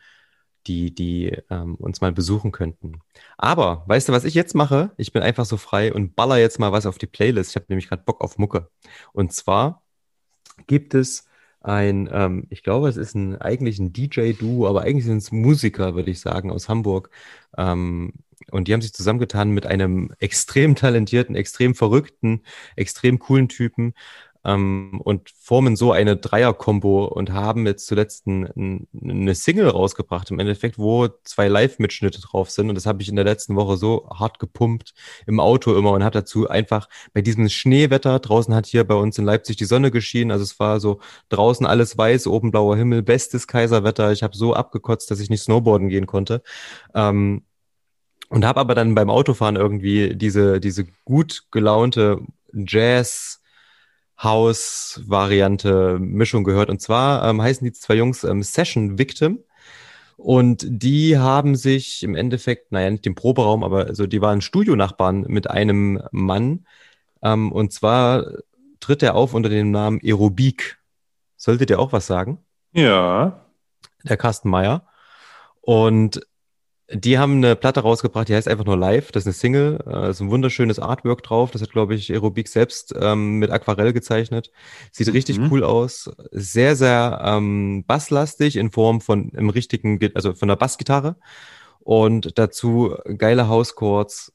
[0.68, 3.01] die, die ähm, uns mal besuchen könnten.
[3.38, 4.91] Aber, weißt du, was ich jetzt mache?
[4.97, 7.51] Ich bin einfach so frei und baller jetzt mal was auf die Playlist.
[7.51, 8.70] Ich habe nämlich gerade Bock auf Mucke.
[9.14, 9.84] Und zwar
[10.68, 11.26] gibt es
[11.62, 15.95] ein, ähm, ich glaube, es ist ein, eigentlich ein DJ-Duo, aber eigentlich sind es Musiker,
[15.95, 17.09] würde ich sagen, aus Hamburg.
[17.57, 18.14] Ähm,
[18.49, 22.41] und die haben sich zusammengetan mit einem extrem talentierten, extrem verrückten,
[22.76, 23.93] extrem coolen Typen
[24.43, 30.31] ähm, und formen so eine Dreier-Kombo und haben jetzt zuletzt ein, ein, eine Single rausgebracht,
[30.31, 32.69] im Endeffekt, wo zwei Live-Mitschnitte drauf sind.
[32.69, 34.93] Und das habe ich in der letzten Woche so hart gepumpt
[35.27, 39.17] im Auto immer und habe dazu einfach bei diesem Schneewetter, draußen hat hier bei uns
[39.17, 43.03] in Leipzig die Sonne geschienen, also es war so draußen alles weiß, oben blauer Himmel,
[43.03, 44.11] bestes Kaiserwetter.
[44.11, 46.41] Ich habe so abgekotzt, dass ich nicht snowboarden gehen konnte.
[46.95, 47.43] Ähm,
[48.29, 52.21] und habe aber dann beim Autofahren irgendwie diese, diese gut gelaunte
[52.53, 53.40] Jazz
[54.24, 56.69] House-Variante Mischung gehört.
[56.69, 59.43] Und zwar ähm, heißen die zwei Jungs ähm, Session Victim.
[60.17, 65.22] Und die haben sich im Endeffekt, naja, nicht im Proberaum, aber also die waren Studionachbarn
[65.28, 66.67] mit einem Mann.
[67.24, 68.26] Ähm, und zwar
[68.80, 70.78] tritt er auf unter dem Namen Aerobik.
[71.38, 72.39] Solltet ihr auch was sagen?
[72.74, 73.45] Ja.
[74.03, 74.88] der Carsten Meyer.
[75.61, 76.22] Und
[76.93, 79.11] die haben eine Platte rausgebracht, die heißt einfach nur Live.
[79.11, 79.79] Das ist eine Single.
[79.87, 81.51] äh, ist ein wunderschönes Artwork drauf.
[81.51, 84.51] Das hat, glaube ich, Aerobik selbst ähm, mit Aquarell gezeichnet.
[84.91, 85.51] Sieht richtig Mhm.
[85.51, 86.09] cool aus.
[86.31, 91.15] Sehr, sehr ähm, basslastig in Form von im richtigen, also von der Bassgitarre.
[91.79, 94.33] Und dazu geile Housechords.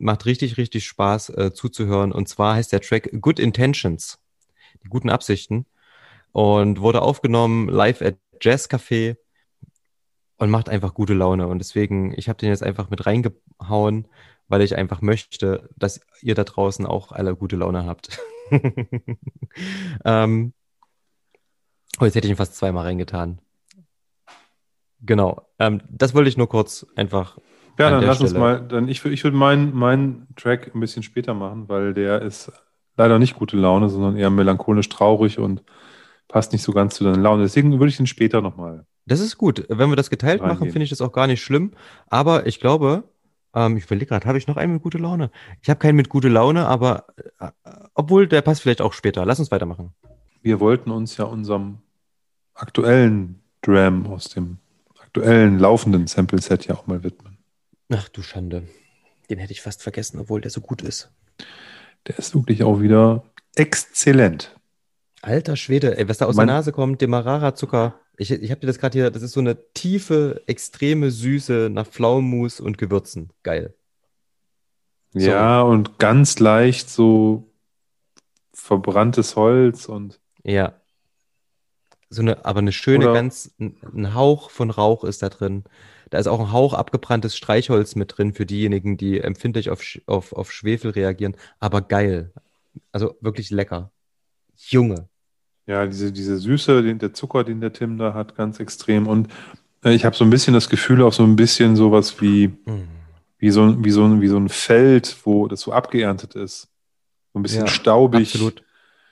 [0.00, 2.12] Macht richtig, richtig Spaß äh, zuzuhören.
[2.12, 4.18] Und zwar heißt der Track Good Intentions.
[4.84, 5.66] Die guten Absichten.
[6.32, 9.16] Und wurde aufgenommen live at Jazz Café
[10.38, 11.48] und macht einfach gute Laune.
[11.48, 14.08] Und deswegen, ich habe den jetzt einfach mit reingehauen,
[14.48, 18.18] weil ich einfach möchte, dass ihr da draußen auch alle gute Laune habt.
[20.04, 20.52] ähm,
[22.00, 23.40] oh, jetzt hätte ich ihn fast zweimal reingetan.
[25.00, 25.46] Genau.
[25.58, 27.38] Ähm, das wollte ich nur kurz einfach.
[27.78, 28.44] Ja, An dann lass uns Stelle.
[28.44, 32.50] mal, dann ich, ich würde meinen meinen Track ein bisschen später machen, weil der ist
[32.96, 35.62] leider nicht gute Laune, sondern eher melancholisch traurig und
[36.28, 37.42] passt nicht so ganz zu deiner Laune.
[37.42, 38.86] Deswegen würde ich den später nochmal.
[39.06, 39.64] Das ist gut.
[39.68, 40.72] Wenn wir das geteilt machen, Reingehen.
[40.72, 41.72] finde ich das auch gar nicht schlimm.
[42.08, 43.04] Aber ich glaube,
[43.54, 45.30] ähm, ich überlege gerade, habe ich noch einen mit gute Laune?
[45.62, 47.06] Ich habe keinen mit gute Laune, aber
[47.38, 47.50] äh,
[47.94, 49.24] obwohl der passt vielleicht auch später.
[49.24, 49.94] Lass uns weitermachen.
[50.42, 51.78] Wir wollten uns ja unserem
[52.54, 54.58] aktuellen Dram aus dem
[55.00, 57.38] aktuellen laufenden Sample-Set ja auch mal widmen.
[57.90, 58.68] Ach du Schande.
[59.30, 61.10] Den hätte ich fast vergessen, obwohl der so gut ist.
[62.06, 63.24] Der ist wirklich auch wieder
[63.56, 64.57] exzellent.
[65.22, 67.98] Alter Schwede, ey, was da aus Mein- der Nase kommt, Demerara-Zucker.
[68.16, 71.86] Ich, ich habe dir das gerade hier, das ist so eine tiefe, extreme Süße nach
[71.86, 73.30] Pflaumenmus und Gewürzen.
[73.42, 73.74] Geil.
[75.12, 75.20] So.
[75.20, 77.50] Ja, und ganz leicht so
[78.52, 80.74] verbranntes Holz und Ja.
[82.10, 85.64] So eine, aber eine schöne, Oder- ganz, ein, Hauch von Rauch ist da drin.
[86.10, 90.32] Da ist auch ein Hauch abgebranntes Streichholz mit drin für diejenigen, die empfindlich auf, auf,
[90.32, 91.36] auf Schwefel reagieren.
[91.60, 92.32] Aber geil.
[92.92, 93.92] Also wirklich lecker.
[94.58, 95.08] Junge.
[95.66, 99.06] ja, diese, diese Süße, den, der Zucker, den der Tim da hat, ganz extrem.
[99.06, 99.28] Und
[99.84, 102.88] äh, ich habe so ein bisschen das Gefühl, auch so ein bisschen sowas wie, Mm.
[103.38, 106.68] wie, so, ein- wie, so, wie so ein Feld, wo das so abgeerntet ist.
[107.32, 108.28] So ein bisschen Ja, staubig.
[108.34, 108.62] Absolut.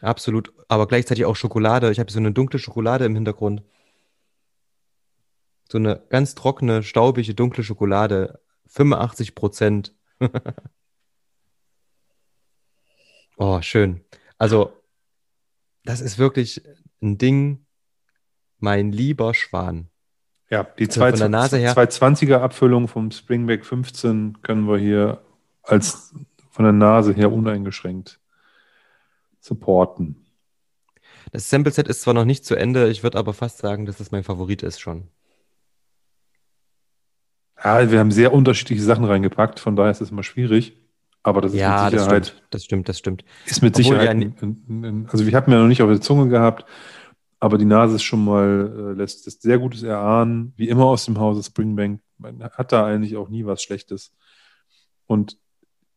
[0.00, 0.52] Absolut.
[0.68, 1.90] Aber gleichzeitig auch Schokolade.
[1.90, 3.62] Ich habe so eine dunkle Schokolade im Hintergrund.
[5.70, 8.40] So eine ganz trockene, staubige, dunkle Schokolade.
[8.66, 9.94] 85 Prozent.
[13.36, 14.04] oh, schön.
[14.38, 14.72] Also,
[15.86, 16.62] das ist wirklich
[17.02, 17.64] ein Ding,
[18.58, 19.88] mein lieber Schwan.
[20.50, 25.24] Ja, die Also von der Nase her- 220er Abfüllung vom Springback 15 können wir hier
[25.62, 26.14] als
[26.50, 28.20] von der Nase her uneingeschränkt
[29.40, 30.24] supporten.
[31.32, 34.10] Das Sample-Set ist zwar noch nicht zu Ende, ich würde aber fast sagen, dass das
[34.12, 35.08] mein Favorit ist schon.
[37.62, 40.76] Ja, wir haben sehr unterschiedliche Sachen reingepackt, von daher ist es immer schwierig.
[41.26, 43.24] Aber das ist Ja, mit das Sicherheit, stimmt, das stimmt, das stimmt.
[43.44, 44.28] ist mit Obwohl Sicherheit, ja
[45.08, 46.66] also wir hatten ja noch nicht auf der Zunge gehabt,
[47.40, 51.04] aber die Nase ist schon mal, äh, lässt das sehr Gutes erahnen, wie immer aus
[51.06, 52.00] dem Hause Springbank.
[52.18, 54.14] Man hat da eigentlich auch nie was Schlechtes.
[55.06, 55.38] Und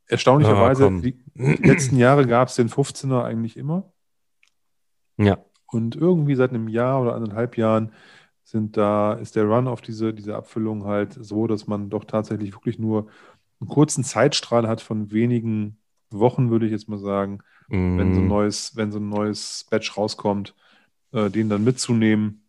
[0.07, 1.01] erstaunlicherweise, komm.
[1.01, 3.91] die, die letzten Jahre gab es den 15er eigentlich immer.
[5.17, 5.37] Ja,
[5.71, 7.91] Und irgendwie seit einem Jahr oder anderthalb Jahren
[8.43, 12.53] sind da, ist der Run auf diese, diese Abfüllung halt so, dass man doch tatsächlich
[12.53, 13.07] wirklich nur
[13.61, 15.77] einen kurzen Zeitstrahl hat von wenigen
[16.11, 19.65] Wochen, würde ich jetzt mal sagen, wenn so ein Mm, neues, wenn so ein neues
[19.69, 20.55] Batch rauskommt,
[21.11, 22.43] äh, den dann mitzunehmen.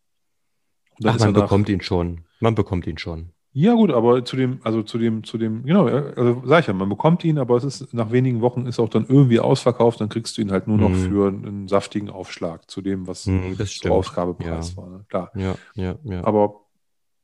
[0.99, 2.25] Dann Ach, man nach- bekommt ihn schon.
[2.41, 3.31] Man bekommt ihn schon.
[3.53, 6.73] Ja, gut, aber zu dem, also zu dem, zu dem, genau, also sag ich ja,
[6.73, 10.09] man bekommt ihn, aber es ist nach wenigen Wochen ist auch dann irgendwie ausverkauft, dann
[10.09, 10.95] kriegst du ihn halt nur noch Mhm.
[10.95, 13.93] für einen saftigen Aufschlag zu dem, was Mm, stimmt.
[13.93, 14.77] Ausgabepreis Ja.
[14.77, 14.89] war.
[14.89, 15.05] Ne?
[15.09, 15.33] Klar.
[15.35, 16.25] Ja, ja, ja.
[16.25, 16.61] Aber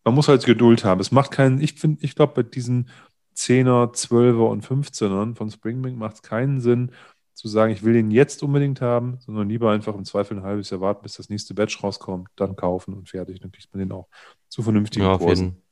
[0.05, 1.01] man muss halt Geduld haben.
[1.01, 2.89] Es macht keinen, ich finde, ich glaube, bei diesen
[3.37, 6.93] 10er, 12er und 15ern von Springbank macht es keinen Sinn,
[7.35, 10.71] zu sagen, ich will den jetzt unbedingt haben, sondern lieber einfach im Zweifel ein halbes
[10.71, 13.41] Jahr warten, bis das nächste Batch rauskommt, dann kaufen und fertig.
[13.41, 14.09] Dann kriegt man den auch
[14.49, 15.45] zu vernünftigen Ja, auf Kursen.
[15.45, 15.63] jeden.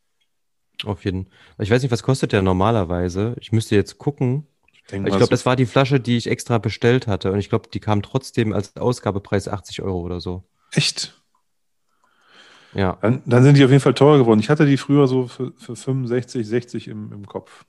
[0.90, 1.28] Auf jeden.
[1.58, 3.34] Ich weiß nicht, was kostet der normalerweise?
[3.40, 4.46] Ich müsste jetzt gucken.
[4.88, 7.32] Ich mal, glaube, so- das war die Flasche, die ich extra bestellt hatte.
[7.32, 10.44] Und ich glaube, die kam trotzdem als Ausgabepreis 80 Euro oder so.
[10.72, 11.18] echt.
[12.74, 12.98] Ja.
[13.00, 14.40] Dann, dann sind die auf jeden Fall teurer geworden.
[14.40, 17.64] Ich hatte die früher so für, für 65, 60 im, im Kopf.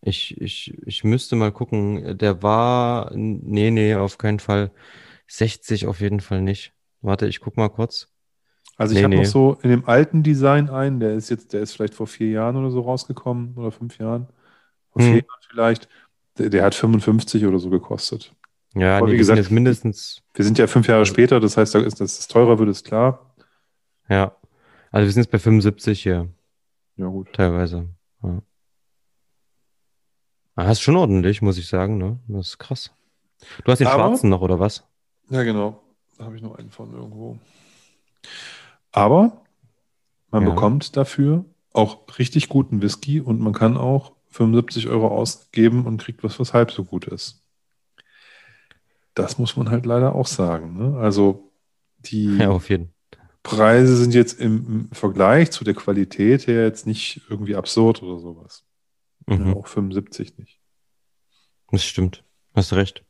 [0.00, 2.16] Ich, ich, ich müsste mal gucken.
[2.18, 4.70] Der war, nee, nee, auf keinen Fall.
[5.26, 6.72] 60 auf jeden Fall nicht.
[7.00, 8.08] Warte, ich guck mal kurz.
[8.76, 9.16] Also ich Nee, habe nee.
[9.16, 12.30] noch so in dem alten Design einen, der ist jetzt, der ist vielleicht vor vier
[12.30, 14.28] Jahren oder so rausgekommen oder fünf Jahren.
[14.92, 15.06] Vor Hm.
[15.06, 15.88] vier Jahren vielleicht.
[16.38, 18.34] Der, der hat 55 oder so gekostet.
[18.74, 21.80] Ja, Aber nee, wie gesagt, mindestens, Wir sind ja fünf Jahre später, das heißt, da
[21.80, 23.25] ist, dass es teurer wird, ist klar.
[24.08, 24.36] Ja.
[24.90, 26.28] Also wir sind jetzt bei 75 hier,
[26.96, 27.32] Ja, gut.
[27.32, 27.88] teilweise.
[28.22, 28.42] Ja.
[30.54, 32.18] Ah, Das ist schon ordentlich, muss ich sagen, ne?
[32.28, 32.90] Das ist krass.
[33.64, 34.84] Du hast den Aber- schwarzen noch, oder was?
[35.28, 35.82] Ja, genau.
[36.16, 37.38] Da habe ich noch einen von irgendwo.
[38.92, 39.44] Aber
[40.30, 40.50] man Ja.
[40.50, 46.24] bekommt dafür auch richtig guten Whisky und man kann auch 75 Euro ausgeben und kriegt
[46.24, 47.42] was, was halb so gut ist.
[49.14, 50.76] Das muss man halt leider auch sagen.
[50.78, 50.98] Ne?
[50.98, 51.52] Also
[51.98, 52.92] die Ja, auf jeden
[53.46, 58.18] Preise sind jetzt im, im Vergleich zu der Qualität her jetzt nicht irgendwie absurd oder
[58.18, 58.64] sowas.
[59.26, 59.46] Mhm.
[59.46, 60.58] Ja, auch 75 nicht.
[61.70, 62.24] Das stimmt.
[62.56, 63.04] Hast recht.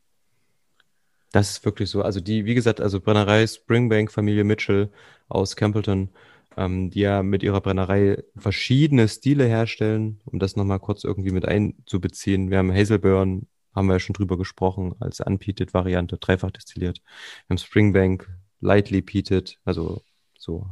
[1.33, 2.03] Das ist wirklich so.
[2.03, 4.93] Also die, wie gesagt, also Brennerei Springbank, Familie Mitchell
[5.29, 6.11] aus Campbellton,
[6.59, 11.47] ähm, die ja mit ihrer Brennerei verschiedene Stile herstellen, um das nochmal kurz irgendwie mit
[11.47, 12.51] einzubeziehen.
[12.51, 16.99] Wir haben Hazelburn, haben wir ja schon drüber gesprochen, als Unpeated-Variante, dreifach destilliert.
[17.47, 18.29] Wir haben Springbank,
[18.61, 20.03] lightly peated, also
[20.47, 20.67] so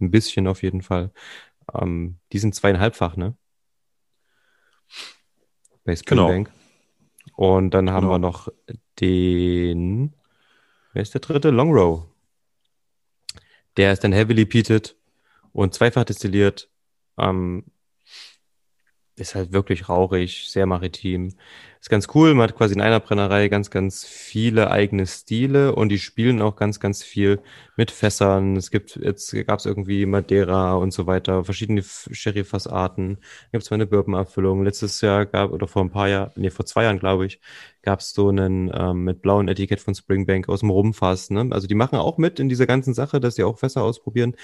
[0.00, 1.12] ein bisschen auf jeden Fall.
[1.72, 3.36] Ähm, die sind zweieinhalbfach, ne?
[5.84, 6.26] Bei Genau.
[6.28, 6.52] Springbank.
[7.36, 8.14] Und dann haben Genau.
[8.14, 8.48] wir noch
[9.00, 10.14] den,
[10.92, 11.50] wer ist der dritte?
[11.50, 12.06] Long Row.
[13.76, 14.96] Der ist dann heavily peated
[15.52, 16.68] und zweifach destilliert.
[17.18, 17.64] Ähm,
[19.16, 21.34] ist halt wirklich rauchig, sehr maritim.
[21.80, 22.34] Ist ganz cool.
[22.34, 26.54] Man hat quasi in einer Brennerei ganz, ganz viele eigene Stile und die spielen auch
[26.54, 27.40] ganz, ganz viel
[27.74, 28.54] mit Fässern.
[28.56, 33.16] Es gibt, jetzt gab es irgendwie Madeira und so weiter, verschiedene Sherry-Fassarten.
[33.50, 34.62] Gibt es mal eine Bourbon-Abfüllung.
[34.62, 37.40] Letztes Jahr gab, oder vor ein paar Jahren, nee, vor zwei Jahren, glaube ich,
[37.80, 41.30] gab es so einen ähm, mit blauen Etikett von Springbank aus dem Rumfass.
[41.30, 41.48] Ne?
[41.50, 44.36] Also die machen auch mit in dieser ganzen Sache, dass sie auch Fässer ausprobieren.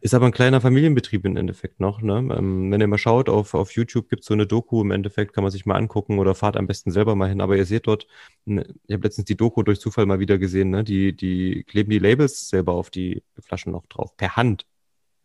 [0.00, 2.02] Ist aber ein kleiner Familienbetrieb im Endeffekt noch.
[2.02, 2.18] Ne?
[2.36, 5.32] Ähm, wenn ihr mal schaut, auf, auf YouTube gibt es so eine Doku im Endeffekt,
[5.32, 7.40] kann man sich mal angucken oder fahrt am besten selber mal hin.
[7.40, 8.06] Aber ihr seht dort,
[8.44, 10.84] ne, ich habe letztens die Doku durch Zufall mal wieder gesehen, ne?
[10.84, 14.66] die, die kleben die Labels selber auf die Flaschen noch drauf, per Hand.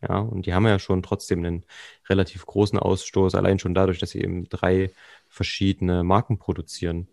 [0.02, 1.64] Ja, und die haben ja schon trotzdem einen
[2.08, 4.90] relativ großen Ausstoß, allein schon dadurch, dass sie eben drei
[5.28, 7.08] verschiedene Marken produzieren.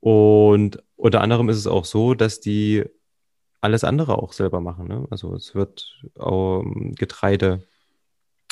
[0.00, 2.84] Und unter anderem ist es auch so, dass die
[3.62, 4.88] alles andere auch selber machen.
[4.88, 5.06] Ne?
[5.10, 7.62] Also es wird ähm, Getreide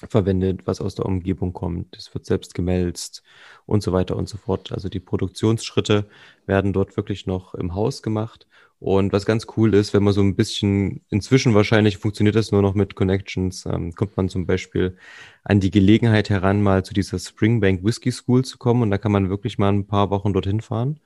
[0.08, 1.96] verwendet, was aus der Umgebung kommt.
[1.96, 3.22] Es wird selbst gemälzt
[3.66, 4.72] und so weiter und so fort.
[4.72, 6.06] Also die Produktionsschritte
[6.46, 8.46] werden dort wirklich noch im Haus gemacht.
[8.78, 12.62] Und was ganz cool ist, wenn man so ein bisschen, inzwischen wahrscheinlich funktioniert das nur
[12.62, 14.96] noch mit Connections, ähm, kommt man zum Beispiel
[15.44, 18.82] an die Gelegenheit heran, mal zu dieser Springbank Whisky School zu kommen.
[18.82, 21.00] Und da kann man wirklich mal ein paar Wochen dorthin fahren.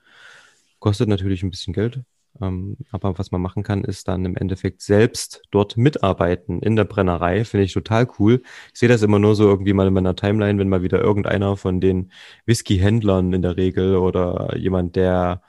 [0.78, 2.04] Kostet natürlich ein bisschen Geld.
[2.40, 6.84] Ähm, aber was man machen kann, ist dann im Endeffekt selbst dort mitarbeiten in der
[6.84, 7.44] Brennerei.
[7.44, 8.42] Finde ich total cool.
[8.72, 11.56] Ich sehe das immer nur so irgendwie mal in meiner Timeline, wenn mal wieder irgendeiner
[11.56, 12.10] von den
[12.46, 15.42] Whisky-Händlern in der Regel oder jemand, der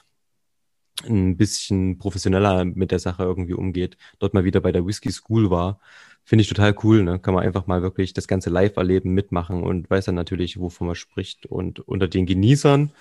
[1.03, 5.49] ein bisschen professioneller mit der Sache irgendwie umgeht, dort mal wieder bei der Whisky School
[5.49, 5.79] war.
[6.23, 7.19] Finde ich total cool, ne?
[7.19, 10.87] Kann man einfach mal wirklich das ganze live erleben, mitmachen und weiß dann natürlich, wovon
[10.87, 11.45] man spricht.
[11.45, 12.91] Und unter den Genießern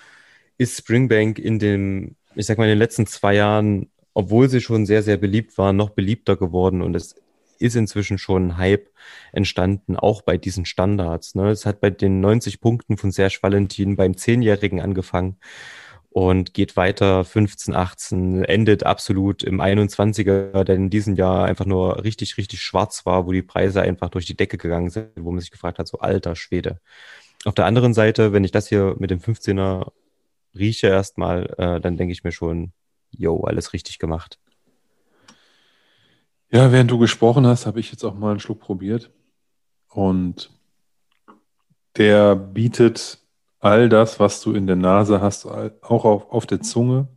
[0.57, 4.85] ist Springbank in dem, ich sag mal, in den letzten zwei Jahren, obwohl sie schon
[4.85, 7.15] sehr, sehr beliebt war, noch beliebter geworden und es
[7.59, 8.89] ist inzwischen schon ein Hype
[9.31, 11.35] entstanden, auch bei diesen Standards.
[11.35, 11.49] Ne?
[11.49, 15.37] Es hat bei den 90 Punkten von Serge Valentin beim Zehnjährigen angefangen
[16.09, 22.03] und geht weiter 15, 18, endet absolut im 21er, der in diesem Jahr einfach nur
[22.03, 25.41] richtig, richtig schwarz war, wo die Preise einfach durch die Decke gegangen sind, wo man
[25.41, 26.79] sich gefragt hat, so alter Schwede.
[27.43, 29.91] Auf der anderen Seite, wenn ich das hier mit dem 15er
[30.55, 32.71] rieche erstmal, äh, dann denke ich mir schon,
[33.11, 34.39] yo, alles richtig gemacht.
[36.51, 39.11] Ja, während du gesprochen hast, habe ich jetzt auch mal einen Schluck probiert.
[39.89, 40.51] Und
[41.97, 43.19] der bietet
[43.59, 47.07] all das, was du in der Nase hast, auch auf, auf der Zunge.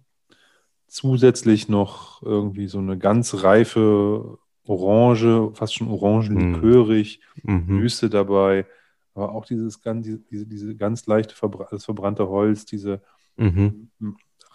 [0.87, 7.81] Zusätzlich noch irgendwie so eine ganz reife Orange, fast schon orangenlikörig, mhm.
[7.83, 8.67] Süße dabei,
[9.15, 13.03] aber auch dieses ganz, diese, diese ganz leichte Verbra das verbrannte Holz, diese
[13.39, 13.91] mhm.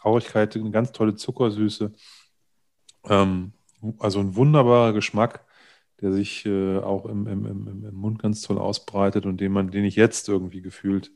[0.03, 1.91] Rauchigkeit, eine ganz tolle Zuckersüße.
[3.05, 3.53] Ähm,
[3.99, 5.45] also ein wunderbarer Geschmack,
[6.01, 9.71] der sich äh, auch im, im, im, im Mund ganz toll ausbreitet und den man,
[9.71, 11.11] den ich jetzt irgendwie gefühlt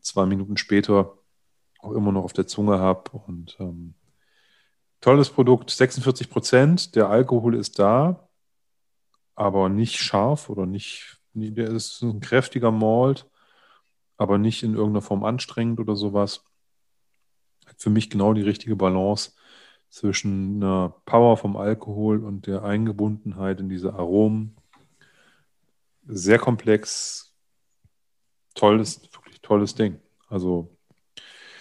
[0.00, 1.18] zwei Minuten später
[1.80, 3.10] auch immer noch auf der Zunge habe.
[3.10, 3.94] Und ähm,
[5.00, 6.94] tolles Produkt, 46 Prozent.
[6.96, 8.28] Der Alkohol ist da,
[9.34, 13.28] aber nicht scharf oder nicht, der ist ein kräftiger Malt,
[14.16, 16.44] aber nicht in irgendeiner Form anstrengend oder sowas.
[17.80, 19.32] Für mich genau die richtige Balance
[19.88, 24.54] zwischen einer Power vom Alkohol und der Eingebundenheit in diese Aromen.
[26.06, 27.34] Sehr komplex,
[28.54, 29.00] tolles,
[29.40, 29.98] tolles Ding.
[30.28, 30.76] Also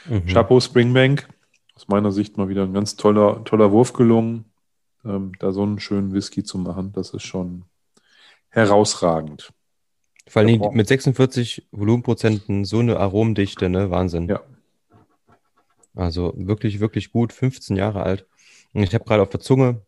[0.09, 0.25] mhm.
[0.25, 1.29] Chapeau Springbank,
[1.73, 4.43] aus meiner Sicht mal wieder ein ganz toller, toller Wurf gelungen,
[5.05, 6.91] ähm, da so einen schönen Whisky zu machen.
[6.91, 7.63] Das ist schon
[8.49, 9.53] herausragend.
[10.27, 13.89] Vor allem mit 46 Volumenprozenten so eine Aromendichte, ne?
[13.89, 14.27] Wahnsinn.
[14.27, 14.41] Ja.
[15.99, 18.25] Also wirklich, wirklich gut, 15 Jahre alt.
[18.73, 19.81] Und ich habe gerade auf der Zunge,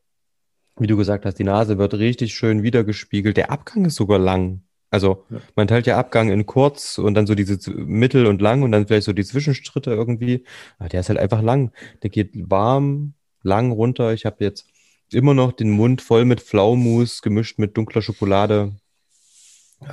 [0.77, 3.37] wie du gesagt hast, die Nase wird richtig schön wiedergespiegelt.
[3.37, 4.61] Der Abgang ist sogar lang.
[4.89, 5.39] Also ja.
[5.55, 8.87] man teilt ja Abgang in kurz und dann so diese mittel und lang und dann
[8.87, 10.43] vielleicht so die Zwischenschritte irgendwie.
[10.79, 11.71] Aber der ist halt einfach lang.
[12.03, 14.11] Der geht warm, lang runter.
[14.11, 14.67] Ich habe jetzt
[15.13, 18.73] immer noch den Mund voll mit Pflaumus gemischt mit dunkler Schokolade.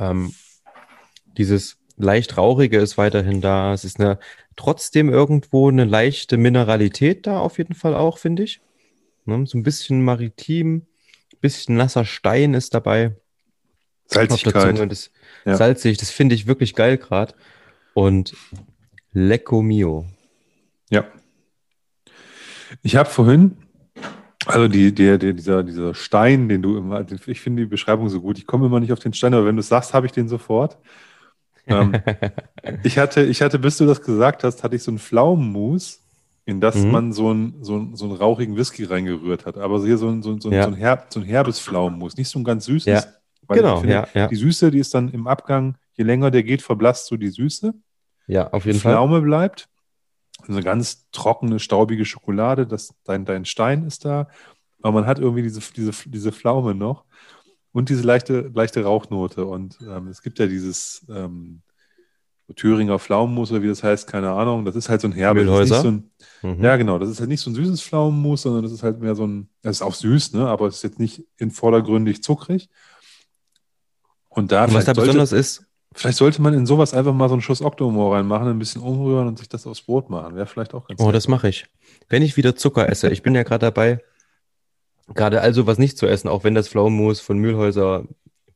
[0.00, 0.34] Ähm,
[1.36, 3.72] dieses leicht rauchige ist weiterhin da.
[3.72, 4.18] Es ist eine
[4.58, 8.60] trotzdem irgendwo eine leichte Mineralität da auf jeden Fall auch, finde ich.
[9.24, 9.46] Ne?
[9.46, 10.86] So ein bisschen maritim,
[11.40, 13.16] bisschen nasser Stein ist dabei.
[14.06, 14.90] Salzigkeit.
[14.90, 15.12] Das,
[15.44, 15.56] ja.
[15.56, 17.34] Salzig, das finde ich wirklich geil gerade.
[17.94, 18.34] Und
[19.12, 20.06] Lecco Mio.
[20.90, 21.06] Ja.
[22.82, 23.58] Ich habe vorhin,
[24.44, 28.20] also die, die, die, dieser, dieser Stein, den du immer, ich finde die Beschreibung so
[28.20, 28.38] gut.
[28.38, 30.28] Ich komme immer nicht auf den Stein, aber wenn du es sagst, habe ich den
[30.28, 30.78] sofort.
[31.68, 31.92] Ähm,
[32.82, 36.02] ich, hatte, ich hatte, bis du das gesagt hast, hatte ich so ein Pflaumenmus,
[36.44, 36.90] in das mhm.
[36.90, 39.58] man so, ein, so, ein, so einen rauchigen Whisky reingerührt hat.
[39.58, 40.62] Aber hier so ein, so, so, ja.
[40.62, 43.04] so, ein, Herb, so ein herbes Pflaumenmus, nicht so ein ganz süßes, ja.
[43.48, 44.26] Weil genau, finde, ja, ja.
[44.28, 47.72] Die Süße, die ist dann im Abgang, je länger der geht, verblasst so die Süße.
[48.26, 48.92] Ja, auf jeden die Fall.
[48.92, 49.68] Pflaume bleibt.
[50.46, 54.28] Eine ganz trockene, staubige Schokolade, das, dein, dein Stein ist da.
[54.82, 57.04] Aber man hat irgendwie diese, diese, diese Pflaume noch
[57.72, 59.44] und diese leichte, leichte Rauchnote.
[59.44, 61.62] Und ähm, es gibt ja dieses ähm,
[62.56, 64.64] Thüringer Pflaumenmus oder wie das heißt, keine Ahnung.
[64.64, 65.44] Das ist halt so ein herbe.
[65.66, 66.64] So mhm.
[66.64, 66.98] Ja, genau.
[66.98, 69.48] Das ist halt nicht so ein süßes Pflaumenmus, sondern das ist halt mehr so ein,
[69.62, 70.48] das ist auch süß, ne?
[70.48, 72.70] aber es ist jetzt nicht in vordergründig zuckrig.
[74.28, 75.64] Und da und was da sollte, besonders ist.
[75.94, 79.26] Vielleicht sollte man in sowas einfach mal so einen Schuss Octomore reinmachen, ein bisschen umrühren
[79.26, 80.36] und sich das aufs Brot machen.
[80.36, 81.66] Wäre vielleicht auch ganz Oh, das mache ich.
[82.08, 84.00] Wenn ich wieder Zucker esse, ich bin ja gerade dabei,
[85.14, 88.06] gerade also was nicht zu essen, auch wenn das Pflaumenmus von Mühlhäuser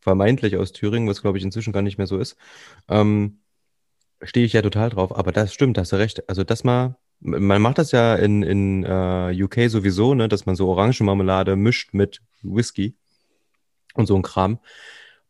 [0.01, 2.37] vermeintlich aus Thüringen, was glaube ich inzwischen gar nicht mehr so ist,
[2.89, 3.39] ähm,
[4.23, 5.17] stehe ich ja total drauf.
[5.17, 6.29] Aber das stimmt, hast du recht.
[6.29, 10.57] Also das mal, man macht das ja in, in äh, UK sowieso, ne, dass man
[10.57, 12.97] so Orangenmarmelade mischt mit Whisky
[13.95, 14.59] und so ein Kram.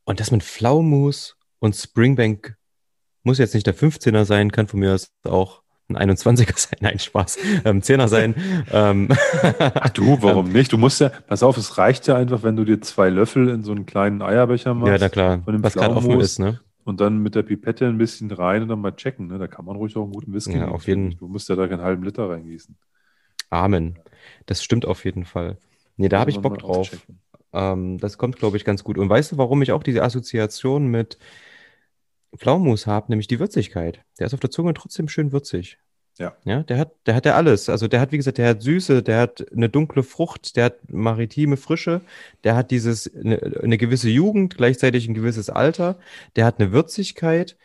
[0.04, 2.56] Und das mit Pflaumus und Springbank
[3.22, 6.78] muss jetzt nicht der 15er sein, kann von mir aus auch ein 21er sein.
[6.80, 7.38] Nein, Spaß.
[7.64, 8.34] Ähm, 10er sein.
[8.70, 9.08] ähm,
[9.58, 10.72] Ach du, warum ähm, nicht?
[10.72, 13.62] Du musst ja, pass auf, es reicht ja einfach, wenn du dir zwei Löffel in
[13.62, 14.92] so einen kleinen Eierbecher machst.
[14.92, 15.42] Ja, na klar.
[15.44, 16.60] Was gerade offen ist, ne?
[16.84, 19.28] Und dann mit der Pipette ein bisschen rein und dann mal checken.
[19.28, 19.38] Ne?
[19.38, 21.68] Da kann man ruhig auch einen guten Whisky Ja, auf jeden Du musst ja da
[21.68, 22.76] keinen halben Liter reingießen.
[23.50, 23.98] Amen.
[24.46, 25.58] Das stimmt auf jeden Fall.
[25.96, 26.90] Nee, da habe ich Bock drauf.
[27.52, 28.98] Ähm, das kommt, glaube ich, ganz gut.
[28.98, 31.18] Und weißt du, warum ich auch diese Assoziation mit
[32.36, 33.06] Pflaumenmus habe?
[33.10, 34.00] Nämlich die Würzigkeit.
[34.18, 35.78] Der ist auf der Zunge trotzdem schön würzig.
[36.18, 36.36] Ja.
[36.44, 37.68] Ja, der hat, der hat ja alles.
[37.68, 40.92] Also der hat, wie gesagt, der hat Süße, der hat eine dunkle Frucht, der hat
[40.92, 42.02] maritime Frische,
[42.44, 45.98] der hat dieses, eine, eine gewisse Jugend, gleichzeitig ein gewisses Alter,
[46.36, 47.56] der hat eine Würzigkeit.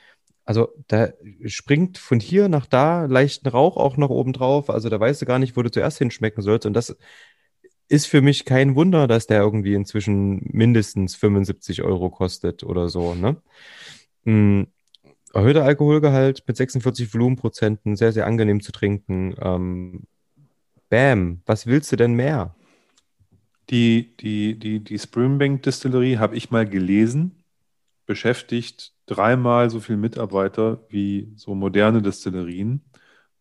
[0.46, 1.10] Also da
[1.46, 4.70] springt von hier nach da leichten Rauch auch noch oben drauf.
[4.70, 6.66] Also da weißt du gar nicht, wo du zuerst hinschmecken sollst.
[6.66, 6.96] Und das
[7.90, 13.14] ist für mich kein Wunder, dass der irgendwie inzwischen mindestens 75 Euro kostet oder so.
[13.14, 13.42] Ne?
[14.28, 14.64] Mm,
[15.34, 19.36] erhöhter Alkoholgehalt mit 46 Volumenprozenten, sehr, sehr angenehm zu trinken.
[19.40, 20.04] Ähm,
[20.90, 22.54] bam, was willst du denn mehr?
[23.70, 27.44] Die, die, die, die Springbank Distillerie habe ich mal gelesen,
[28.06, 32.82] beschäftigt dreimal so viele Mitarbeiter wie so moderne Destillerien,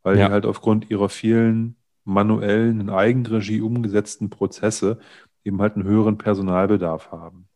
[0.03, 0.27] weil Ja.
[0.27, 4.99] die halt aufgrund ihrer vielen manuellen, in Eigenregie umgesetzten Prozesse
[5.45, 7.49] eben halt einen höheren Personalbedarf haben.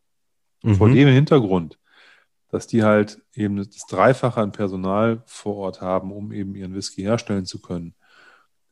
[0.65, 0.93] Vor Mhm.
[0.93, 1.79] dem Hintergrund,
[2.51, 7.01] dass die halt eben das Dreifache an Personal vor Ort haben, um eben ihren Whisky
[7.01, 7.95] herstellen zu können,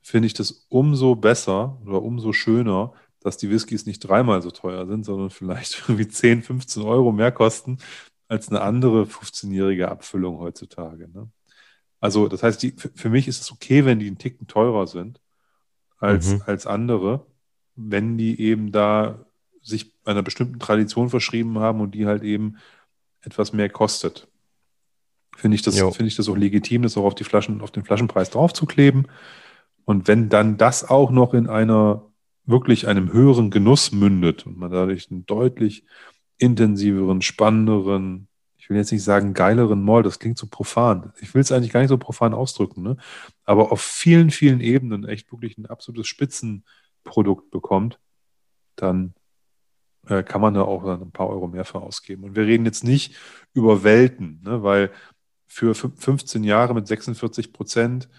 [0.01, 4.85] finde ich das umso besser oder umso schöner, dass die Whiskys nicht dreimal so teuer
[4.87, 7.79] sind, sondern vielleicht irgendwie 10, 15 Euro mehr kosten
[8.27, 11.09] als eine andere 15-jährige Abfüllung heutzutage.
[11.09, 11.29] Ne?
[11.99, 15.19] Also, das heißt, die, für mich ist es okay, wenn die einen Ticken teurer sind
[15.97, 16.43] als, Mhm.
[16.45, 17.25] als andere,
[17.75, 19.25] wenn die eben da
[19.61, 22.57] sich einer bestimmten Tradition verschrieben haben und die halt eben
[23.21, 24.27] etwas mehr kostet.
[25.35, 27.85] Finde ich das, finde ich das auch legitim, das auch auf die Flaschen, auf den
[27.85, 29.07] Flaschenpreis draufzukleben.
[29.85, 32.05] Und wenn dann das auch noch in einer
[32.45, 35.85] wirklich einem höheren Genuss mündet und man dadurch einen deutlich
[36.37, 38.27] intensiveren, spannenderen,
[38.57, 41.13] ich will jetzt nicht sagen geileren Malt, das klingt so profan.
[41.21, 42.97] Ich will es eigentlich gar nicht so profan ausdrücken, ne?
[43.45, 47.99] aber auf vielen, vielen Ebenen echt wirklich ein absolutes Spitzenprodukt bekommt,
[48.75, 49.13] dann
[50.09, 52.23] äh, kann man da auch dann ein paar Euro mehr für ausgeben.
[52.23, 53.15] Und wir reden jetzt nicht
[53.53, 54.63] über Welten, ne?
[54.63, 54.91] weil
[55.47, 58.09] für fün- 15 Jahre mit 46 Prozent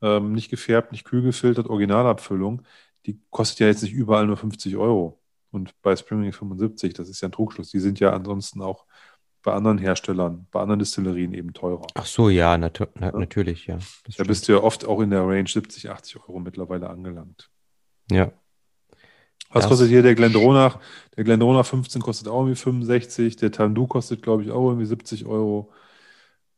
[0.00, 2.62] ähm, nicht gefärbt, nicht kühl gefiltert, Originalabfüllung,
[3.06, 5.20] die kostet ja jetzt nicht überall nur 50 Euro.
[5.50, 7.70] Und bei Springing 75, das ist ja ein Trugschluss.
[7.70, 8.86] Die sind ja ansonsten auch
[9.42, 11.86] bei anderen Herstellern, bei anderen Distillerien eben teurer.
[11.94, 13.76] Ach so, ja, natu na, natürlich, ja.
[13.76, 14.28] Da stimmt.
[14.28, 17.50] bist du ja oft auch in der Range 70, 80 Euro mittlerweile angelangt.
[18.10, 18.32] Ja.
[19.52, 20.78] Was Das- kostet hier der Glendronach?
[21.16, 23.36] Der Glendronach 15 kostet auch irgendwie 65.
[23.36, 25.70] Der Tandu kostet, glaube ich, auch irgendwie 70 Euro.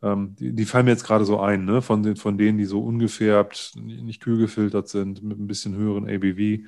[0.02, 1.82] Ähm, die, die fallen mir jetzt gerade so ein, ne?
[1.82, 6.08] Von, den, von denen, die so ungefärbt, nicht kühl gefiltert sind, mit ein bisschen höheren
[6.08, 6.62] ABV.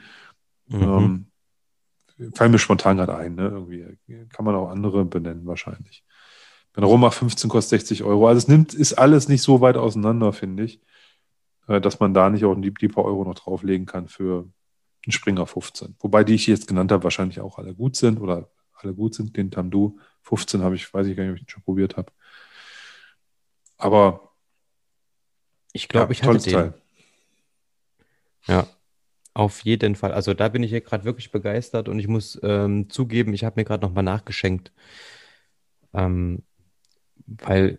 [0.69, 0.83] Mhm.
[0.83, 1.27] Ähm,
[2.35, 3.49] fallen mir spontan gerade ein, ne?
[3.49, 3.85] Irgendwie
[4.31, 6.03] kann man auch andere benennen, wahrscheinlich.
[6.75, 8.27] Der Romach 15 kostet 60 Euro.
[8.29, 10.81] Also es nimmt, ist alles nicht so weit auseinander, finde ich,
[11.69, 14.49] äh, dass man da nicht auch die, die paar Euro noch drauflegen kann für
[15.07, 15.97] einen Springer 15.
[16.01, 19.37] Wobei die ich jetzt genannt habe, wahrscheinlich auch alle gut sind oder alle gut sind.
[19.37, 22.13] Den Tamdu 15 habe ich, weiß ich gar nicht, ob ich den schon probiert habe.
[23.79, 24.33] Aber
[25.73, 26.53] Ich glaube, ja, ich hatte den.
[26.53, 26.75] Teil.
[28.47, 28.67] Ja,
[29.35, 30.13] auf jeden Fall.
[30.13, 33.61] Also da bin ich ja gerade wirklich begeistert und ich muss ähm, zugeben, ich habe
[33.61, 34.73] mir gerade nochmal nachgeschenkt,
[35.93, 36.43] ähm,
[37.27, 37.79] weil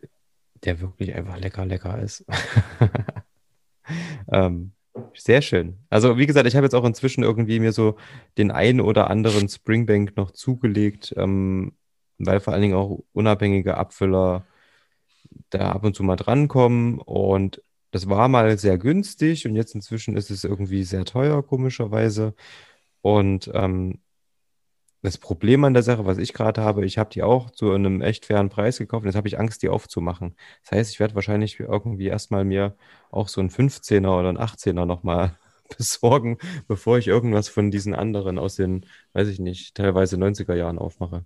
[0.64, 2.26] der wirklich einfach lecker, lecker ist.
[4.32, 4.74] ähm,
[5.14, 5.78] sehr schön.
[5.90, 7.98] Also wie gesagt, ich habe jetzt auch inzwischen irgendwie mir so
[8.38, 11.74] den einen oder anderen Springbank noch zugelegt, ähm,
[12.18, 14.46] weil vor allen Dingen auch unabhängige Abfüller
[15.50, 17.62] da ab und zu mal drankommen und
[17.92, 22.36] das war mal sehr günstig und jetzt inzwischen ist es irgendwie sehr teuer, komischerweise.
[23.02, 24.00] Und ähm,
[25.08, 28.02] das Problem an der Sache, was ich gerade habe, ich habe die auch zu einem
[28.02, 30.36] echt fairen Preis gekauft und jetzt habe ich Angst, die aufzumachen.
[30.64, 32.76] Das heißt, ich werde wahrscheinlich irgendwie erstmal mir
[33.10, 35.38] auch so einen 15er oder einen 18er nochmal
[35.78, 40.78] besorgen, bevor ich irgendwas von diesen anderen aus den, weiß ich nicht, teilweise 90er Jahren
[40.78, 41.26] aufmache.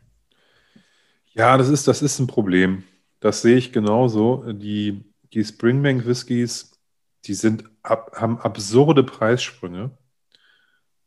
[1.34, 2.84] Ja, das ist, das ist ein Problem.
[3.20, 4.52] Das sehe ich genauso.
[4.52, 6.72] Die, die Springbank Whiskys,
[7.26, 9.92] die sind ab, haben absurde Preissprünge.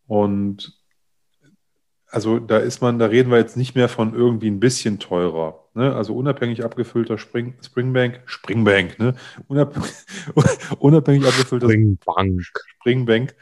[0.06, 0.83] Und
[2.14, 5.64] also da ist man, da reden wir jetzt nicht mehr von irgendwie ein bisschen teurer.
[5.74, 5.94] Ne?
[5.94, 9.16] Also unabhängig abgefüllter Spring, Springbank, Springbank, ne?
[9.48, 9.76] Unab,
[10.78, 12.42] unabhängig abgefüllter Springbank.
[12.78, 13.34] Springbank,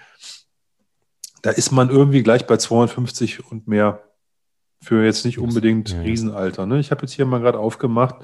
[1.43, 4.03] da ist man irgendwie gleich bei 250 und mehr
[4.81, 5.95] für jetzt nicht unbedingt.
[6.03, 6.65] Riesenalter.
[6.65, 6.81] Ne?
[6.81, 8.17] Ich habe jetzt hier mal gerade aufgemacht,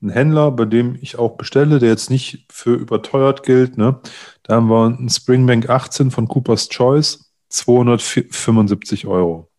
[0.00, 3.76] einen Händler, bei dem ich auch bestelle, der jetzt nicht für überteuert gilt.
[3.76, 4.00] Ne?
[4.44, 9.50] Da haben wir einen Springbank 18 von Cooper's Choice, 275 Euro.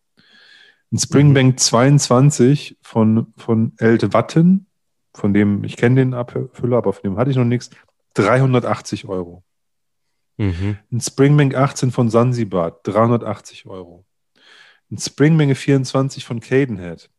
[0.90, 4.66] Ein Springbank 22 von, von Elte Watten,
[5.14, 7.70] von dem, ich kenne den Abfüller, aber von dem hatte ich noch nichts,
[8.14, 9.44] 380 Euro.
[10.38, 10.78] Mhm.
[10.90, 14.06] Ein Springbank 18 von Sansibar, 380 Euro.
[14.90, 17.10] Ein Springmenge 24 von Cadenhead,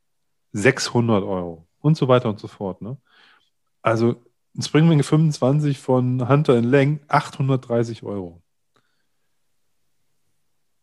[0.54, 1.68] 600 Euro.
[1.82, 2.82] Und so weiter und so fort.
[2.82, 2.98] Ne?
[3.82, 4.24] Also
[4.56, 8.42] ein Springbank 25 von Hunter in Leng, 830 Euro.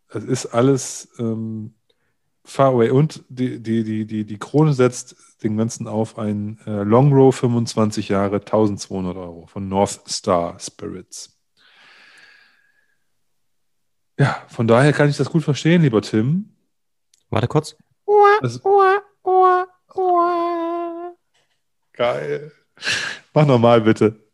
[0.08, 1.74] Es ist alles ähm,
[2.46, 2.90] far away.
[2.90, 7.34] Und die, die, die, die, die Krone setzt den ganzen auf ein äh, Long Row
[7.34, 11.36] 25 Jahre, 1200 Euro von North Star Spirits.
[14.18, 16.56] Ja, von daher kann ich das gut verstehen, lieber Tim.
[17.28, 17.76] Warte kurz.
[18.40, 18.62] Das,
[21.92, 22.52] geil.
[23.34, 24.26] Mach nochmal bitte.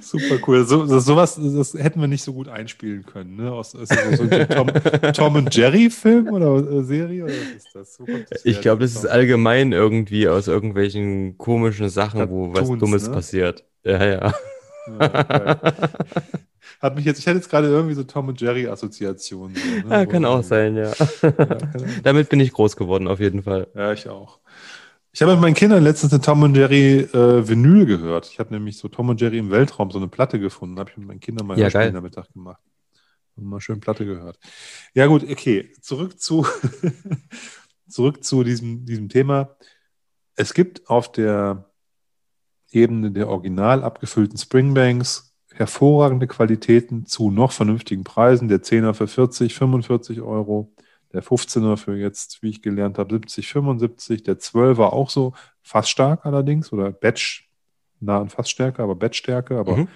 [0.00, 0.64] Super cool.
[0.64, 3.36] So, so, sowas das hätten wir nicht so gut einspielen können.
[3.36, 3.52] Ne?
[3.52, 4.70] Aus, ist das so ein Tom,
[5.12, 7.24] Tom und Jerry Film oder äh, Serie?
[7.24, 7.94] Oder was ist das?
[7.94, 13.08] So das Ich glaube, das ist allgemein irgendwie aus irgendwelchen komischen Sachen, wo was Dummes
[13.08, 13.14] ne?
[13.14, 13.64] passiert.
[13.84, 14.34] Ja, ja.
[14.86, 15.58] Ja.
[16.80, 19.56] Hat mich jetzt, ich hatte jetzt gerade irgendwie so Tom und Jerry Assoziationen.
[19.56, 19.94] So, ne?
[19.94, 20.92] ja, Wo- kann auch sein, ja.
[21.22, 21.32] Ja.
[22.02, 23.68] Damit bin ich groß geworden, auf jeden Fall.
[23.74, 24.38] Ja, ich auch.
[25.14, 28.28] Ich habe mit meinen Kindern letztens eine Tom und Jerry äh, Vinyl gehört.
[28.32, 30.76] Ich habe nämlich so Tom und Jerry im Weltraum so eine Platte gefunden.
[30.80, 31.92] Habe ich mit meinen Kindern mal Ja, am geil.
[31.92, 32.60] Nachmittag gemacht.
[33.36, 34.40] Und mal schön Platte gehört.
[34.92, 35.72] Ja gut, okay.
[35.80, 36.44] Zurück zu
[37.88, 39.54] zurück zu diesem, diesem Thema.
[40.34, 41.70] Es gibt auf der
[42.72, 48.48] Ebene der original abgefüllten Springbanks hervorragende Qualitäten zu noch vernünftigen Preisen.
[48.48, 50.74] Der 10er für 40, 45 Euro.
[51.14, 54.24] Der 15er für jetzt, wie ich gelernt habe, 70, 75.
[54.24, 55.32] Der 12er auch so,
[55.62, 57.48] fast stark allerdings, oder Batch,
[58.00, 59.88] nah an Fassstärke, aber Batchstärke, aber Mhm.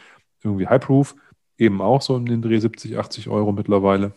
[0.42, 1.14] irgendwie High Proof,
[1.58, 4.12] eben auch so in den Dreh 70, 80 Euro mittlerweile.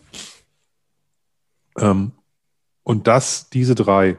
[1.78, 2.12] Ähm,
[2.84, 4.18] und das, diese drei,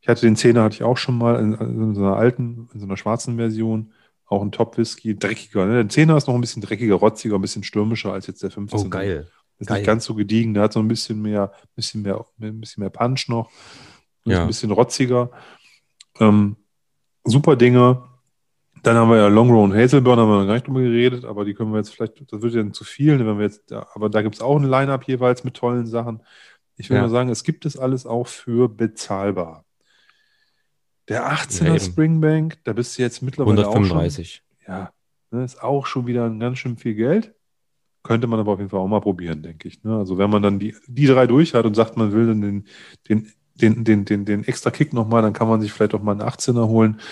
[0.00, 2.80] ich hatte den 10er, hatte ich auch schon mal in, in so einer alten, in
[2.80, 3.92] so einer schwarzen Version,
[4.26, 5.66] auch ein Top-Whisky, dreckiger.
[5.66, 5.84] Ne?
[5.84, 8.86] Der 10er ist noch ein bisschen dreckiger, rotziger, ein bisschen stürmischer als jetzt der 15er.
[8.86, 9.28] Oh, geil.
[9.58, 9.78] Ist Geil.
[9.78, 12.90] nicht ganz so gediegen, der hat so ein bisschen mehr, bisschen mehr, ein bisschen mehr
[12.90, 13.50] Punch noch.
[14.24, 14.42] Ja.
[14.42, 15.30] ein bisschen rotziger.
[16.20, 16.56] Ähm,
[17.24, 18.02] super Dinge.
[18.82, 21.44] Dann haben wir ja Longrow und Hazelburn, haben wir noch gar nicht drüber geredet, aber
[21.44, 24.08] die können wir jetzt vielleicht, das wird ja dann zu viel, wenn wir jetzt, aber
[24.08, 26.22] da gibt es auch ein Line-Up jeweils mit tollen Sachen.
[26.76, 27.02] Ich will Ja.
[27.02, 29.64] mal sagen, es gibt es alles auch für bezahlbar.
[31.08, 31.80] Der 18er Ja.
[31.80, 34.42] Springbank, da bist du jetzt mittlerweile auch schon, 135.
[34.68, 34.92] ja,
[35.32, 37.34] ne, ist auch schon wieder ein ganz schön viel Geld.
[38.08, 39.84] Könnte man aber auf jeden Fall auch mal probieren, denke ich.
[39.84, 39.94] Ne?
[39.94, 42.66] Also wenn man dann die, die drei durch hat und sagt, man will dann den,
[43.06, 46.12] den, den, den, den, den extra Kick nochmal, dann kann man sich vielleicht auch mal
[46.12, 47.02] einen 18er holen.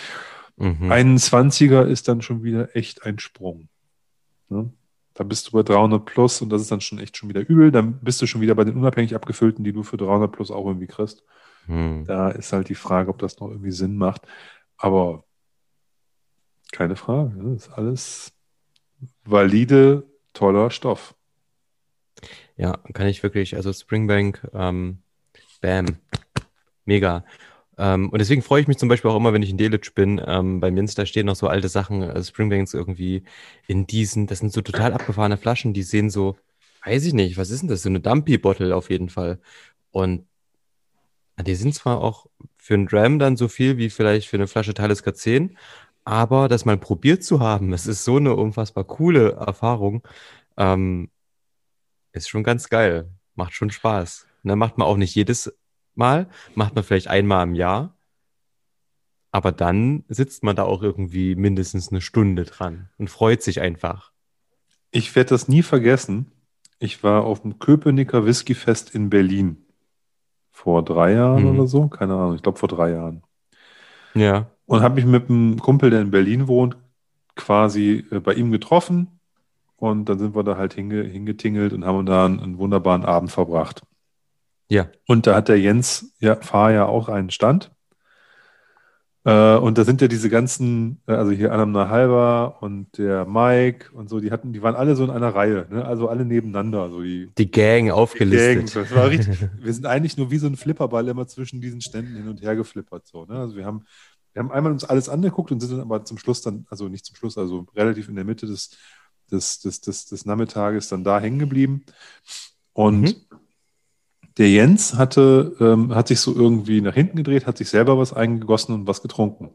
[0.56, 0.90] Mhm.
[0.90, 3.68] Ein 20er ist dann schon wieder echt ein Sprung.
[4.48, 4.72] Ne?
[5.12, 7.70] Da bist du bei 300 plus und das ist dann schon echt schon wieder übel.
[7.70, 10.64] Dann bist du schon wieder bei den unabhängig abgefüllten, die du für 300 plus auch
[10.64, 11.24] irgendwie kriegst.
[11.66, 12.06] Hm.
[12.06, 14.22] Da ist halt die Frage, ob das noch irgendwie Sinn macht.
[14.78, 15.24] Aber
[16.72, 17.36] keine Frage.
[17.36, 17.52] Ne?
[17.52, 18.32] Das ist alles
[19.26, 20.06] valide,
[20.36, 21.14] toller Stoff.
[22.56, 24.98] Ja, kann ich wirklich, also Springbank, ähm,
[25.60, 25.96] bam,
[26.84, 27.24] mega.
[27.78, 30.20] Ähm, und deswegen freue ich mich zum Beispiel auch immer, wenn ich in Delitzsch bin.
[30.24, 33.24] Ähm, bei Minster stehen noch so alte Sachen, äh, Springbanks irgendwie
[33.66, 36.36] in diesen, das sind so total abgefahrene Flaschen, die sehen so,
[36.84, 37.82] weiß ich nicht, was ist denn das?
[37.82, 39.40] So eine Dumpy-Bottle auf jeden Fall.
[39.90, 40.26] Und
[41.44, 42.26] die sind zwar auch
[42.56, 45.58] für einen Dram dann so viel wie vielleicht für eine Flasche Talisker 10,
[46.06, 50.06] aber das mal probiert zu haben, es ist so eine unfassbar coole Erfahrung.
[50.56, 51.10] Ähm,
[52.12, 53.10] ist schon ganz geil.
[53.34, 54.26] Macht schon Spaß.
[54.44, 55.52] Ne, macht man auch nicht jedes
[55.94, 57.96] Mal, macht man vielleicht einmal im Jahr.
[59.32, 64.12] Aber dann sitzt man da auch irgendwie mindestens eine Stunde dran und freut sich einfach.
[64.92, 66.30] Ich werde das nie vergessen.
[66.78, 69.66] Ich war auf dem Köpenicker Whiskyfest in Berlin.
[70.52, 71.58] Vor drei Jahren Mhm.
[71.58, 71.88] oder so.
[71.88, 72.36] Keine Ahnung.
[72.36, 73.22] Ich glaube vor drei Jahren.
[74.16, 74.50] Ja.
[74.66, 76.76] Und habe mich mit einem Kumpel, der in Berlin wohnt,
[77.36, 79.20] quasi äh, bei ihm getroffen.
[79.76, 83.30] Und dann sind wir da halt hinge hingetingelt und haben da einen, einen wunderbaren Abend
[83.30, 83.82] verbracht.
[84.68, 84.88] Ja.
[85.06, 87.70] Und da hat der Jens ja, Fahr ja auch einen Stand.
[89.26, 93.90] Äh, und da sind ja diese ganzen, äh, also hier Anna Halber und der Mike
[93.92, 95.84] und so, die hatten, die waren alle so in einer Reihe, ne?
[95.84, 96.88] also alle nebeneinander.
[96.90, 98.72] So die, Die Gang die aufgelistet.
[98.72, 98.84] Gang.
[98.84, 102.14] Das war richtig, wir sind eigentlich nur wie so ein Flipperball immer zwischen diesen Ständen
[102.14, 103.04] hin und her geflippert.
[103.08, 103.34] So, ne?
[103.40, 103.82] Also wir haben,
[104.32, 107.04] wir haben einmal uns alles angeguckt und sind dann aber zum Schluss dann, also nicht
[107.04, 108.76] zum Schluss, also relativ in der Mitte des,
[109.32, 111.84] des, des, des, des Nachmittages dann da hängen geblieben.
[112.74, 113.14] Und Mhm.
[114.38, 118.12] Der Jens hatte, ähm, hat sich so irgendwie nach hinten gedreht, hat sich selber was
[118.12, 119.50] eingegossen und was getrunken.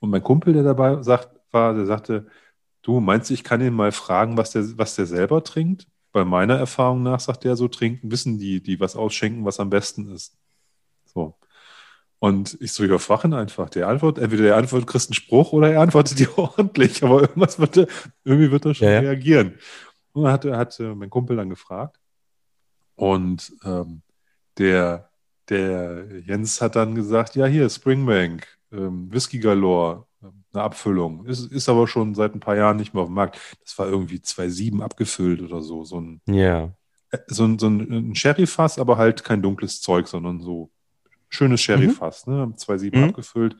[0.00, 2.26] Und mein Kumpel, der dabei sagt, war, der sagte,
[2.82, 5.88] du meinst ich kann ihn mal fragen, was der, was der selber trinkt?
[6.12, 9.70] Bei meiner Erfahrung nach, sagt er so, trinken, wissen die, die was ausschenken, was am
[9.70, 10.36] besten ist.
[11.06, 11.36] So.
[12.20, 13.70] Und ich so, frag ihn einfach.
[13.70, 17.58] Der antwortet, entweder der antwortet, kriegst einen Spruch oder er antwortet dir ordentlich, aber irgendwas
[17.60, 17.86] wird er,
[18.24, 19.54] irgendwie wird er schon Ja, reagieren.
[20.12, 21.98] Und dann hat, er- hat äh, mein Kumpel dann gefragt.
[22.96, 24.02] Und ähm,
[24.58, 25.10] der,
[25.48, 31.24] der Jens hat dann gesagt, ja hier, Springbank, ähm, Whisky Galore, ähm, eine Abfüllung.
[31.26, 33.38] Ist, ist aber schon seit ein paar Jahren nicht mehr auf dem Markt.
[33.64, 35.84] Das war irgendwie 2,7 abgefüllt oder so.
[35.84, 36.72] So ein, Ja.
[37.10, 40.70] äh, so ein, so ein, Sherry-Fass, aber halt kein dunkles Zeug, sondern so
[41.28, 42.26] schönes Sherry-Fass.
[42.26, 42.52] Ne?
[42.56, 43.04] 2,7 Mhm.
[43.04, 43.56] abgefüllt.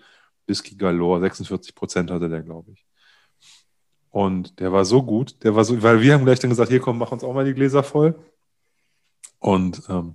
[0.47, 2.85] Whisky Galore, 46 Prozent hatte der, glaube ich.
[4.11, 6.81] Und der war so gut, der war so, weil wir haben gleich dann gesagt, hier
[6.81, 8.15] komm, mach uns auch mal die Gläser voll.
[9.39, 10.15] Und ähm,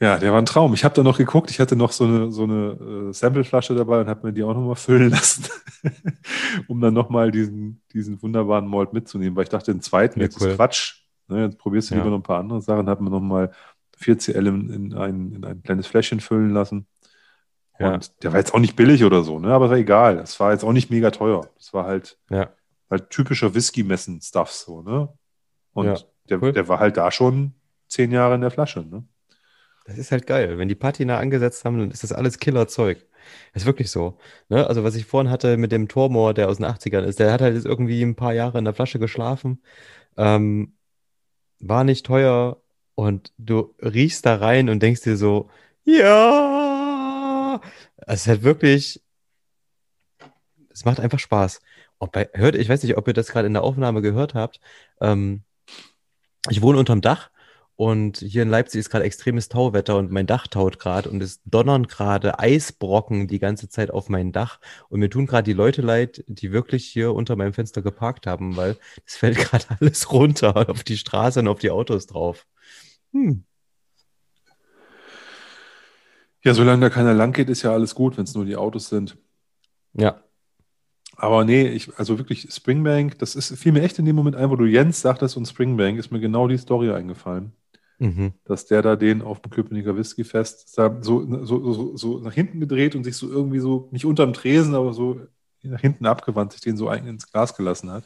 [0.00, 0.72] ja, der war ein Traum.
[0.74, 4.00] Ich habe da noch geguckt, ich hatte noch so eine, so eine äh, Sampleflasche dabei
[4.00, 5.44] und habe mir die auch nochmal füllen lassen,
[6.68, 10.40] um dann nochmal diesen, diesen wunderbaren Malt mitzunehmen, weil ich dachte, den zweiten, Ja, jetzt
[10.40, 10.48] cool.
[10.48, 11.02] ist Quatsch.
[11.28, 12.00] Ne, jetzt probierst du Ja.
[12.00, 13.52] lieber noch ein paar andere Sachen, habe mir nochmal
[14.00, 16.86] 4CL in, in, ein, in ein kleines Fläschchen füllen lassen.
[17.78, 17.94] Ja.
[17.94, 19.52] Und der war jetzt auch nicht billig oder so, ne?
[19.52, 20.16] aber war egal.
[20.16, 21.48] Das war jetzt auch nicht mega teuer.
[21.56, 22.50] Das war halt, Ja.
[22.90, 25.08] halt typischer Whisky-Messen-Stuff so, ne?
[25.72, 25.96] Und Ja,
[26.28, 26.52] der, cool.
[26.52, 27.54] der war halt da schon
[27.88, 29.04] zehn Jahre in der Flasche, ne?
[29.90, 30.56] Das ist halt geil.
[30.56, 33.04] Wenn die Patina angesetzt haben, dann ist das alles Killerzeug.
[33.54, 34.18] Ist wirklich so.
[34.48, 34.64] Ne?
[34.68, 37.40] Also, was ich vorhin hatte mit dem Tormor, der aus den 80ern ist, der hat
[37.40, 39.60] halt jetzt irgendwie ein paar Jahre in der Flasche geschlafen.
[40.16, 40.74] Ähm,
[41.58, 42.62] war nicht teuer
[42.94, 45.50] und du riechst da rein und denkst dir so,
[45.82, 47.60] ja,
[48.06, 49.02] es ist halt wirklich,
[50.70, 51.60] es macht einfach Spaß.
[51.98, 54.60] Und bei, hört, ich weiß nicht, ob ihr das gerade in der Aufnahme gehört habt.
[55.00, 55.42] Ähm,
[56.48, 57.29] ich wohne unterm Dach
[57.80, 61.40] und hier in Leipzig ist gerade extremes Tauwetter und mein Dach taut gerade und es
[61.46, 64.60] donnern gerade Eisbrocken die ganze Zeit auf mein Dach.
[64.90, 68.54] Und mir tun gerade die Leute leid, die wirklich hier unter meinem Fenster geparkt haben,
[68.58, 68.76] weil
[69.06, 72.46] es fällt gerade alles runter auf die Straße und auf die Autos drauf.
[73.14, 73.44] Hm.
[76.44, 78.90] Ja, solange da keiner lang geht, ist ja alles gut, wenn es nur die Autos
[78.90, 79.16] sind.
[79.94, 80.22] Ja,
[81.16, 84.50] Aber nee, ich, also wirklich Springbank, das ist, fiel mir echt in dem Moment ein,
[84.50, 87.54] wo du Jens sagtest und Springbank, ist mir genau die Story eingefallen.
[88.00, 88.32] Mhm.
[88.44, 92.58] dass der da den auf dem Köpenicker Whisky-Fest da so, so, so, so nach hinten
[92.58, 95.20] gedreht und sich so irgendwie so, nicht unterm Tresen, aber so
[95.62, 98.04] nach hinten abgewandt, sich den so eigentlich ins Glas gelassen hat.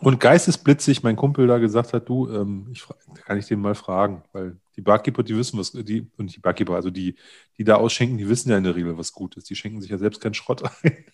[0.00, 2.84] Und geistesblitzig mein Kumpel da gesagt hat, du, ähm, ich,
[3.24, 6.74] kann ich den mal fragen, weil die Barkeeper, die wissen, was, die, und die Barkeeper,
[6.74, 7.14] also die,
[7.58, 9.48] die da ausschenken, die wissen ja in der Regel, was gut ist.
[9.48, 11.04] Die schenken sich ja selbst keinen Schrott ein.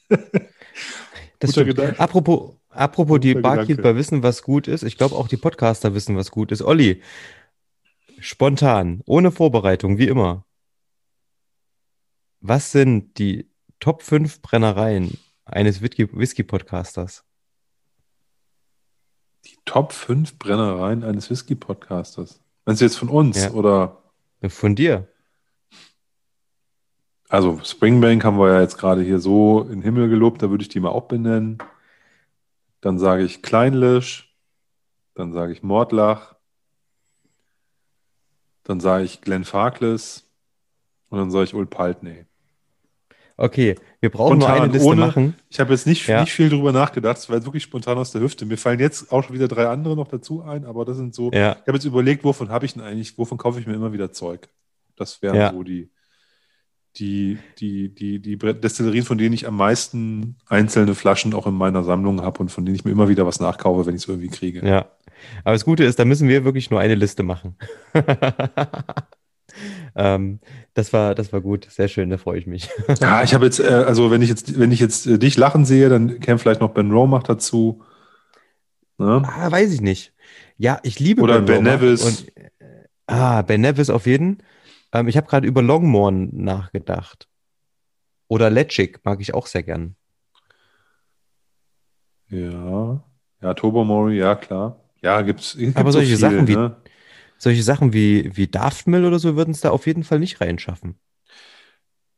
[1.75, 1.99] Das.
[1.99, 3.57] Apropos, apropos die Guter Gedanke.
[3.75, 4.83] Barkeeper wissen, was gut ist.
[4.83, 6.63] Ich glaube auch die Podcaster wissen, was gut ist.
[6.63, 7.03] Olli,
[8.19, 10.45] spontan, ohne Vorbereitung, wie immer.
[12.41, 17.25] Was sind die Top 5 Brennereien eines Whisky- Whisky-Podcasters?
[19.47, 22.41] Die Top 5 Brennereien eines Whisky-Podcasters.
[22.67, 23.51] Meinst du jetzt von uns Ja.
[23.53, 24.03] oder?
[24.49, 25.09] Von dir?
[27.29, 30.63] Also Springbank haben wir ja jetzt gerade hier so in den Himmel gelobt, da würde
[30.63, 31.59] ich die mal auch benennen.
[32.81, 34.35] Dann sage ich Kleinlisch,
[35.15, 36.35] dann sage ich Mordlach,
[38.65, 40.25] dann sage ich Glenn Farkless
[41.09, 42.25] und dann sage ich Old Paltney.
[43.37, 45.35] Okay, wir brauchen nur Spontan, eine Liste ohne- machen.
[45.49, 46.21] Ich habe jetzt nicht, Ja.
[46.21, 48.45] nicht viel drüber nachgedacht, es war jetzt wirklich spontan aus der Hüfte.
[48.45, 51.31] Mir fallen jetzt auch schon wieder drei andere noch dazu ein, aber das sind so,
[51.33, 53.93] Ja, ich habe jetzt überlegt, wovon habe ich denn eigentlich, wovon kaufe ich mir immer
[53.95, 54.49] wieder Zeug?
[54.97, 55.53] Das wären Ja.
[55.53, 55.91] so die,
[56.97, 61.85] die, die, die, die Destillerien, von denen ich am meisten einzelne Flaschen auch in meiner
[61.85, 64.29] Sammlung habe und von denen ich mir immer wieder was nachkaufe, wenn ich es irgendwie
[64.29, 64.67] kriege.
[64.67, 64.87] ja.
[65.45, 67.55] Aber das Gute ist, da müssen wir wirklich nur eine Liste machen.
[69.95, 70.41] ähm,
[70.75, 72.69] das war, das war gut, sehr schön, da freue ich mich.
[73.01, 75.65] Ja, ich habe jetzt, äh, also wenn ich jetzt, wenn ich jetzt äh, dich lachen
[75.65, 77.83] sehe, dann käme vielleicht noch Ben Romach dazu.
[78.99, 79.23] Ne?
[79.25, 80.13] Ah, weiß ich nicht.
[80.57, 82.03] Ja, ich liebe Oder Ben Romach Nevis.
[82.03, 82.51] Und, äh,
[83.07, 84.39] ah, Ben Nevis auf jeden.
[84.93, 87.29] Ähm, ich habe gerade über Longmorn nachgedacht.
[88.29, 89.97] Oder Letchik mag ich auch sehr gern.
[92.29, 93.03] Ja.
[93.43, 94.81] Ja, Tobermory, ja, klar.
[95.03, 95.57] Ja, gibt's.
[95.57, 96.77] gibt's Aber so solche viele, Sachen wie- ne?
[97.39, 100.97] Solche Sachen wie, wie Daftmill oder so würden es da auf jeden Fall nicht reinschaffen.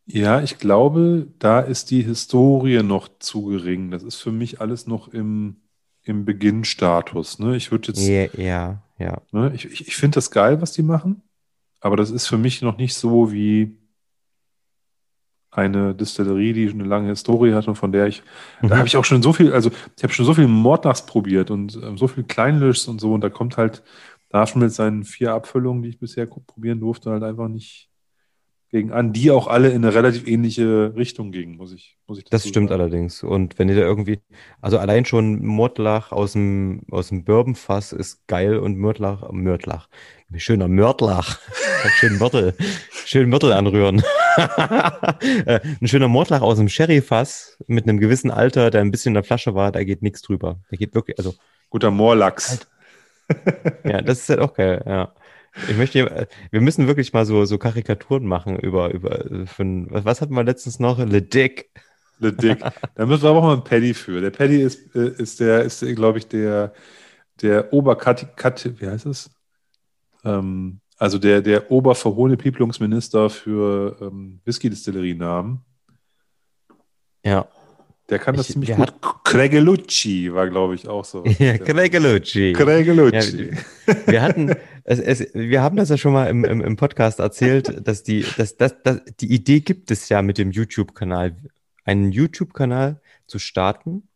[0.05, 3.93] Ja, ich glaube, da ist die Historie noch zu gering.
[3.93, 5.59] Das ist für mich alles noch im,
[6.03, 7.39] im Beginnstatus.
[7.39, 7.55] Ne?
[7.55, 9.23] Ich würde jetzt, Ja, ja, ja.
[9.31, 11.23] ne, ich, ich, ich finde das geil, was die machen,
[11.83, 13.77] aber das ist für mich noch nicht so wie
[15.51, 18.23] eine Distillerie, die eine lange Historie hat und von der ich,
[18.63, 18.79] da Mhm.
[18.79, 21.79] habe ich auch schon so viel, also ich habe schon so viel Mordlachs probiert und
[21.83, 23.83] ähm, so viel Kleinlischs und so und da kommt halt,
[24.31, 27.91] da schon mit seinen vier Abfüllungen, die ich bisher probieren durfte, halt einfach nicht
[28.71, 32.25] gegen an, die auch alle in eine relativ ähnliche Richtung gingen, muss ich, muss ich
[32.25, 32.81] Das stimmt sagen.
[32.81, 33.23] allerdings.
[33.23, 34.21] Und wenn ihr da irgendwie,
[34.63, 39.89] also allein schon Mordlach aus dem, aus dem Bourbonfass ist geil und Mörtlach, Mörtlach,
[40.37, 41.39] schöner Mörtlach,
[41.91, 42.55] schön Mörtel,
[43.05, 44.03] schön Mörtel anrühren.
[45.47, 49.15] Äh, Ein schöner Mordlach aus dem Sherryfass mit einem gewissen Alter, der ein bisschen in
[49.15, 50.59] der Flasche war, da geht nichts drüber.
[50.71, 51.35] Da geht wirklich, also
[51.69, 52.67] Guter Moorlachs.
[53.29, 53.85] Halt.
[53.85, 55.13] Ja, das ist halt auch geil, ja.
[55.69, 59.87] Ich möchte, hier- wir müssen wirklich mal so, so Karikaturen machen über, über, äh, von,
[59.91, 60.99] was, hatten wir letztens noch?
[60.99, 61.71] Le Dick.
[62.19, 62.61] Le Dick.
[62.95, 64.21] Da müssen wir aber auch mal einen Paddy für.
[64.23, 66.73] Der Paddy ist, äh, ist der, ist, glaube ich, der,
[67.43, 69.31] der Oberkat, Kat, wie heißt es?
[70.25, 75.59] Ähm, also der, der Oberverhohne-Pieplungsminister für ähm, Whisky-Distillerienamen.
[77.25, 77.49] Ja.
[78.09, 78.95] Der kann das Ich- ziemlich gut.
[79.25, 81.25] Cregelucci war, glaube ich, auch so.
[81.41, 82.53] Ja, Gregelucci.
[82.53, 83.51] Cregelucci.
[84.07, 84.55] Wir hatten,
[84.85, 88.25] es, es, wir haben das ja schon mal im, im, im Podcast erzählt, dass die,
[88.37, 91.35] dass, dass, dass, die Idee gibt es ja mit dem YouTube-Kanal,
[91.85, 94.07] einen YouTube-Kanal zu starten,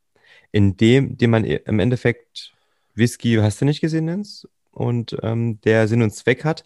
[0.52, 2.52] in dem, dem man im Endeffekt
[2.94, 4.46] Whisky, hast du nicht gesehen, Nens?
[4.76, 6.64] Und ähm, der Sinn und Zweck hat,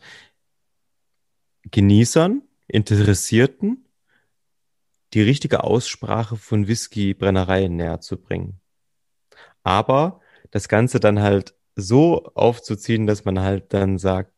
[1.70, 3.86] Genießern, Interessierten
[5.14, 8.60] die richtige Aussprache von Whisky-Brennereien näher zu bringen.
[9.62, 10.20] Aber
[10.50, 14.32] das Ganze dann halt so aufzuziehen, dass man halt dann sagt,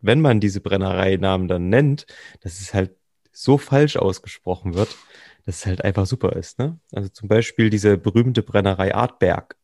[0.00, 2.06] wenn man diese Brennereinamen dann nennt,
[2.40, 2.96] dass es halt
[3.32, 4.96] so falsch ausgesprochen wird,
[5.46, 6.58] dass es halt einfach super ist.
[6.58, 6.78] Ne?
[6.92, 9.56] Also zum Beispiel diese berühmte Brennerei Artberg.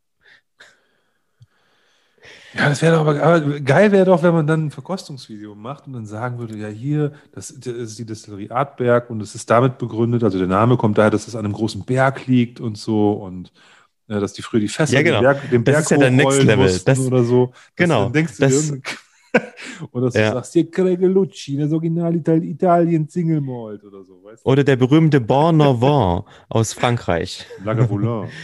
[2.58, 5.86] Ja, das wäre doch aber, aber geil wäre doch, wenn man dann ein Verkostungsvideo macht
[5.86, 9.48] und dann sagen würde, ja hier, das, das ist die Distillerie Artberg und es ist
[9.48, 12.76] damit begründet, also der Name kommt daher, dass es an einem großen Berg liegt und
[12.76, 13.52] so und
[14.08, 15.18] äh, dass die früher die Fässer Ja, genau.
[15.20, 16.80] den Berg, den Das Berg ist ja der Next Level.
[16.84, 17.46] Das- oder so.
[17.46, 18.08] Das, genau.
[18.08, 18.82] Du Das- irgendein-
[19.92, 20.28] oder dass Ja.
[20.30, 24.50] du sagst, hier Cregelucci, das Original Ital Italien Single Malt oder so, weißt du?
[24.50, 27.46] Oder der berühmte Bon Novant aus Frankreich.
[27.64, 28.28] Lagavulin.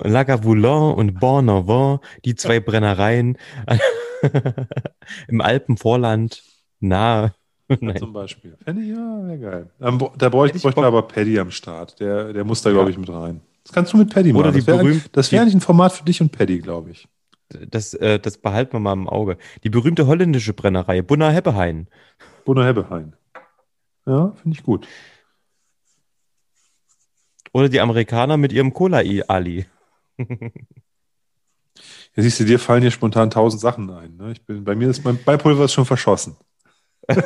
[0.00, 3.38] Lagavulin und Bon Novant, die zwei Brennereien
[5.28, 6.42] im Alpenvorland
[6.80, 7.32] nahe.
[7.80, 7.96] Nein.
[7.96, 8.56] Zum Beispiel.
[8.62, 8.96] Fände ich, ja,
[9.26, 9.70] wäre geil.
[10.18, 11.98] Da bräuchte bräuchten wir aber Paddy am Start.
[11.98, 13.40] Der, der muss da, glaube ich, mit rein.
[13.62, 14.40] Das kannst du mit Paddy machen.
[14.42, 17.08] Oder die das wäre wär die- eigentlich ein Format für dich und Paddy, glaube ich.
[17.48, 19.38] Das, äh, das behalten wir mal im Auge.
[19.62, 21.88] Die berühmte holländische Brennerei, Bunner Hebbehain.
[22.44, 23.14] Bruno Hebbehain.
[24.06, 24.86] Ja, finde ich gut.
[27.52, 29.66] Oder die Amerikaner mit ihrem Cola-Ali.
[32.16, 34.16] Ja, siehst du, dir fallen hier spontan tausend Sachen ein.
[34.16, 34.32] Ne?
[34.32, 36.36] Ich bin, bei mir ist mein Beipulver schon verschossen.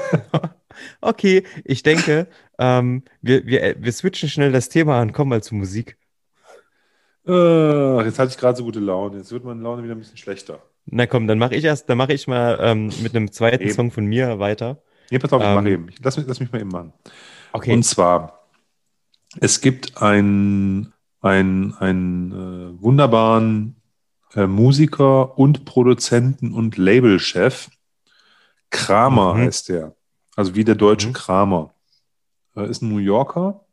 [1.01, 2.29] Okay, ich denke,
[2.59, 5.97] ähm, wir, wir, wir switchen schnell das Thema und kommen mal zur Musik.
[7.27, 9.19] Äh, jetzt hatte ich gerade so gute Laune.
[9.19, 10.63] Jetzt wird meine Laune wieder ein bisschen schlechter.
[10.87, 13.75] Na komm, dann mache ich erst, dann mache ich mal ähm, mit einem zweiten Eben.
[13.75, 14.83] Song von mir weiter.
[15.11, 15.89] Nee, pass auf, ich Ähm, mache eben.
[15.89, 16.93] Ich, lass, mich, lass mich mal eben machen.
[17.53, 17.73] Okay.
[17.73, 18.49] Und zwar,
[19.41, 23.77] es gibt einen, einen, einen äh, wunderbaren
[24.35, 27.71] äh, Musiker und Produzenten und Labelchef.
[28.71, 29.39] Kramer Mhm.
[29.39, 29.95] heißt der.
[30.37, 31.13] Also wie der deutsche Mhm.
[31.15, 31.75] Kramer.
[32.57, 33.65] Äh, ist ein New Yorker.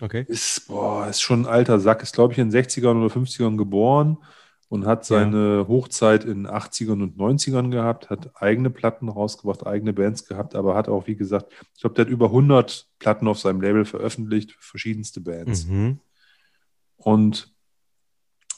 [0.00, 0.24] okay.
[0.28, 2.02] Ist, boah, ist schon ein alter Sack.
[2.02, 4.18] Ist, glaube ich, in den 60ern oder 50ern geboren
[4.68, 9.92] und hat seine Hochzeit in den 80ern und 90ern gehabt, hat eigene Platten rausgebracht, eigene
[9.92, 13.38] Bands gehabt, aber hat auch, wie gesagt, ich glaube, der hat über 100 Platten auf
[13.38, 15.66] seinem Label veröffentlicht, verschiedenste Bands.
[15.66, 16.00] Mhm.
[17.06, 17.54] Und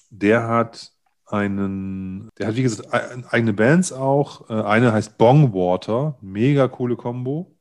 [0.09, 0.95] der hat
[1.27, 2.89] einen, der hat, wie gesagt,
[3.31, 4.49] eigene Bands auch.
[4.49, 7.55] Äh, Eine heißt Bongwater, mega coole Kombo.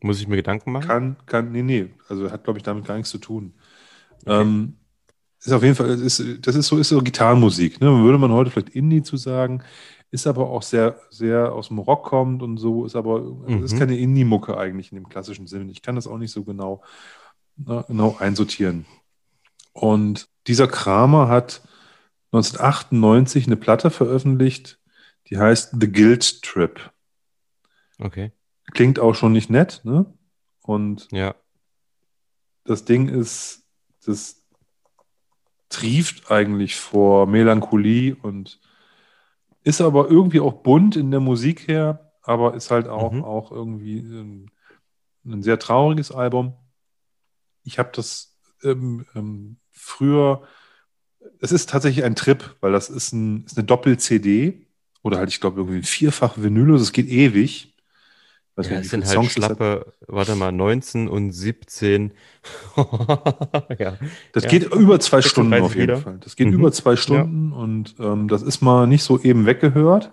[0.00, 0.86] Muss ich mir Gedanken machen?
[0.86, 3.54] Kann, kann, nee, nee, also hat, glaube ich, damit gar nichts zu tun.
[4.24, 4.42] Okay.
[4.42, 4.76] Ähm,
[5.40, 7.88] ist auf jeden Fall, ist, das ist so, ist so Gitarrenmusik, ne?
[7.88, 9.64] Würde man heute vielleicht Indie zu sagen,
[10.12, 13.74] ist aber auch sehr, sehr aus dem Rock kommt und so, ist aber, also ist
[13.74, 13.78] Mhm.
[13.80, 15.72] keine Indie-Mucke eigentlich in dem klassischen Sinne.
[15.72, 16.80] Ich kann das auch nicht so genau,
[17.56, 18.86] na, genau einsortieren.
[19.72, 21.62] Und dieser Kramer hat
[22.32, 24.78] 1998 eine Platte veröffentlicht,
[25.28, 26.92] die heißt The Guild Trip.
[27.98, 28.32] Okay.
[28.72, 30.12] Klingt auch schon nicht nett, ne?
[30.62, 31.34] Und Ja.
[32.64, 33.66] das Ding ist,
[34.04, 34.44] das
[35.68, 38.60] trieft eigentlich vor Melancholie und
[39.62, 43.24] ist aber irgendwie auch bunt in der Musik her, aber ist halt auch, Mhm.
[43.24, 44.50] auch irgendwie ein,
[45.24, 46.54] ein sehr trauriges Album.
[47.62, 48.29] Ich habe das
[48.64, 50.42] ähm, ähm, früher,
[51.40, 54.66] es ist tatsächlich ein Trip, weil das ist, ein, ist eine Doppel-CD
[55.02, 57.74] oder halt, ich glaube, irgendwie ein vierfach Vinyl, also es geht ewig.
[58.56, 62.12] Weiß Ja, es sind halt Songs schlappe, warte mal, 19 und 17.
[63.78, 63.96] ja.
[64.32, 64.50] Das Ja.
[64.50, 65.96] geht über zwei 36 Stunden auf jeden Lieder.
[65.96, 66.18] Fall.
[66.20, 66.54] Das geht Mhm.
[66.54, 70.12] über zwei Stunden und ähm, das ist mal nicht so eben weggehört.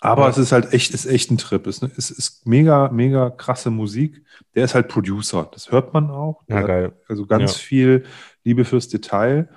[0.00, 0.28] Aber Ja.
[0.30, 1.66] es ist halt echt, ist echt ein Trip.
[1.66, 4.22] Es ist, ist mega, mega krasse Musik.
[4.54, 5.48] Der ist halt Producer.
[5.52, 6.42] Das hört man auch.
[6.48, 6.92] Ja, geil.
[7.08, 7.58] also ganz Ja.
[7.58, 8.04] viel
[8.44, 9.48] Liebe fürs Detail.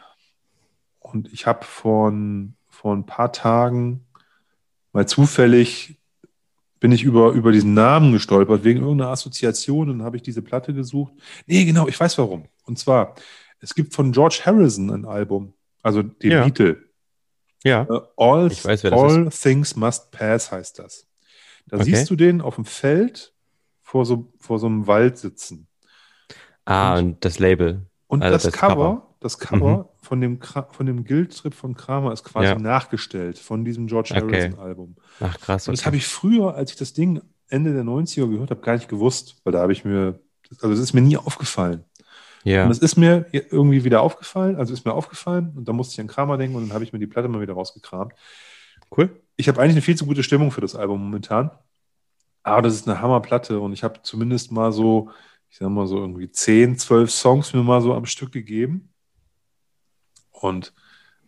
[1.00, 2.14] Und ich habe vor,
[2.70, 4.06] vor ein paar Tagen
[4.94, 5.98] mal zufällig
[6.80, 10.74] bin ich über, über diesen Namen gestolpert, wegen irgendeiner Assoziation und habe ich diese Platte
[10.74, 11.14] gesucht.
[11.46, 12.46] Nee, genau, ich weiß warum.
[12.64, 13.16] Und zwar,
[13.60, 15.54] es gibt von George Harrison ein Album,
[15.84, 16.44] also den Ja.
[16.46, 16.78] Beatle.
[17.64, 17.84] Ja.
[17.84, 21.08] Äh, All, weiß, All Things Must Pass heißt das.
[21.68, 21.86] Da Okay.
[21.86, 23.34] siehst du den auf dem Feld
[23.82, 25.68] vor so, vor so einem Wald sitzen.
[26.66, 27.86] Ah, Und- und das Label.
[28.08, 28.94] Und Also das, das Cover, Cover.
[28.96, 29.02] Mhm.
[29.20, 32.56] das Cover von dem, von dem Guild-Trip von Kramer ist quasi Ja.
[32.58, 34.22] nachgestellt von diesem George Okay.
[34.44, 34.96] Harrison-Album.
[35.20, 35.68] Ach, krass.
[35.68, 35.86] Und das okay.
[35.88, 39.42] habe ich früher, als ich das Ding Ende der 90er gehört habe, gar nicht gewusst,
[39.44, 40.20] weil da habe ich mir,
[40.62, 41.84] also es ist mir nie aufgefallen.
[42.44, 42.66] Ja.
[42.66, 46.00] Und es ist mir irgendwie wieder aufgefallen, also ist mir aufgefallen und da musste ich
[46.00, 48.14] an Kramer denken und dann habe ich mir die Platte mal wieder rausgekramt.
[48.96, 49.22] Cool.
[49.36, 51.52] Ich habe eigentlich eine viel zu gute Stimmung für das Album momentan,
[52.44, 55.10] aber das ist eine Hammerplatte und ich habe zumindest mal so,
[55.50, 58.94] ich sag mal so irgendwie 10, 12 Songs mir mal so am Stück gegeben
[60.32, 60.74] und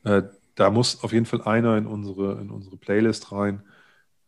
[0.03, 0.23] äh,
[0.55, 3.63] da muss auf jeden Fall einer in unsere, in unsere Playlist rein.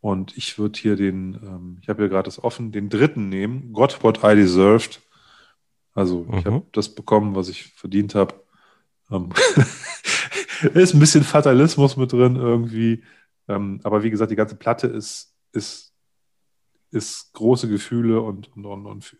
[0.01, 3.71] Und ich würde hier den, ähm, ich habe hier gerade das offen, den dritten nehmen,
[3.73, 5.01] Got What I Deserved.
[5.93, 6.53] Also ich Mhm.
[6.53, 8.35] habe das bekommen, was ich verdient habe.
[9.11, 9.29] Ähm,
[10.73, 13.03] ist ein bisschen Fatalismus mit drin irgendwie.
[13.47, 15.93] Ähm, aber wie gesagt, die ganze Platte ist, ist,
[16.91, 19.17] ist große Gefühle und, und, und, und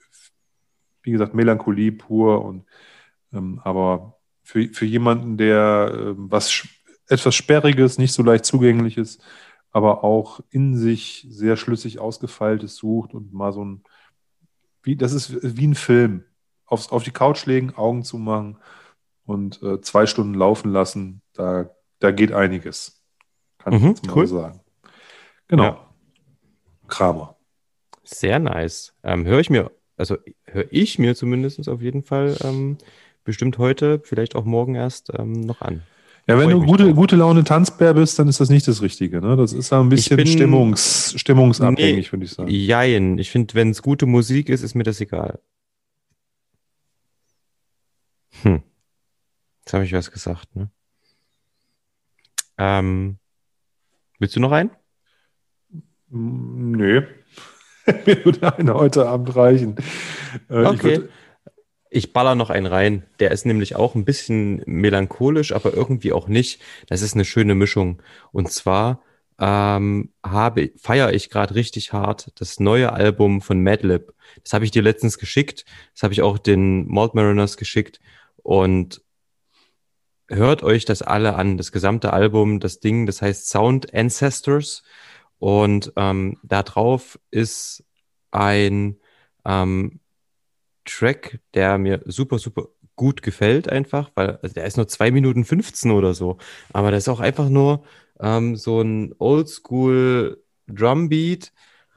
[1.04, 2.44] wie gesagt, Melancholie pur.
[2.44, 2.66] Und,
[3.34, 6.68] ähm, aber für, für jemanden, der ähm, was
[7.08, 9.20] etwas Sperriges, nicht so leicht zugängliches,
[9.72, 13.84] aber auch in sich sehr schlüssig ausgefeiltes sucht und mal so ein,
[14.84, 16.24] wie, das ist wie ein Film.
[16.74, 18.58] Aufs, auf die Couch legen, Augen zumachen
[19.26, 21.70] und äh, zwei Stunden laufen lassen, da,
[22.00, 23.00] da geht einiges.
[23.60, 24.28] Kann ich Mhm, jetzt mal cool.
[24.28, 24.60] sagen.
[25.48, 25.64] Genau.
[25.64, 25.90] Ja.
[26.88, 27.36] Kramer.
[28.04, 28.94] Sehr nice.
[29.04, 32.78] Ähm, höre ich mir, also höre ich mir zumindest auf jeden Fall ähm,
[33.24, 35.84] bestimmt heute, vielleicht auch morgen erst ähm, noch an.
[36.28, 36.96] Ja, wenn ich du gute, drauf.
[36.96, 39.22] gute Laune Tanzbär bist, dann ist das nicht das Richtige.
[39.22, 39.36] Ne?
[39.36, 42.12] Das ist ja ein bisschen bin- Stimmungs, stimmungsabhängig, Nee.
[42.12, 42.50] würde ich sagen.
[42.50, 43.18] Jein.
[43.18, 45.40] Ich finde, wenn es gute Musik ist, ist mir das egal.
[48.44, 48.62] Hm.
[49.62, 50.70] Jetzt habe ich was gesagt, ne?
[52.58, 53.18] Ähm,
[54.20, 54.72] willst du noch einen?
[56.10, 57.02] Mm, Nö.
[58.06, 59.76] Mir würde einer heute Abend reichen.
[60.50, 60.84] Äh, Ich Okay.
[60.84, 61.10] würde,
[61.90, 63.04] Ich baller noch einen rein.
[63.20, 66.62] Der ist nämlich auch ein bisschen melancholisch, aber irgendwie auch nicht.
[66.88, 68.02] Das ist eine schöne Mischung.
[68.32, 69.02] Und zwar
[69.40, 74.14] ähm, habe feiere ich gerade richtig hart das neue Album von Madlib.
[74.44, 75.66] Das habe ich dir letztens geschickt.
[75.94, 78.00] Das habe ich auch den Malt Mariners geschickt.
[78.44, 79.02] Und
[80.30, 84.84] hört euch das alle an, das gesamte Album, das Ding, das heißt Sound Ancestors.
[85.40, 87.84] Und ähm, da drauf ist
[88.32, 88.98] ein
[89.46, 90.00] ähm,
[90.86, 95.46] Track, der mir super, super gut gefällt einfach, weil also der ist nur zwei Minuten
[95.46, 96.38] 15 oder so.
[96.72, 97.84] Aber das ist auch einfach nur
[98.20, 101.52] ähm, so ein Oldschool Drumbeat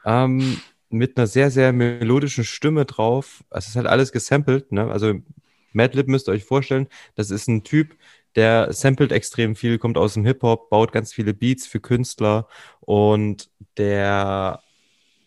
[0.05, 3.45] ähm, mit einer sehr, sehr melodischen Stimme drauf.
[3.51, 4.91] Es ist halt alles gesampelt, ne?
[4.91, 5.15] Also
[5.77, 7.97] Madlib müsst ihr euch vorstellen, das ist ein Typ,
[8.35, 12.49] der samplet extrem viel, kommt aus dem Hip-Hop, baut ganz viele Beats für Künstler
[12.81, 14.61] und der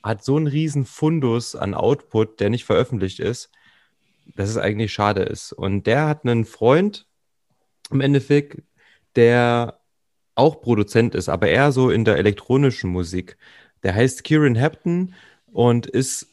[0.04, 3.52] hat so einen riesen Fundus an Output, der nicht veröffentlicht ist,
[4.36, 5.52] dass es eigentlich schade ist.
[5.54, 7.08] Und der hat einen Freund
[7.92, 8.64] im Endeffekt,
[9.16, 9.80] der
[10.36, 13.38] auch Produzent ist, aber eher so in der elektronischen Musik.
[13.84, 15.14] Der heißt Kieran Hampton
[15.48, 16.29] und ist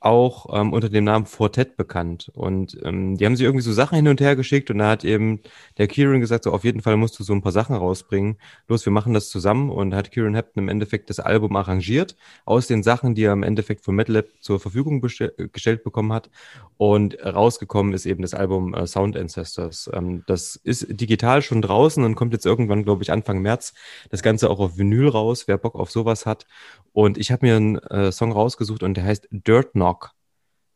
[0.00, 2.30] auch ähm, unter dem Namen Fortet bekannt.
[2.34, 5.04] Und ähm, die haben sich irgendwie so Sachen hin und her geschickt und da hat
[5.04, 5.40] eben
[5.76, 8.38] der Kieran gesagt, so auf jeden Fall musst du so ein paar Sachen rausbringen.
[8.66, 12.16] Los, wir machen das zusammen und hat Kieran Hampton im Endeffekt das Album arrangiert
[12.46, 16.30] aus den Sachen, die er im Endeffekt von MedLab zur Verfügung bestell- gestellt bekommen hat.
[16.78, 19.90] Und rausgekommen ist eben das Album äh, Sound Ancestors.
[19.92, 23.74] Ähm, das ist digital schon draußen und kommt jetzt irgendwann, glaube ich, Anfang März.
[24.08, 26.46] Das Ganze auch auf Vinyl raus, wer Bock auf sowas hat.
[26.92, 29.89] Und ich habe mir einen äh, Song rausgesucht und der heißt Dirt Knock.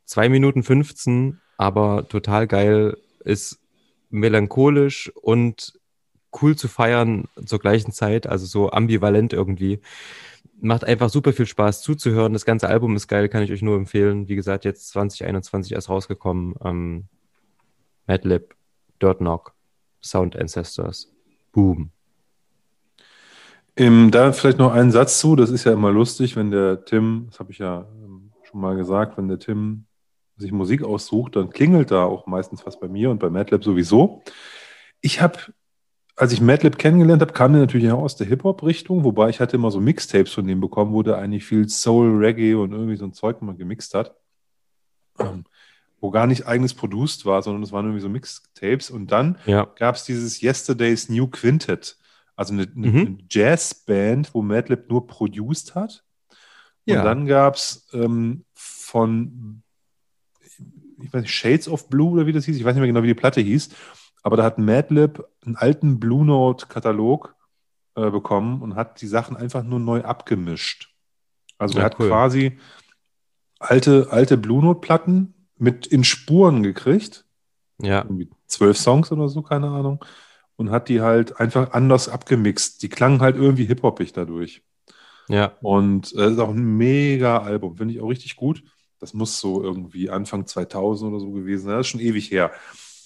[0.04, 3.58] Zwei Minuten 15, aber total geil, ist
[4.10, 5.78] melancholisch und
[6.40, 9.80] cool zu feiern zur gleichen Zeit, also so ambivalent irgendwie.
[10.60, 12.32] Macht einfach super viel Spaß zuzuhören.
[12.32, 14.28] Das ganze Album ist geil, kann ich euch nur empfehlen.
[14.28, 16.54] Wie gesagt, jetzt 2021 erst rausgekommen.
[16.64, 17.04] Ähm,
[18.06, 18.54] Madlib,
[19.00, 19.54] Dirt Knock,
[20.02, 21.12] Sound Ancestors.
[21.52, 21.90] Boom.
[23.76, 25.34] Ähm, da vielleicht noch einen Satz zu.
[25.36, 28.76] Das ist ja immer lustig, wenn der Tim, das habe ich ja ähm, schon mal
[28.76, 29.86] gesagt, wenn der Tim
[30.36, 34.22] sich Musik aussucht, dann klingelt da auch meistens was bei mir und bei MATLAB sowieso.
[35.00, 35.38] Ich habe,
[36.16, 39.56] als ich MATLAB kennengelernt habe, kam der natürlich auch aus der Hip-Hop-Richtung, wobei ich hatte
[39.56, 43.04] immer so Mixtapes von dem bekommen, wo der eigentlich viel Soul, Reggae und irgendwie so
[43.04, 44.14] ein Zeug mal gemixt hat.
[45.18, 45.44] Ähm,
[46.00, 48.90] wo gar nicht eigenes produced war, sondern es waren irgendwie so Mixtapes.
[48.90, 49.66] Und dann Ja.
[49.76, 51.96] gab es dieses Yesterday's New Quintet.
[52.36, 52.96] Also eine, eine, Mhm.
[53.06, 56.04] eine Jazzband, wo Madlib nur produced hat.
[56.86, 57.02] Und Ja.
[57.04, 59.62] dann gab es ähm, von,
[61.02, 63.02] ich weiß nicht, Shades of Blue oder wie das hieß, ich weiß nicht mehr genau,
[63.02, 63.70] wie die Platte hieß,
[64.22, 67.34] aber da hat Madlib einen alten Blue Note-Katalog
[67.96, 70.94] äh, bekommen und hat die Sachen einfach nur neu abgemischt.
[71.58, 72.08] Also Ja, er hat cool.
[72.08, 72.58] quasi
[73.58, 77.24] alte, alte Blue Note-Platten mit in Spuren gekriegt,
[77.78, 80.04] Ja, irgendwie zwölf Songs oder so, keine Ahnung,
[80.56, 82.82] und hat die halt einfach anders abgemixt.
[82.82, 84.62] Die klangen halt irgendwie hip-hoppig dadurch.
[85.28, 88.62] ja, Und äh, ist auch ein mega Album, finde ich auch richtig gut.
[89.00, 91.76] Das muss so irgendwie Anfang 2000 oder so gewesen sein.
[91.76, 92.50] Das ist schon ewig her.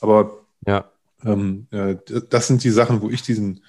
[0.01, 0.85] Aber ja.
[1.25, 1.97] ähm, äh,
[2.31, 3.63] das sind die Sachen, wo ich diesen,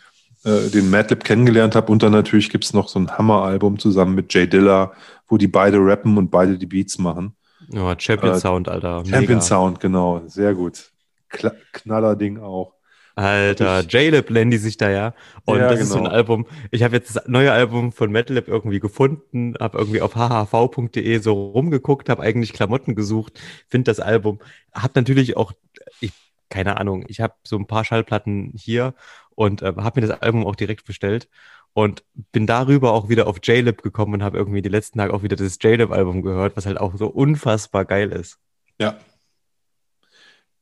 [0.43, 1.91] äh, den Madlib kennengelernt habe.
[1.91, 4.93] Und dann natürlich gibt es noch so ein Hammer-Album zusammen mit Jay Dilla,
[5.27, 7.35] wo die beide rappen und beide die Beats machen.
[7.73, 9.03] Oh, Champion Äh, Sound, Alter.
[9.05, 9.41] Champion Mega.
[9.41, 10.21] Sound, genau.
[10.27, 10.91] Sehr gut.
[11.29, 12.73] Kla Knallerding auch.
[13.19, 15.13] Alter, J-Lib nennen die sich da ja.
[15.43, 16.15] Und Ja, das ist so ein genau.
[16.15, 16.47] Album.
[16.71, 21.33] Ich habe jetzt das neue Album von Metal irgendwie gefunden, habe irgendwie auf hhv.de so
[21.51, 23.37] rumgeguckt, habe eigentlich Klamotten gesucht,
[23.67, 24.39] finde das Album,
[24.73, 25.51] habe natürlich auch,
[25.99, 26.13] ich,
[26.47, 28.93] keine Ahnung, ich habe so ein paar Schallplatten hier
[29.35, 31.27] und äh, habe mir das Album auch direkt bestellt
[31.73, 35.23] und bin darüber auch wieder auf J-Lib gekommen und habe irgendwie die letzten Tage auch
[35.23, 38.39] wieder das J-Lib-Album gehört, was halt auch so unfassbar geil ist.
[38.79, 38.97] Ja.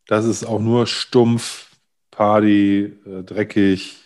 [0.08, 1.67] Das ist auch nur stumpf,
[2.18, 3.98] Party, äh, dreckig,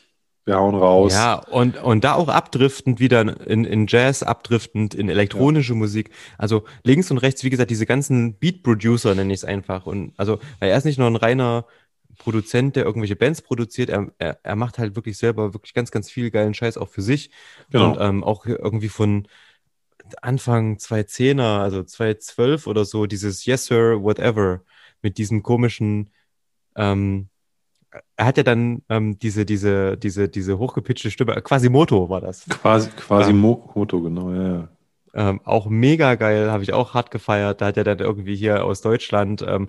[0.43, 1.13] wir hauen raus.
[1.13, 6.09] Ja, und, und da auch abdriftend wieder in, in Jazz, abdriftend in elektronische Musik.
[6.37, 9.85] Also links und rechts, wie gesagt, diese ganzen Beat-Producer nenne ich es einfach.
[9.85, 11.65] Und also, weil er ist nicht nur ein reiner
[12.17, 16.11] Produzent, der irgendwelche Bands produziert, er, er, er macht halt wirklich selber wirklich ganz, ganz
[16.11, 17.31] viel geilen Scheiß auch für sich.
[17.69, 17.91] Genau.
[17.91, 19.25] Und ähm, auch irgendwie von
[20.21, 24.63] Anfang 2010er, also 2012 oder so, dieses Yes Sir, Whatever,
[25.01, 26.09] mit diesem komischen,
[26.75, 27.29] ähm,
[28.15, 32.45] er hat ja dann ähm, diese, diese, diese, diese hochgepitchte Stimme, äh, Quasimoto war das.
[32.47, 33.35] Quasi, quasi Ja.
[33.35, 34.67] Mo Moto, genau, ja, ja.
[35.13, 37.59] Ähm, auch mega geil, habe ich auch hart gefeiert.
[37.59, 39.67] Da hat er dann irgendwie hier aus Deutschland ähm,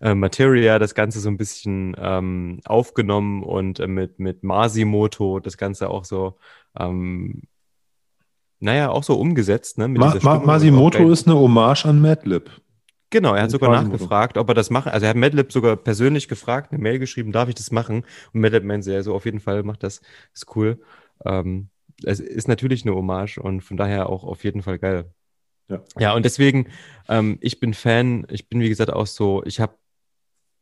[0.00, 5.58] äh, Materia das Ganze so ein bisschen ähm, aufgenommen und äh, mit, mit Masimoto das
[5.58, 6.38] Ganze auch so,
[6.78, 7.42] ähm,
[8.60, 9.76] naja, auch so umgesetzt.
[9.76, 12.50] Ne, Ma Ma Masimoto ist eine Hommage an Madlib.
[13.10, 14.92] Genau, er hat sogar nachgefragt, ob er das machen.
[14.92, 18.04] Also er hat Madlib sogar persönlich gefragt, eine Mail geschrieben, darf ich das machen?
[18.32, 20.00] Und Madlib meinte, ja, so auf jeden Fall macht das,
[20.34, 20.80] ist cool.
[21.24, 21.68] Ähm,
[22.04, 25.12] es ist natürlich eine Hommage und von daher auch auf jeden Fall geil.
[25.68, 25.82] Ja.
[25.98, 26.68] Ja, und deswegen,
[27.08, 29.74] ähm, ich bin Fan, ich bin wie gesagt auch so, ich habe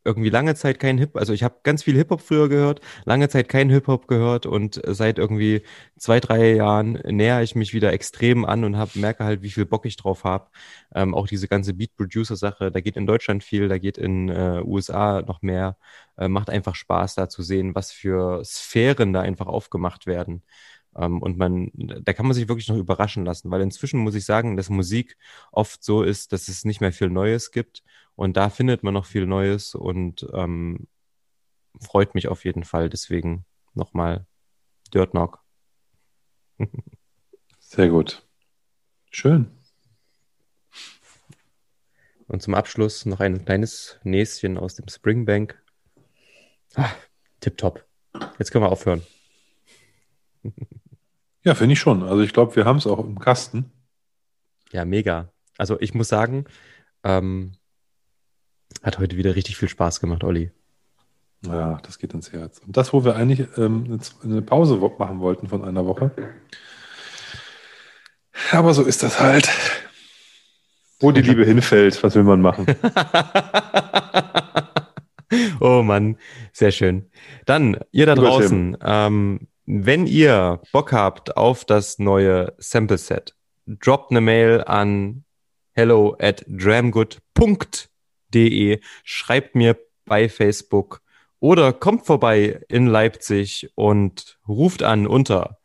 [0.07, 3.49] irgendwie lange Zeit keinen Hip, also ich habe ganz viel Hip-Hop früher gehört, lange Zeit
[3.49, 5.63] keinen Hip-Hop gehört und seit irgendwie
[5.99, 9.67] zwei, drei Jahren näher ich mich wieder extrem an und hab, merke halt, wie viel
[9.67, 10.49] Bock ich drauf habe.
[10.95, 15.23] Ähm, auch diese ganze Beat-Producer-Sache, da geht in Deutschland viel, da geht in äh, USA
[15.23, 15.77] noch mehr.
[16.17, 20.43] Äh, macht einfach Spaß, da zu sehen, was für Sphären da einfach aufgemacht werden.
[20.97, 24.25] Ähm, und man, da kann man sich wirklich noch überraschen lassen, weil inzwischen muss ich
[24.25, 25.17] sagen, dass Musik
[25.53, 27.83] oft so ist, dass es nicht mehr viel Neues gibt.
[28.15, 30.89] Und da findet man noch viel Neues und ähm,
[31.81, 32.89] freut mich auf jeden Fall.
[32.89, 33.45] Deswegen
[33.75, 34.27] nochmal
[34.95, 35.43] Dirt Knock.
[37.59, 38.27] Sehr gut.
[39.11, 39.51] Schön.
[42.29, 45.63] Und zum Abschluss noch ein kleines Näschen aus dem Springbank.
[46.75, 46.91] Ah,
[47.41, 47.85] tipptopp.
[48.39, 49.03] Jetzt können wir aufhören.
[51.47, 52.03] Ja, finde ich schon.
[52.03, 53.71] Also ich glaube, wir haben es auch im Kasten.
[54.73, 55.29] Ja, mega.
[55.57, 56.47] Also ich muss sagen,
[57.05, 57.53] ähm,
[58.83, 60.51] hat heute wieder richtig viel Spaß gemacht, Olli.
[61.43, 62.61] Ja, das geht ins Herz.
[62.67, 66.11] Und das, wo wir eigentlich ähm, eine Pause machen wollten von einer Woche.
[68.51, 69.49] Aber so ist das halt.
[70.99, 72.67] Wo die Liebe hinfällt, was will man machen?
[75.61, 76.17] oh Mann,
[76.53, 77.09] sehr schön.
[77.45, 83.35] Dann, ihr da Lieber draußen, ähm, wenn ihr Bock habt auf das neue Sample Set,
[83.67, 85.25] droppt eine Mail an
[85.73, 87.11] hello at dramgood.de,
[89.05, 91.03] schreibt mir bei Facebook
[91.41, 95.59] oder kommt vorbei in Leipzig und ruft an unter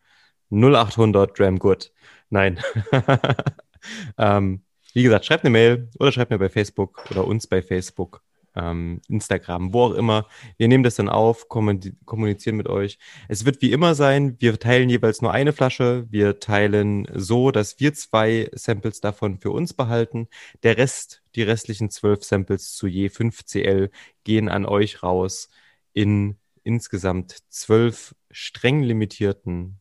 [0.50, 1.92] 0800 Dramgood.
[2.30, 2.60] Nein.
[4.18, 4.64] ähm,
[4.94, 8.22] wie gesagt, schreibt eine Mail oder schreibt mir bei Facebook oder uns bei Facebook,
[8.56, 10.28] ähm, Instagram, wo auch immer.
[10.58, 12.98] Wir nehmen das dann auf, kommunizieren mit euch.
[13.28, 16.06] Es wird wie immer sein, wir teilen jeweils nur eine Flasche.
[16.10, 20.28] Wir teilen so, dass wir zwei Samples davon für uns behalten.
[20.64, 23.90] Der Rest, die restlichen zwölf Samples zu je 5 CL
[24.24, 25.50] gehen an euch raus
[25.94, 29.80] in insgesamt zwölf streng limitierten,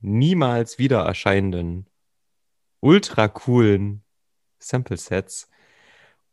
[0.00, 1.86] niemals wieder erscheinenden,
[2.80, 4.02] ultra coolen
[4.58, 5.48] Sample-Sets.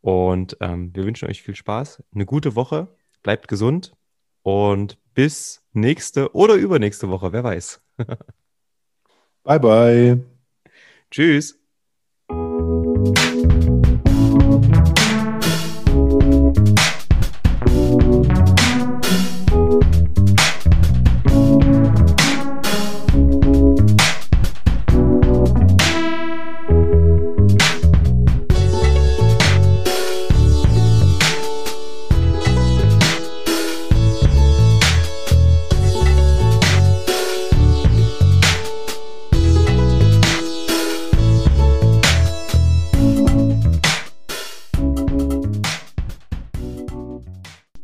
[0.07, 2.87] Und ähm, wir wünschen euch viel Spaß, eine gute Woche,
[3.23, 3.91] bleibt gesund
[4.41, 7.81] und bis nächste oder übernächste Woche, wer weiß.
[9.43, 10.23] Bye, bye.
[11.11, 11.59] Tschüss.